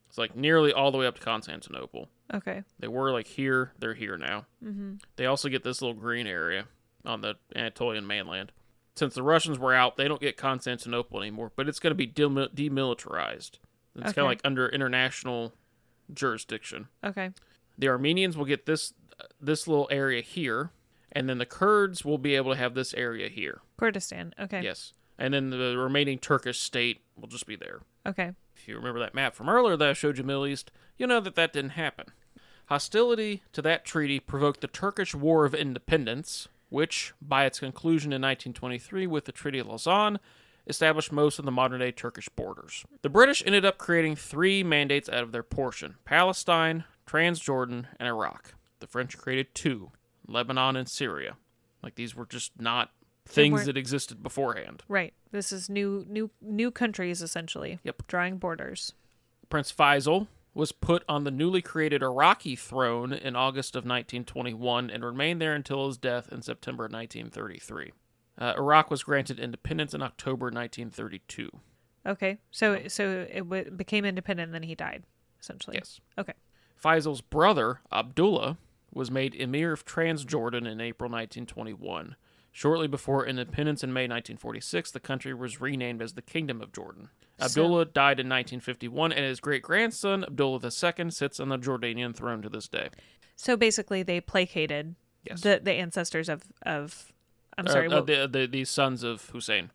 It's 0.09 0.17
like 0.17 0.35
nearly 0.35 0.73
all 0.73 0.91
the 0.91 0.97
way 0.97 1.07
up 1.07 1.15
to 1.15 1.21
Constantinople. 1.21 2.09
Okay. 2.33 2.63
They 2.79 2.87
were 2.87 3.11
like 3.11 3.27
here, 3.27 3.71
they're 3.79 3.93
here 3.93 4.17
now. 4.17 4.45
Mm-hmm. 4.63 4.95
They 5.15 5.25
also 5.25 5.47
get 5.49 5.63
this 5.63 5.81
little 5.81 5.95
green 5.95 6.27
area 6.27 6.65
on 7.05 7.21
the 7.21 7.35
Anatolian 7.55 8.05
mainland. 8.05 8.51
Since 8.95 9.15
the 9.15 9.23
Russians 9.23 9.57
were 9.57 9.73
out, 9.73 9.95
they 9.95 10.07
don't 10.07 10.19
get 10.19 10.35
Constantinople 10.35 11.21
anymore, 11.21 11.51
but 11.55 11.69
it's 11.69 11.79
going 11.79 11.91
to 11.91 11.95
be 11.95 12.07
demil- 12.07 12.53
demilitarized. 12.53 13.59
It's 13.95 14.13
kind 14.13 14.19
of 14.19 14.25
like 14.25 14.41
under 14.43 14.67
international 14.67 15.53
jurisdiction. 16.13 16.87
Okay. 17.03 17.31
The 17.77 17.87
Armenians 17.87 18.37
will 18.37 18.45
get 18.45 18.65
this 18.65 18.93
this 19.39 19.67
little 19.67 19.87
area 19.91 20.21
here, 20.21 20.71
and 21.11 21.29
then 21.29 21.37
the 21.37 21.45
Kurds 21.45 22.05
will 22.05 22.17
be 22.17 22.35
able 22.35 22.51
to 22.51 22.57
have 22.57 22.73
this 22.73 22.93
area 22.93 23.29
here. 23.29 23.61
Kurdistan. 23.77 24.33
Okay. 24.39 24.61
Yes, 24.61 24.93
and 25.17 25.33
then 25.33 25.49
the 25.49 25.77
remaining 25.77 26.17
Turkish 26.17 26.59
state 26.59 27.01
will 27.15 27.27
just 27.27 27.45
be 27.45 27.55
there. 27.55 27.81
Okay. 28.05 28.31
If 28.55 28.67
you 28.67 28.75
remember 28.75 28.99
that 28.99 29.15
map 29.15 29.35
from 29.35 29.49
earlier 29.49 29.77
that 29.77 29.89
I 29.89 29.93
showed 29.93 30.17
you 30.17 30.23
Middle 30.23 30.47
East, 30.47 30.71
you'll 30.97 31.09
know 31.09 31.19
that 31.19 31.35
that 31.35 31.53
didn't 31.53 31.71
happen. 31.71 32.07
Hostility 32.67 33.43
to 33.53 33.61
that 33.63 33.85
treaty 33.85 34.19
provoked 34.19 34.61
the 34.61 34.67
Turkish 34.67 35.13
War 35.13 35.45
of 35.45 35.53
Independence, 35.53 36.47
which, 36.69 37.13
by 37.21 37.45
its 37.45 37.59
conclusion 37.59 38.13
in 38.13 38.21
1923 38.21 39.07
with 39.07 39.25
the 39.25 39.31
Treaty 39.31 39.59
of 39.59 39.67
Lausanne, 39.67 40.19
established 40.67 41.11
most 41.11 41.39
of 41.39 41.45
the 41.45 41.51
modern 41.51 41.79
day 41.79 41.91
Turkish 41.91 42.29
borders. 42.29 42.85
The 43.01 43.09
British 43.09 43.43
ended 43.45 43.65
up 43.65 43.77
creating 43.77 44.15
three 44.15 44.63
mandates 44.63 45.09
out 45.09 45.23
of 45.23 45.31
their 45.31 45.43
portion 45.43 45.95
Palestine, 46.05 46.85
Transjordan, 47.05 47.87
and 47.99 48.07
Iraq. 48.07 48.53
The 48.79 48.87
French 48.87 49.17
created 49.17 49.53
two 49.53 49.91
Lebanon 50.27 50.75
and 50.75 50.87
Syria. 50.89 51.37
Like 51.83 51.95
these 51.95 52.15
were 52.15 52.25
just 52.25 52.59
not 52.59 52.91
things 53.25 53.65
that 53.65 53.77
existed 53.77 54.21
beforehand. 54.23 54.83
Right. 54.87 55.13
This 55.31 55.51
is 55.51 55.69
new 55.69 56.05
new 56.07 56.29
new 56.41 56.71
countries 56.71 57.21
essentially. 57.21 57.79
Yep. 57.83 58.07
Drawing 58.07 58.37
borders. 58.37 58.93
Prince 59.49 59.71
Faisal 59.71 60.27
was 60.53 60.71
put 60.71 61.03
on 61.07 61.23
the 61.23 61.31
newly 61.31 61.61
created 61.61 62.03
Iraqi 62.03 62.55
throne 62.55 63.13
in 63.13 63.35
August 63.35 63.75
of 63.75 63.79
1921 63.85 64.89
and 64.89 65.03
remained 65.03 65.41
there 65.41 65.53
until 65.53 65.87
his 65.87 65.97
death 65.97 66.29
in 66.31 66.41
September 66.41 66.83
1933. 66.83 67.93
Uh, 68.37 68.53
Iraq 68.57 68.91
was 68.91 69.03
granted 69.03 69.39
independence 69.39 69.93
in 69.93 70.01
October 70.01 70.45
1932. 70.47 71.49
Okay. 72.05 72.37
So 72.49 72.87
so 72.87 73.27
it 73.29 73.39
w- 73.41 73.69
became 73.71 74.05
independent 74.05 74.47
and 74.47 74.55
then 74.55 74.63
he 74.63 74.75
died 74.75 75.03
essentially. 75.39 75.77
Yes. 75.77 75.99
Okay. 76.17 76.33
Faisal's 76.83 77.21
brother, 77.21 77.79
Abdullah, 77.91 78.57
was 78.93 79.09
made 79.11 79.35
Emir 79.35 79.71
of 79.71 79.85
Transjordan 79.85 80.67
in 80.69 80.81
April 80.81 81.09
1921. 81.09 82.15
Shortly 82.53 82.87
before 82.87 83.25
independence 83.25 83.81
in 83.83 83.93
May 83.93 84.01
1946, 84.01 84.91
the 84.91 84.99
country 84.99 85.33
was 85.33 85.61
renamed 85.61 86.01
as 86.01 86.13
the 86.13 86.21
Kingdom 86.21 86.61
of 86.61 86.73
Jordan. 86.73 87.07
So- 87.39 87.45
Abdullah 87.45 87.85
died 87.85 88.19
in 88.19 88.27
1951, 88.27 89.13
and 89.13 89.23
his 89.25 89.39
great 89.39 89.61
grandson, 89.63 90.23
Abdullah 90.25 90.59
II, 90.61 91.11
sits 91.11 91.39
on 91.39 91.47
the 91.49 91.57
Jordanian 91.57 92.13
throne 92.13 92.41
to 92.41 92.49
this 92.49 92.67
day. 92.67 92.89
So 93.37 93.55
basically, 93.55 94.03
they 94.03 94.19
placated 94.21 94.95
Yes. 95.23 95.41
the 95.41 95.59
the 95.63 95.71
ancestors 95.73 96.27
of 96.29 96.43
of. 96.63 97.11
I'm 97.57 97.67
Uh, 97.67 97.71
sorry, 97.71 97.87
uh, 97.87 97.95
what- 97.97 98.07
the, 98.07 98.27
the, 98.27 98.47
the 98.47 98.65
sons 98.65 99.03
of 99.03 99.29
Hussein. 99.29 99.71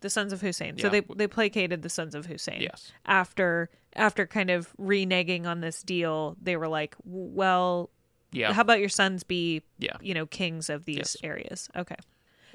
the 0.00 0.10
sons 0.10 0.32
of 0.32 0.40
Hussein. 0.40 0.76
So 0.78 0.88
they 0.88 1.00
they 1.14 1.26
placated 1.28 1.82
the 1.82 1.88
sons 1.88 2.14
of 2.14 2.26
Hussein. 2.26 2.60
Yes. 2.60 2.92
After 3.06 3.70
after 3.94 4.26
kind 4.26 4.50
of 4.50 4.74
reneging 4.78 5.46
on 5.46 5.60
this 5.60 5.82
deal, 5.82 6.36
they 6.42 6.56
were 6.56 6.68
like, 6.68 6.94
well, 7.04 7.90
Yeah. 8.36 8.52
how 8.52 8.62
about 8.62 8.80
your 8.80 8.88
sons 8.88 9.22
be 9.24 9.62
Yeah. 9.78 9.96
you 10.00 10.14
know 10.14 10.26
kings 10.26 10.68
of 10.70 10.84
these 10.84 10.96
Yes. 10.98 11.16
areas? 11.24 11.68
Okay. 11.76 11.96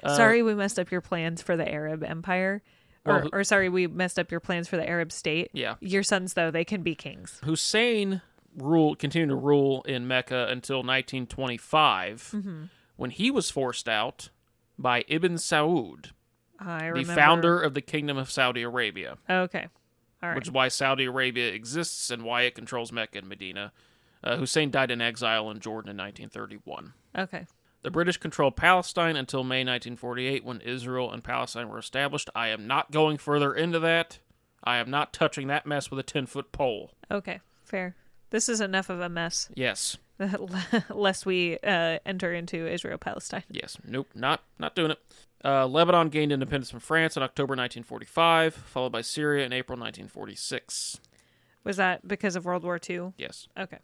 Uh, 0.02 0.16
sorry, 0.16 0.42
we 0.42 0.54
messed 0.54 0.78
up 0.78 0.90
your 0.90 1.00
plans 1.00 1.42
for 1.42 1.56
the 1.56 1.70
Arab 1.70 2.02
Empire. 2.02 2.62
Or, 3.04 3.14
Well, 3.20 3.30
or 3.32 3.44
sorry, 3.44 3.68
we 3.68 3.86
messed 3.88 4.18
up 4.18 4.30
your 4.30 4.40
plans 4.40 4.68
for 4.68 4.76
the 4.76 4.88
Arab 4.88 5.10
state. 5.12 5.50
Yeah. 5.52 5.74
Your 5.80 6.02
sons, 6.04 6.34
though, 6.34 6.50
they 6.52 6.64
can 6.64 6.82
be 6.82 6.94
kings. 6.94 7.40
Hussein 7.44 8.20
ruled 8.56 8.98
continued 8.98 9.28
to 9.30 9.34
rule 9.36 9.82
in 9.82 10.06
Mecca 10.06 10.46
until 10.50 10.82
1925 11.46 12.30
Mm-hmm. 12.34 12.64
when 12.96 13.10
he 13.10 13.30
was 13.30 13.50
forced 13.50 13.88
out 13.88 14.28
by 14.78 15.04
Ibn 15.08 15.34
Saud, 15.34 16.10
the 16.60 17.04
founder 17.14 17.60
of 17.60 17.74
the 17.74 17.80
Kingdom 17.80 18.16
of 18.16 18.30
Saudi 18.30 18.62
Arabia, 18.62 19.16
Okay. 19.28 19.66
All 20.22 20.28
right. 20.28 20.34
which 20.36 20.46
is 20.46 20.50
why 20.52 20.68
Saudi 20.68 21.04
Arabia 21.04 21.48
exists 21.52 22.10
and 22.10 22.22
why 22.22 22.42
it 22.42 22.54
controls 22.54 22.92
Mecca 22.92 23.18
and 23.18 23.28
Medina. 23.28 23.72
Uh, 24.24 24.36
Hussein 24.36 24.70
died 24.70 24.90
in 24.90 25.00
exile 25.00 25.50
in 25.50 25.58
Jordan 25.60 25.90
in 25.90 25.96
1931. 25.96 26.92
okay. 27.18 27.46
The 27.82 27.90
British 27.90 28.16
controlled 28.18 28.54
Palestine 28.54 29.16
until 29.16 29.42
May 29.42 29.64
1948 29.64 30.44
when 30.44 30.60
Israel 30.60 31.10
and 31.10 31.24
Palestine 31.24 31.68
were 31.68 31.80
established. 31.80 32.30
I 32.32 32.46
am 32.48 32.68
not 32.68 32.92
going 32.92 33.18
further 33.18 33.52
into 33.52 33.80
that. 33.80 34.20
I 34.62 34.76
am 34.76 34.88
not 34.88 35.12
touching 35.12 35.48
that 35.48 35.66
mess 35.66 35.90
with 35.90 35.98
a 35.98 36.04
10 36.04 36.26
foot 36.26 36.52
pole. 36.52 36.92
Okay. 37.10 37.40
Fair. 37.64 37.96
This 38.30 38.48
is 38.48 38.60
enough 38.60 38.88
of 38.88 39.00
a 39.00 39.08
mess, 39.08 39.48
Yes. 39.56 39.96
lest 40.90 41.26
we 41.26 41.58
uh, 41.64 41.98
enter 42.06 42.32
into 42.32 42.68
Israel 42.68 42.98
Palestine. 42.98 43.42
Yes. 43.50 43.76
Nope. 43.84 44.10
Not 44.14 44.42
not 44.60 44.76
doing 44.76 44.92
it. 44.92 44.98
Uh, 45.44 45.66
Lebanon 45.66 46.08
gained 46.08 46.30
independence 46.30 46.70
from 46.70 46.78
France 46.78 47.16
in 47.16 47.22
October 47.24 47.52
1945, 47.52 48.54
followed 48.54 48.92
by 48.92 49.00
Syria 49.00 49.44
in 49.44 49.52
April 49.52 49.76
1946. 49.76 51.00
Was 51.64 51.76
that 51.78 52.06
because 52.06 52.36
of 52.36 52.44
World 52.44 52.62
War 52.62 52.78
II? 52.88 53.12
Yes. 53.16 53.48
Okay. 53.58 53.78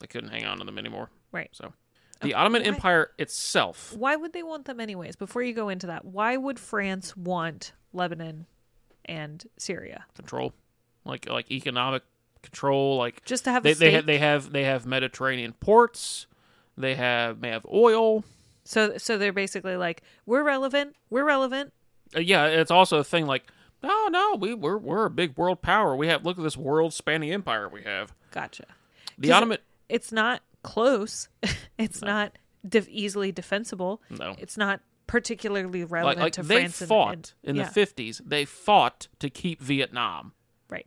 They 0.00 0.06
couldn't 0.06 0.30
hang 0.30 0.44
on 0.44 0.58
to 0.58 0.64
them 0.64 0.78
anymore. 0.78 1.10
Right. 1.32 1.50
So, 1.52 1.72
the 2.20 2.34
Ottoman 2.34 2.62
why- 2.62 2.68
Empire 2.68 3.10
itself. 3.18 3.94
Why 3.96 4.16
would 4.16 4.32
they 4.32 4.42
want 4.42 4.64
them 4.66 4.80
anyways? 4.80 5.16
Before 5.16 5.42
you 5.42 5.52
go 5.54 5.68
into 5.68 5.86
that, 5.88 6.04
why 6.04 6.36
would 6.36 6.58
France 6.58 7.16
want 7.16 7.72
Lebanon 7.92 8.46
and 9.04 9.44
Syria? 9.56 10.04
control, 10.14 10.52
like 11.04 11.28
like 11.28 11.50
economic 11.50 12.02
control, 12.42 12.96
like 12.96 13.24
Just 13.24 13.44
to 13.44 13.50
have 13.52 13.62
they 13.62 13.74
they 13.74 13.92
have, 13.92 14.06
they 14.06 14.18
have 14.18 14.52
they 14.52 14.64
have 14.64 14.86
Mediterranean 14.86 15.52
ports. 15.54 16.26
They 16.76 16.94
have 16.94 17.40
may 17.40 17.50
have 17.50 17.66
oil. 17.72 18.24
so 18.64 18.96
so 18.98 19.18
they're 19.18 19.32
basically 19.32 19.76
like, 19.76 20.02
we're 20.26 20.44
relevant, 20.44 20.94
we're 21.10 21.24
relevant. 21.24 21.72
Uh, 22.16 22.20
yeah, 22.20 22.46
it's 22.46 22.70
also 22.70 22.98
a 22.98 23.04
thing 23.04 23.26
like 23.26 23.44
no 23.82 24.08
no 24.08 24.34
we 24.38 24.54
we're 24.54 24.76
we're 24.78 25.04
a 25.06 25.10
big 25.10 25.36
world 25.36 25.62
power. 25.62 25.94
We 25.96 26.08
have 26.08 26.24
look 26.24 26.38
at 26.38 26.44
this 26.44 26.56
world 26.56 26.92
spanning 26.94 27.32
empire 27.32 27.68
we 27.68 27.82
have. 27.82 28.12
Gotcha. 28.30 28.64
the 29.18 29.32
Ottoman 29.32 29.58
It's 29.88 30.12
not 30.12 30.42
close. 30.62 31.28
it's 31.78 32.02
not 32.02 32.32
def- 32.68 32.88
easily 32.88 33.32
defensible. 33.32 34.02
no 34.10 34.34
It's 34.38 34.56
not 34.56 34.80
particularly 35.06 35.84
relevant 35.84 36.20
like 36.20 36.32
to 36.34 36.42
they 36.42 36.56
France. 36.60 36.80
and- 36.82 36.88
fought 36.88 37.12
and- 37.14 37.32
in 37.44 37.56
yeah, 37.56 37.64
the 37.64 37.70
fifties. 37.70 38.20
They 38.24 38.44
fought 38.44 39.08
to 39.20 39.30
keep 39.30 39.60
Vietnam, 39.62 40.32
right. 40.68 40.86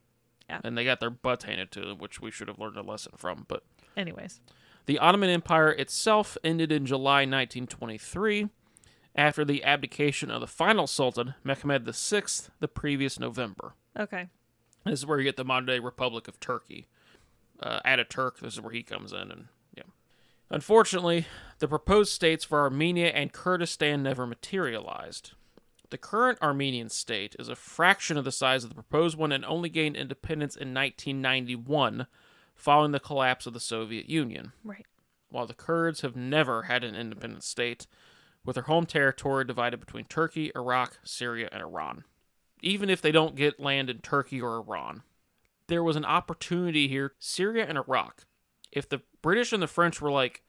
Yeah. 0.49 0.59
And 0.63 0.77
they 0.77 0.83
got 0.85 0.99
their 0.99 1.09
butts 1.09 1.45
handed 1.45 1.71
to 1.71 1.81
them, 1.81 1.97
which 1.97 2.21
we 2.21 2.29
should 2.31 2.47
have 2.47 2.59
learned 2.59 2.77
a 2.77 2.81
lesson 2.83 3.13
from. 3.17 3.45
But 3.47 3.63
Anyways, 3.97 4.39
The 4.85 4.99
Ottoman 4.99 5.29
Empire 5.29 5.69
itself 5.71 6.37
ended 6.43 6.71
in 6.71 6.85
July 6.85 7.21
1923 7.25 8.49
after 9.15 9.43
the 9.43 9.63
abdication 9.63 10.29
of 10.31 10.39
the 10.41 10.47
final 10.47 10.87
Sultan, 10.87 11.33
Mehmed 11.43 11.85
VI, 11.93 12.21
the 12.59 12.67
previous 12.67 13.19
November. 13.19 13.73
okay. 13.99 14.27
This 14.85 14.99
is 14.99 15.05
where 15.05 15.19
you 15.19 15.25
get 15.25 15.35
the 15.37 15.43
modern 15.45 15.67
day 15.67 15.79
Republic 15.79 16.27
of 16.27 16.39
Turkey. 16.39 16.87
Uh, 17.62 17.80
Ataturk, 17.86 18.39
this 18.39 18.54
is 18.54 18.62
where 18.62 18.74
he 18.74 18.84
comes 18.84 19.12
in. 19.13 19.32
and 19.32 19.47
yeah. 19.76 19.84
Unfortunately, 20.50 21.26
the 21.60 21.67
proposed 21.67 22.12
states 22.12 22.43
for 22.43 22.60
Armenia 22.62 23.08
and 23.10 23.32
Kurdistan 23.32 24.04
never 24.04 24.26
materialized. 24.26 25.34
The 25.91 25.97
current 25.97 26.39
Armenian 26.41 26.89
state 26.89 27.36
is 27.38 27.50
a 27.50 27.56
fraction 27.56 28.17
of 28.17 28.24
the 28.24 28.32
size 28.32 28.63
of 28.63 28.69
the 28.69 28.76
proposed 28.76 29.17
one 29.17 29.32
and 29.32 29.43
only 29.45 29.69
gained 29.69 29.95
independence 29.97 30.56
in 30.56 30.74
1991 30.74 32.08
following 32.56 32.91
the 32.91 33.00
collapse 33.00 33.45
of 33.45 33.54
the 33.54 33.60
Soviet 33.60 34.10
Union 34.10 34.54
Right. 34.63 34.86
while 35.30 35.45
the 35.47 35.54
Kurds 35.54 36.02
have 36.02 36.15
never 36.15 36.63
had 36.63 36.84
an 36.84 36.95
independent 36.95 37.43
state, 37.43 37.88
with 38.45 38.56
their 38.56 38.63
home 38.63 38.86
territory 38.86 39.45
divided 39.45 39.80
between 39.80 40.06
Turkey, 40.06 40.52
Iraq, 40.56 40.97
Syria, 41.04 41.50
and 41.52 41.62
Iran. 41.62 42.04
Even 42.62 42.89
if 42.89 43.02
they 43.02 43.12
don't 43.12 43.36
get 43.36 43.60
land 43.60 43.89
in 43.89 44.00
Turkey 44.00 44.39
or 44.41 44.56
Iran, 44.58 45.04
there 45.71 45.84
was 45.84 45.95
an 45.95 46.05
opportunity 46.05 46.88
here. 46.88 47.13
Syria 47.17 47.65
and 47.67 47.77
Iraq. 47.77 48.25
If 48.71 48.88
the 48.89 49.01
British 49.21 49.51
and 49.53 49.63
the 49.63 49.67
French 49.67 50.01
were 50.01 50.12
like, 50.12 50.43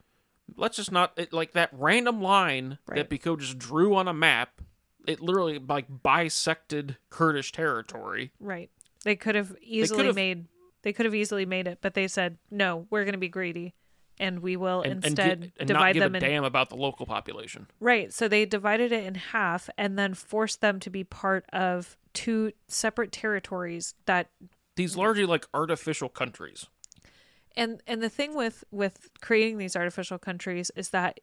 let's 0.57 0.77
just 0.77 0.93
not 0.93 1.13
it, 1.17 1.33
like 1.33 1.53
that 1.53 1.71
random 1.73 2.21
line 2.21 2.79
Right. 2.87 2.97
that 2.97 3.11
Picot 3.11 3.41
just 3.41 3.59
drew 3.59 3.95
on 3.95 4.09
a 4.09 4.13
map, 4.15 4.61
it 5.07 5.21
literally 5.21 5.59
like 5.59 5.87
bisected 6.03 6.97
Kurdish 7.11 7.53
territory. 7.53 8.33
Right. 8.41 8.71
They 9.05 9.17
could 9.17 9.35
have 9.35 9.57
easily 9.61 9.99
could've- 10.05 10.15
made 10.17 10.47
they 10.83 10.93
could 10.93 11.07
have 11.07 11.15
easily 11.15 11.47
made 11.47 11.69
it, 11.69 11.79
but 11.81 11.95
they 11.95 12.09
said, 12.09 12.39
"No, 12.51 12.89
we're 12.91 13.05
going 13.05 13.13
to 13.13 13.19
be 13.19 13.29
greedy 13.29 13.75
and 14.19 14.41
we 14.41 14.57
will 14.57 14.83
And, 14.83 14.95
and, 14.95 15.05
instead 15.05 15.41
get- 15.41 15.53
and 15.61 15.69
not 15.69 15.75
divide 15.79 15.93
give 15.95 16.03
them 16.03 16.15
a 16.17 16.19
in 16.19 16.23
damn 16.25 16.45
about 16.45 16.71
the 16.71 16.77
local 16.77 17.07
population. 17.07 17.69
Right. 17.81 18.13
So 18.13 18.27
they 18.29 18.45
divided 18.47 18.91
it 18.93 19.05
in 19.05 19.15
half 19.15 19.71
and 19.79 19.97
then 19.99 20.15
forced 20.15 20.61
them 20.61 20.81
to 20.81 20.91
be 20.91 21.05
part 21.05 21.45
of 21.53 21.97
two 22.15 22.53
separate 22.69 23.13
territories 23.13 23.95
that 24.07 24.31
These 24.77 24.93
mm-hmm. 24.93 25.01
largely 25.01 25.27
like 25.27 25.47
artificial 25.55 26.09
countries. 26.09 26.67
and 27.57 27.83
and 27.87 28.03
the 28.03 28.09
thing 28.09 28.35
with 28.35 28.65
with 28.71 29.11
creating 29.21 29.59
these 29.59 29.77
artificial 29.77 30.19
countries 30.19 30.71
is 30.77 30.91
that 30.91 31.21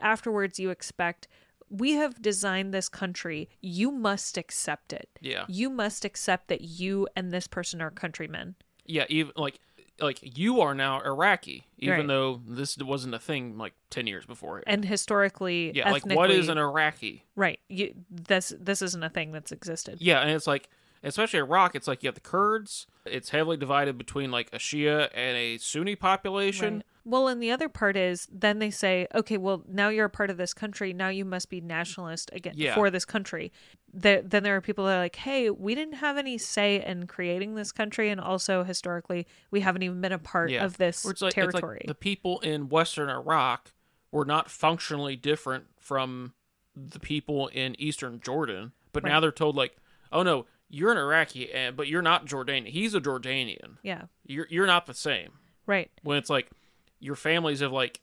afterwards 0.00 0.58
you 0.60 0.70
expect 0.70 1.26
we 1.68 1.92
have 1.92 2.20
designed 2.20 2.72
this 2.74 2.88
country 2.88 3.48
you 3.60 3.90
must 3.90 4.36
accept 4.36 4.92
it 4.92 5.08
Yeah. 5.20 5.44
you 5.48 5.70
must 5.70 6.04
accept 6.04 6.48
that 6.48 6.60
you 6.60 7.08
and 7.16 7.30
this 7.32 7.46
person 7.46 7.80
are 7.80 7.90
countrymen 7.90 8.54
Yeah, 8.84 9.06
even 9.08 9.32
like 9.36 9.58
like 10.00 10.18
you 10.38 10.60
are 10.60 10.74
now 10.74 11.00
Iraqi, 11.00 11.66
even 11.78 11.96
Right. 11.98 12.06
though 12.08 12.40
this 12.46 12.76
wasn't 12.78 13.14
a 13.14 13.18
thing 13.18 13.56
like 13.58 13.74
ten 13.90 14.06
years 14.06 14.26
before. 14.26 14.62
and 14.66 14.84
historically 14.84 15.72
yeah, 15.74 15.90
like 15.90 16.04
what 16.06 16.30
is 16.30 16.48
an 16.48 16.58
Iraqi? 16.58 17.24
right 17.36 17.58
you 17.68 17.94
this 18.10 18.52
this 18.60 18.82
isn't 18.82 19.02
a 19.02 19.10
thing 19.10 19.32
that's 19.32 19.50
existed 19.52 19.98
Yeah, 20.00 20.20
and 20.20 20.30
it's 20.30 20.46
like 20.46 20.68
especially 21.02 21.38
Iraq, 21.40 21.74
it's 21.74 21.88
like 21.88 22.02
you 22.02 22.08
have 22.08 22.14
the 22.14 22.20
Kurds. 22.20 22.86
It's 23.04 23.30
heavily 23.30 23.56
divided 23.56 23.98
between 23.98 24.30
like 24.30 24.48
a 24.52 24.58
Shia 24.58 25.08
and 25.14 25.36
a 25.36 25.58
Sunni 25.58 25.96
population. 25.96 26.74
Right. 26.76 26.82
Well, 27.04 27.26
and 27.26 27.42
the 27.42 27.50
other 27.50 27.68
part 27.68 27.96
is 27.96 28.28
then 28.30 28.60
they 28.60 28.70
say, 28.70 29.08
okay, 29.12 29.36
well, 29.36 29.64
now 29.66 29.88
you're 29.88 30.04
a 30.06 30.10
part 30.10 30.30
of 30.30 30.36
this 30.36 30.54
country. 30.54 30.92
Now 30.92 31.08
you 31.08 31.24
must 31.24 31.50
be 31.50 31.60
nationalist 31.60 32.30
again 32.32 32.54
Yeah. 32.56 32.76
for 32.76 32.90
this 32.90 33.04
country. 33.04 33.50
The, 33.92 34.22
then 34.24 34.44
there 34.44 34.54
are 34.54 34.60
people 34.60 34.84
that 34.86 34.96
are 34.96 35.00
like, 35.00 35.16
hey, 35.16 35.50
we 35.50 35.74
didn't 35.74 35.94
have 35.94 36.16
any 36.16 36.38
say 36.38 36.84
in 36.84 37.08
creating 37.08 37.56
this 37.56 37.72
country, 37.72 38.08
and 38.08 38.20
also 38.20 38.62
historically, 38.62 39.26
we 39.50 39.60
haven't 39.60 39.82
even 39.82 40.00
been 40.00 40.12
a 40.12 40.18
part 40.18 40.50
Yeah. 40.50 40.64
of 40.64 40.76
this 40.78 41.04
it's 41.04 41.04
like, 41.04 41.12
it's 41.12 41.22
like 41.22 41.34
territory. 41.34 41.84
the 41.88 41.94
people 41.96 42.38
in 42.40 42.68
Western 42.68 43.08
Iraq 43.10 43.72
were 44.12 44.24
not 44.24 44.48
functionally 44.48 45.16
different 45.16 45.64
from 45.80 46.34
the 46.76 47.00
people 47.00 47.48
in 47.48 47.74
Eastern 47.80 48.20
Jordan, 48.20 48.70
but 48.92 49.02
now 49.02 49.18
they're 49.18 49.32
told 49.32 49.56
like, 49.56 49.76
oh 50.12 50.22
no, 50.22 50.46
you're 50.74 50.90
an 50.90 50.98
Iraqi, 50.98 51.52
and 51.52 51.76
but 51.76 51.86
you're 51.86 52.02
not 52.02 52.26
Jordanian. 52.26 52.66
He's 52.68 52.94
a 52.94 53.00
Jordanian. 53.00 53.76
yeah, 53.82 54.02
You're 54.26 54.46
you're 54.50 54.66
not 54.66 54.86
the 54.86 54.94
same. 54.94 55.30
right. 55.66 55.90
when 56.02 56.16
it's 56.18 56.30
like 56.30 56.50
your 56.98 57.14
families 57.14 57.60
have 57.60 57.72
like 57.72 58.00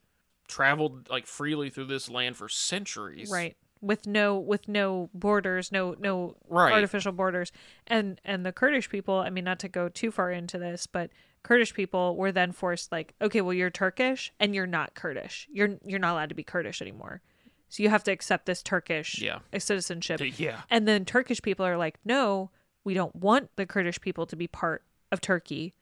traveled 0.48 1.10
like 1.10 1.26
freely 1.28 1.70
through 1.70 1.86
this 1.86 2.10
land 2.10 2.36
for 2.38 2.50
centuries 2.50 3.30
Right. 3.32 3.56
With 3.82 4.06
no 4.08 4.38
with 4.38 4.68
no 4.68 5.10
borders, 5.14 5.72
no 5.72 5.96
no 6.00 6.36
Right. 6.50 6.74
artificial 6.74 7.12
borders. 7.14 7.52
And 7.88 8.20
and 8.26 8.46
the 8.46 8.52
Kurdish 8.52 8.90
people, 8.90 9.16
I 9.16 9.30
mean 9.30 9.46
not 9.46 9.60
to 9.60 9.70
go 9.70 9.88
too 9.88 10.12
far 10.12 10.32
into 10.32 10.58
this, 10.58 10.86
but 10.86 11.12
Kurdish 11.44 11.74
people 11.74 12.18
were 12.18 12.32
then 12.34 12.52
forced 12.52 12.92
like, 12.92 13.14
okay, 13.22 13.40
well 13.42 13.54
you're 13.54 13.70
Turkish 13.70 14.34
and 14.40 14.54
you're 14.54 14.68
not 14.68 14.96
Kurdish. 14.96 15.48
You're 15.52 15.78
you're 15.86 16.00
not 16.00 16.12
allowed 16.14 16.30
to 16.30 16.36
be 16.36 16.44
Kurdish 16.44 16.82
anymore. 16.82 17.22
So 17.70 17.82
you 17.84 17.90
have 17.90 18.04
to 18.06 18.12
accept 18.12 18.48
this 18.48 18.62
Turkish 18.64 19.22
Yeah. 19.22 19.40
citizenship. 19.58 20.20
yeah 20.38 20.62
And 20.70 20.86
then 20.88 21.06
Turkish 21.06 21.42
people 21.42 21.66
are 21.66 21.78
like, 21.78 22.00
no, 22.04 22.52
we 22.84 22.94
don't 22.94 23.16
want 23.16 23.50
the 23.56 23.66
Kurdish 23.66 24.00
people 24.02 24.26
to 24.28 24.36
be 24.36 24.48
part 24.48 24.84
of 25.12 25.22
Turkey. 25.22 25.74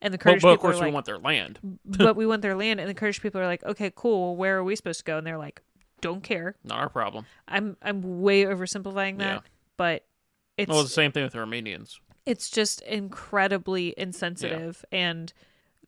And 0.00 0.12
the 0.12 0.18
Kurdish 0.18 0.42
but 0.42 0.48
of 0.50 0.58
people 0.58 0.70
are 0.70 0.72
course, 0.72 0.84
we 0.84 0.90
want 0.90 1.06
their 1.06 1.18
land. 1.18 1.58
but 1.84 2.16
we 2.16 2.26
want 2.26 2.42
their 2.42 2.56
land. 2.56 2.80
And 2.80 2.88
the 2.88 2.94
Kurdish 2.94 3.20
people 3.22 3.40
are 3.40 3.46
like, 3.46 3.64
okay, 3.64 3.92
cool. 3.94 4.36
Where 4.36 4.58
are 4.58 4.64
we 4.64 4.74
supposed 4.76 4.98
to 5.00 5.04
go? 5.04 5.18
And 5.18 5.26
they're 5.26 5.38
like, 5.38 5.62
don't 6.00 6.22
care. 6.22 6.56
Not 6.64 6.78
our 6.78 6.88
problem. 6.88 7.26
I'm 7.46 7.76
I'm 7.80 8.20
way 8.22 8.42
oversimplifying 8.44 9.18
that, 9.18 9.34
Yeah. 9.34 9.40
but 9.76 10.04
it's 10.56 10.68
Well, 10.68 10.80
it's 10.80 10.90
the 10.90 10.94
same 10.94 11.12
thing 11.12 11.22
with 11.22 11.32
the 11.32 11.38
Armenians. 11.38 12.00
it's 12.26 12.50
just 12.50 12.80
incredibly 12.82 13.94
insensitive 13.96 14.84
and 14.92 15.32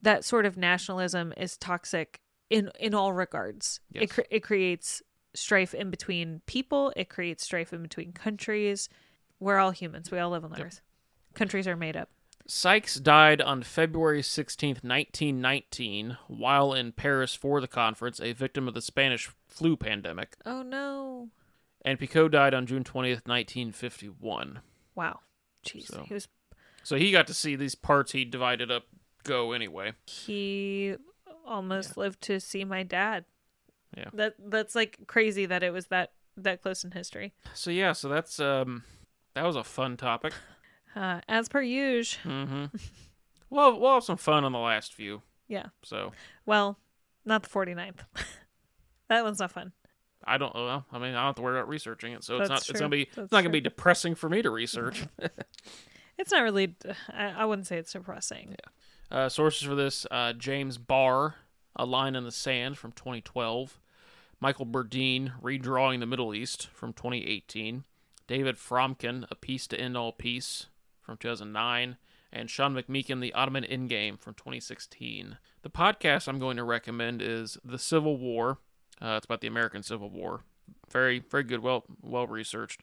that 0.02 0.24
sort 0.24 0.46
of 0.46 0.56
nationalism 0.56 1.32
is 1.36 1.56
toxic 1.56 2.20
in 2.50 2.70
in 2.78 2.94
all 2.94 3.12
regards 3.12 3.80
it, 3.92 4.00
Yes. 4.02 4.12
cre- 4.12 4.20
it 4.30 4.40
creates 4.40 5.02
strife 5.34 5.74
in 5.74 5.90
between 5.90 6.42
people 6.46 6.92
it 6.96 7.08
creates 7.08 7.42
strife 7.44 7.72
in 7.72 7.82
between 7.82 8.12
countries 8.12 8.88
we're 9.44 9.58
all 9.58 9.70
humans. 9.70 10.10
We 10.10 10.18
all 10.18 10.30
live 10.30 10.44
on 10.44 10.50
the 10.52 10.62
earth. 10.62 10.80
Countries 11.34 11.66
are 11.68 11.76
made 11.76 11.96
up. 11.96 12.08
Sykes 12.46 12.96
died 12.96 13.40
on 13.40 13.62
February 13.62 14.20
16th, 14.22 14.84
1919, 14.84 16.18
while 16.28 16.72
in 16.74 16.92
Paris 16.92 17.34
for 17.34 17.60
the 17.60 17.68
conference, 17.68 18.20
a 18.20 18.32
victim 18.32 18.68
of 18.68 18.74
the 18.74 18.82
Spanish 18.82 19.30
flu 19.48 19.76
pandemic. 19.76 20.36
oh 20.44 20.62
no. 20.62 21.28
And 21.86 21.98
Picot 21.98 22.30
died 22.32 22.54
on 22.54 22.66
June 22.66 22.82
20th, 22.84 23.26
1951. 23.28 24.60
wow. 24.94 25.20
Jeez. 25.66 25.86
So- 25.86 26.04
he 26.06 26.14
was 26.14 26.28
So 26.82 26.96
he 26.96 27.10
got 27.12 27.26
to 27.28 27.34
see 27.34 27.56
these 27.56 27.74
parts 27.74 28.12
he 28.12 28.24
divided 28.24 28.70
up 28.70 28.84
go 29.24 29.52
anyway. 29.52 29.92
he 30.06 30.96
almost 31.46 31.96
lived 31.96 32.20
to 32.22 32.40
see 32.40 32.64
my 32.64 32.82
dad. 32.82 33.24
Yeah. 33.96 34.10
that 34.14 34.34
that's 34.38 34.74
like 34.74 34.98
crazy 35.06 35.46
that 35.46 35.62
it 35.62 35.72
was 35.72 35.86
that 35.86 36.12
that 36.36 36.60
close 36.62 36.84
in 36.84 36.90
history. 36.90 37.32
So 37.54 37.70
yeah, 37.70 37.92
so 37.92 38.08
that's 38.08 38.40
um 38.40 38.82
that 39.34 39.44
was 39.44 39.56
a 39.56 39.64
fun 39.64 39.96
topic. 39.96 40.32
uh, 40.96 41.20
as 41.28 41.48
per 41.48 41.60
usual 41.62 42.20
Mm-hmm. 42.24 42.64
well, 43.50 43.78
we'll 43.80 43.94
have 43.94 44.04
some 44.04 44.16
fun 44.16 44.44
on 44.44 44.52
the 44.52 44.58
last 44.58 44.94
few. 44.94 45.22
yeah 45.48 45.66
So 45.82 46.12
Well, 46.46 46.78
not 47.24 47.42
the 47.42 47.48
49th. 47.48 48.00
that 49.08 49.24
one's 49.24 49.38
not 49.40 49.52
fun. 49.52 49.72
I 50.26 50.38
don't 50.38 50.54
know. 50.54 50.84
I 50.90 50.98
mean, 50.98 51.10
I 51.10 51.18
don't 51.18 51.26
have 51.26 51.34
to 51.34 51.42
worry 51.42 51.58
about 51.58 51.68
researching 51.68 52.14
it, 52.14 52.24
so 52.24 52.38
it's 52.38 52.48
That's 52.48 52.68
not. 52.68 52.70
It's 52.70 52.80
gonna 52.80 52.88
be. 52.88 53.04
That's 53.04 53.24
it's 53.26 53.32
not 53.32 53.42
gonna 53.42 53.50
be 53.50 53.60
depressing 53.60 54.14
for 54.14 54.28
me 54.28 54.40
to 54.42 54.50
research. 54.50 55.04
It's 56.16 56.30
not 56.30 56.42
really, 56.44 56.76
I, 57.12 57.30
I 57.38 57.44
wouldn't 57.44 57.66
say 57.66 57.76
it's 57.76 57.92
depressing. 57.92 58.54
Uh, 59.10 59.28
sources 59.28 59.66
for 59.66 59.74
this: 59.74 60.06
uh, 60.10 60.32
James 60.32 60.78
Barr, 60.78 61.34
"A 61.76 61.84
Line 61.84 62.14
in 62.14 62.22
the 62.22 62.30
Sand" 62.30 62.78
from 62.78 62.92
2012; 62.92 63.80
Michael 64.40 64.64
Berdine, 64.64 65.32
"Redrawing 65.42 65.98
the 66.00 66.06
Middle 66.06 66.32
East" 66.32 66.68
from 66.68 66.92
2018; 66.92 67.82
David 68.26 68.56
Fromkin, 68.56 69.26
"A 69.30 69.34
Peace 69.34 69.66
to 69.68 69.78
End 69.80 69.96
All 69.96 70.12
Peace" 70.12 70.66
from 71.00 71.16
2009; 71.16 71.96
and 72.32 72.50
Sean 72.50 72.74
McMeekin, 72.74 73.20
"The 73.20 73.32
Ottoman 73.34 73.64
Endgame" 73.64 74.18
from 74.18 74.34
2016. 74.34 75.38
The 75.62 75.70
podcast 75.70 76.28
I'm 76.28 76.38
going 76.38 76.56
to 76.56 76.64
recommend 76.64 77.22
is 77.22 77.58
"The 77.64 77.78
Civil 77.78 78.16
War." 78.16 78.58
Uh, 79.00 79.14
it's 79.16 79.26
about 79.26 79.40
the 79.40 79.48
American 79.48 79.82
Civil 79.82 80.10
War. 80.10 80.44
Very, 80.90 81.18
very 81.18 81.42
good, 81.42 81.60
well, 81.60 81.84
well 82.00 82.26
researched 82.26 82.80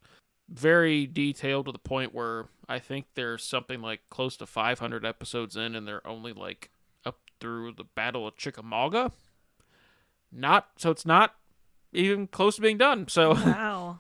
very 0.51 1.07
detailed 1.07 1.65
to 1.65 1.71
the 1.71 1.79
point 1.79 2.13
where 2.13 2.47
I 2.67 2.79
think 2.79 3.05
there's 3.15 3.43
something 3.43 3.81
like 3.81 4.01
close 4.09 4.35
to 4.37 4.45
500 4.45 5.05
episodes 5.05 5.55
in, 5.55 5.75
and 5.75 5.87
they're 5.87 6.05
only 6.05 6.33
like 6.33 6.69
up 7.05 7.19
through 7.39 7.73
the 7.73 7.83
Battle 7.83 8.27
of 8.27 8.35
Chickamauga. 8.35 9.11
Not 10.31 10.69
so 10.77 10.91
it's 10.91 11.05
not 11.05 11.35
even 11.93 12.27
close 12.27 12.57
to 12.57 12.61
being 12.61 12.77
done. 12.77 13.07
So 13.07 13.33
Wow. 13.33 13.99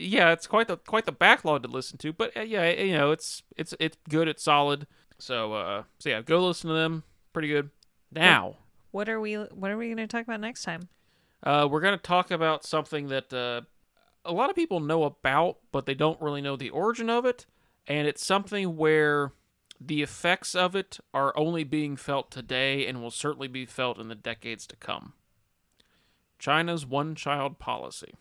Yeah, 0.00 0.32
it's 0.32 0.46
quite 0.46 0.68
the 0.68 0.76
quite 0.76 1.06
the 1.06 1.12
backlog 1.12 1.62
to 1.62 1.68
listen 1.68 1.98
to. 1.98 2.12
But 2.12 2.36
uh, 2.36 2.40
yeah, 2.40 2.70
you 2.70 2.92
know, 2.92 3.10
it's 3.10 3.42
it's 3.56 3.74
it's 3.78 3.96
good. 4.08 4.28
It's 4.28 4.42
solid. 4.42 4.86
So 5.18 5.52
uh, 5.52 5.82
so 5.98 6.08
yeah, 6.08 6.22
go 6.22 6.46
listen 6.46 6.68
to 6.68 6.74
them. 6.74 7.04
Pretty 7.32 7.48
good. 7.48 7.70
Now. 8.12 8.56
what 8.90 9.08
are 9.08 9.20
we, 9.20 9.34
what 9.34 9.70
are 9.70 9.76
we 9.76 9.86
going 9.86 9.98
to 9.98 10.06
talk 10.06 10.24
about 10.24 10.40
next 10.40 10.64
time? 10.64 10.88
Uh, 11.42 11.68
we're 11.70 11.80
going 11.80 11.96
to 11.96 12.02
talk 12.02 12.30
about 12.30 12.64
something 12.64 13.08
that 13.08 13.32
uh, 13.32 13.60
a 14.24 14.32
lot 14.32 14.50
of 14.50 14.56
people 14.56 14.80
know 14.80 15.04
about, 15.04 15.58
but 15.72 15.86
they 15.86 15.94
don't 15.94 16.20
really 16.20 16.42
know 16.42 16.56
the 16.56 16.70
origin 16.70 17.08
of 17.08 17.24
it. 17.24 17.46
And 17.86 18.06
it's 18.06 18.24
something 18.24 18.76
where 18.76 19.32
the 19.80 20.02
effects 20.02 20.54
of 20.54 20.76
it 20.76 20.98
are 21.14 21.36
only 21.36 21.64
being 21.64 21.96
felt 21.96 22.30
today 22.30 22.86
and 22.86 23.00
will 23.00 23.10
certainly 23.10 23.48
be 23.48 23.64
felt 23.64 23.98
in 23.98 24.08
the 24.08 24.14
decades 24.14 24.66
to 24.66 24.76
come. 24.76 25.14
China's 26.38 26.84
one 26.84 27.14
child 27.14 27.58
policy. 27.58 28.14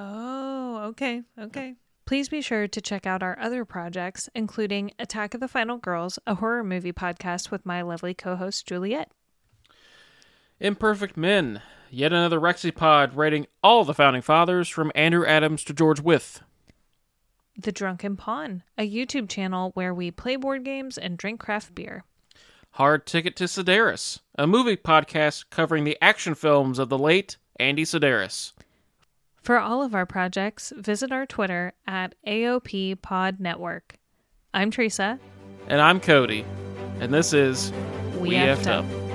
Oh, 0.00 0.78
okay. 0.90 1.22
Okay. 1.38 1.74
Please 2.06 2.28
be 2.28 2.40
sure 2.40 2.68
to 2.68 2.80
check 2.80 3.04
out 3.04 3.22
our 3.22 3.36
other 3.40 3.64
projects, 3.64 4.30
including 4.32 4.92
Attack 4.98 5.34
of 5.34 5.40
the 5.40 5.48
Final 5.48 5.76
Girls, 5.76 6.20
a 6.24 6.36
horror 6.36 6.62
movie 6.62 6.92
podcast 6.92 7.50
with 7.50 7.66
my 7.66 7.82
lovely 7.82 8.14
co 8.14 8.36
host, 8.36 8.64
Juliet. 8.64 9.10
Imperfect 10.60 11.16
Men. 11.16 11.62
Yet 11.90 12.12
another 12.12 12.38
Rexipod 12.38 13.16
rating 13.16 13.46
all 13.62 13.84
the 13.84 13.92
founding 13.92 14.22
fathers 14.22 14.68
from 14.68 14.92
Andrew 14.94 15.26
Adams 15.26 15.64
to 15.64 15.72
George 15.72 16.00
Wythe. 16.00 16.38
The 17.58 17.72
Drunken 17.72 18.16
Pawn, 18.16 18.62
a 18.76 18.88
YouTube 18.88 19.28
channel 19.28 19.72
where 19.74 19.92
we 19.92 20.12
play 20.12 20.36
board 20.36 20.64
games 20.64 20.96
and 20.96 21.18
drink 21.18 21.40
craft 21.40 21.74
beer. 21.74 22.04
Hard 22.72 23.04
Ticket 23.04 23.34
to 23.36 23.44
Sidaris, 23.44 24.20
a 24.36 24.46
movie 24.46 24.76
podcast 24.76 25.46
covering 25.50 25.82
the 25.82 25.98
action 26.00 26.36
films 26.36 26.78
of 26.78 26.88
the 26.88 26.98
late 26.98 27.36
Andy 27.58 27.84
Sidaris. 27.84 28.52
For 29.48 29.58
all 29.58 29.82
of 29.82 29.94
our 29.94 30.04
projects, 30.04 30.74
visit 30.76 31.10
our 31.10 31.24
Twitter 31.24 31.72
at 31.86 32.14
AOP 32.26 33.00
Pod 33.00 33.40
Network. 33.40 33.96
I'm 34.52 34.70
Theresa. 34.70 35.18
And 35.68 35.80
I'm 35.80 36.00
Cody. 36.00 36.44
And 37.00 37.14
this 37.14 37.32
is 37.32 37.72
We 38.18 38.28
We 38.28 38.34
Effed 38.34 38.66
Up. 38.66 38.84
Up. 38.84 39.07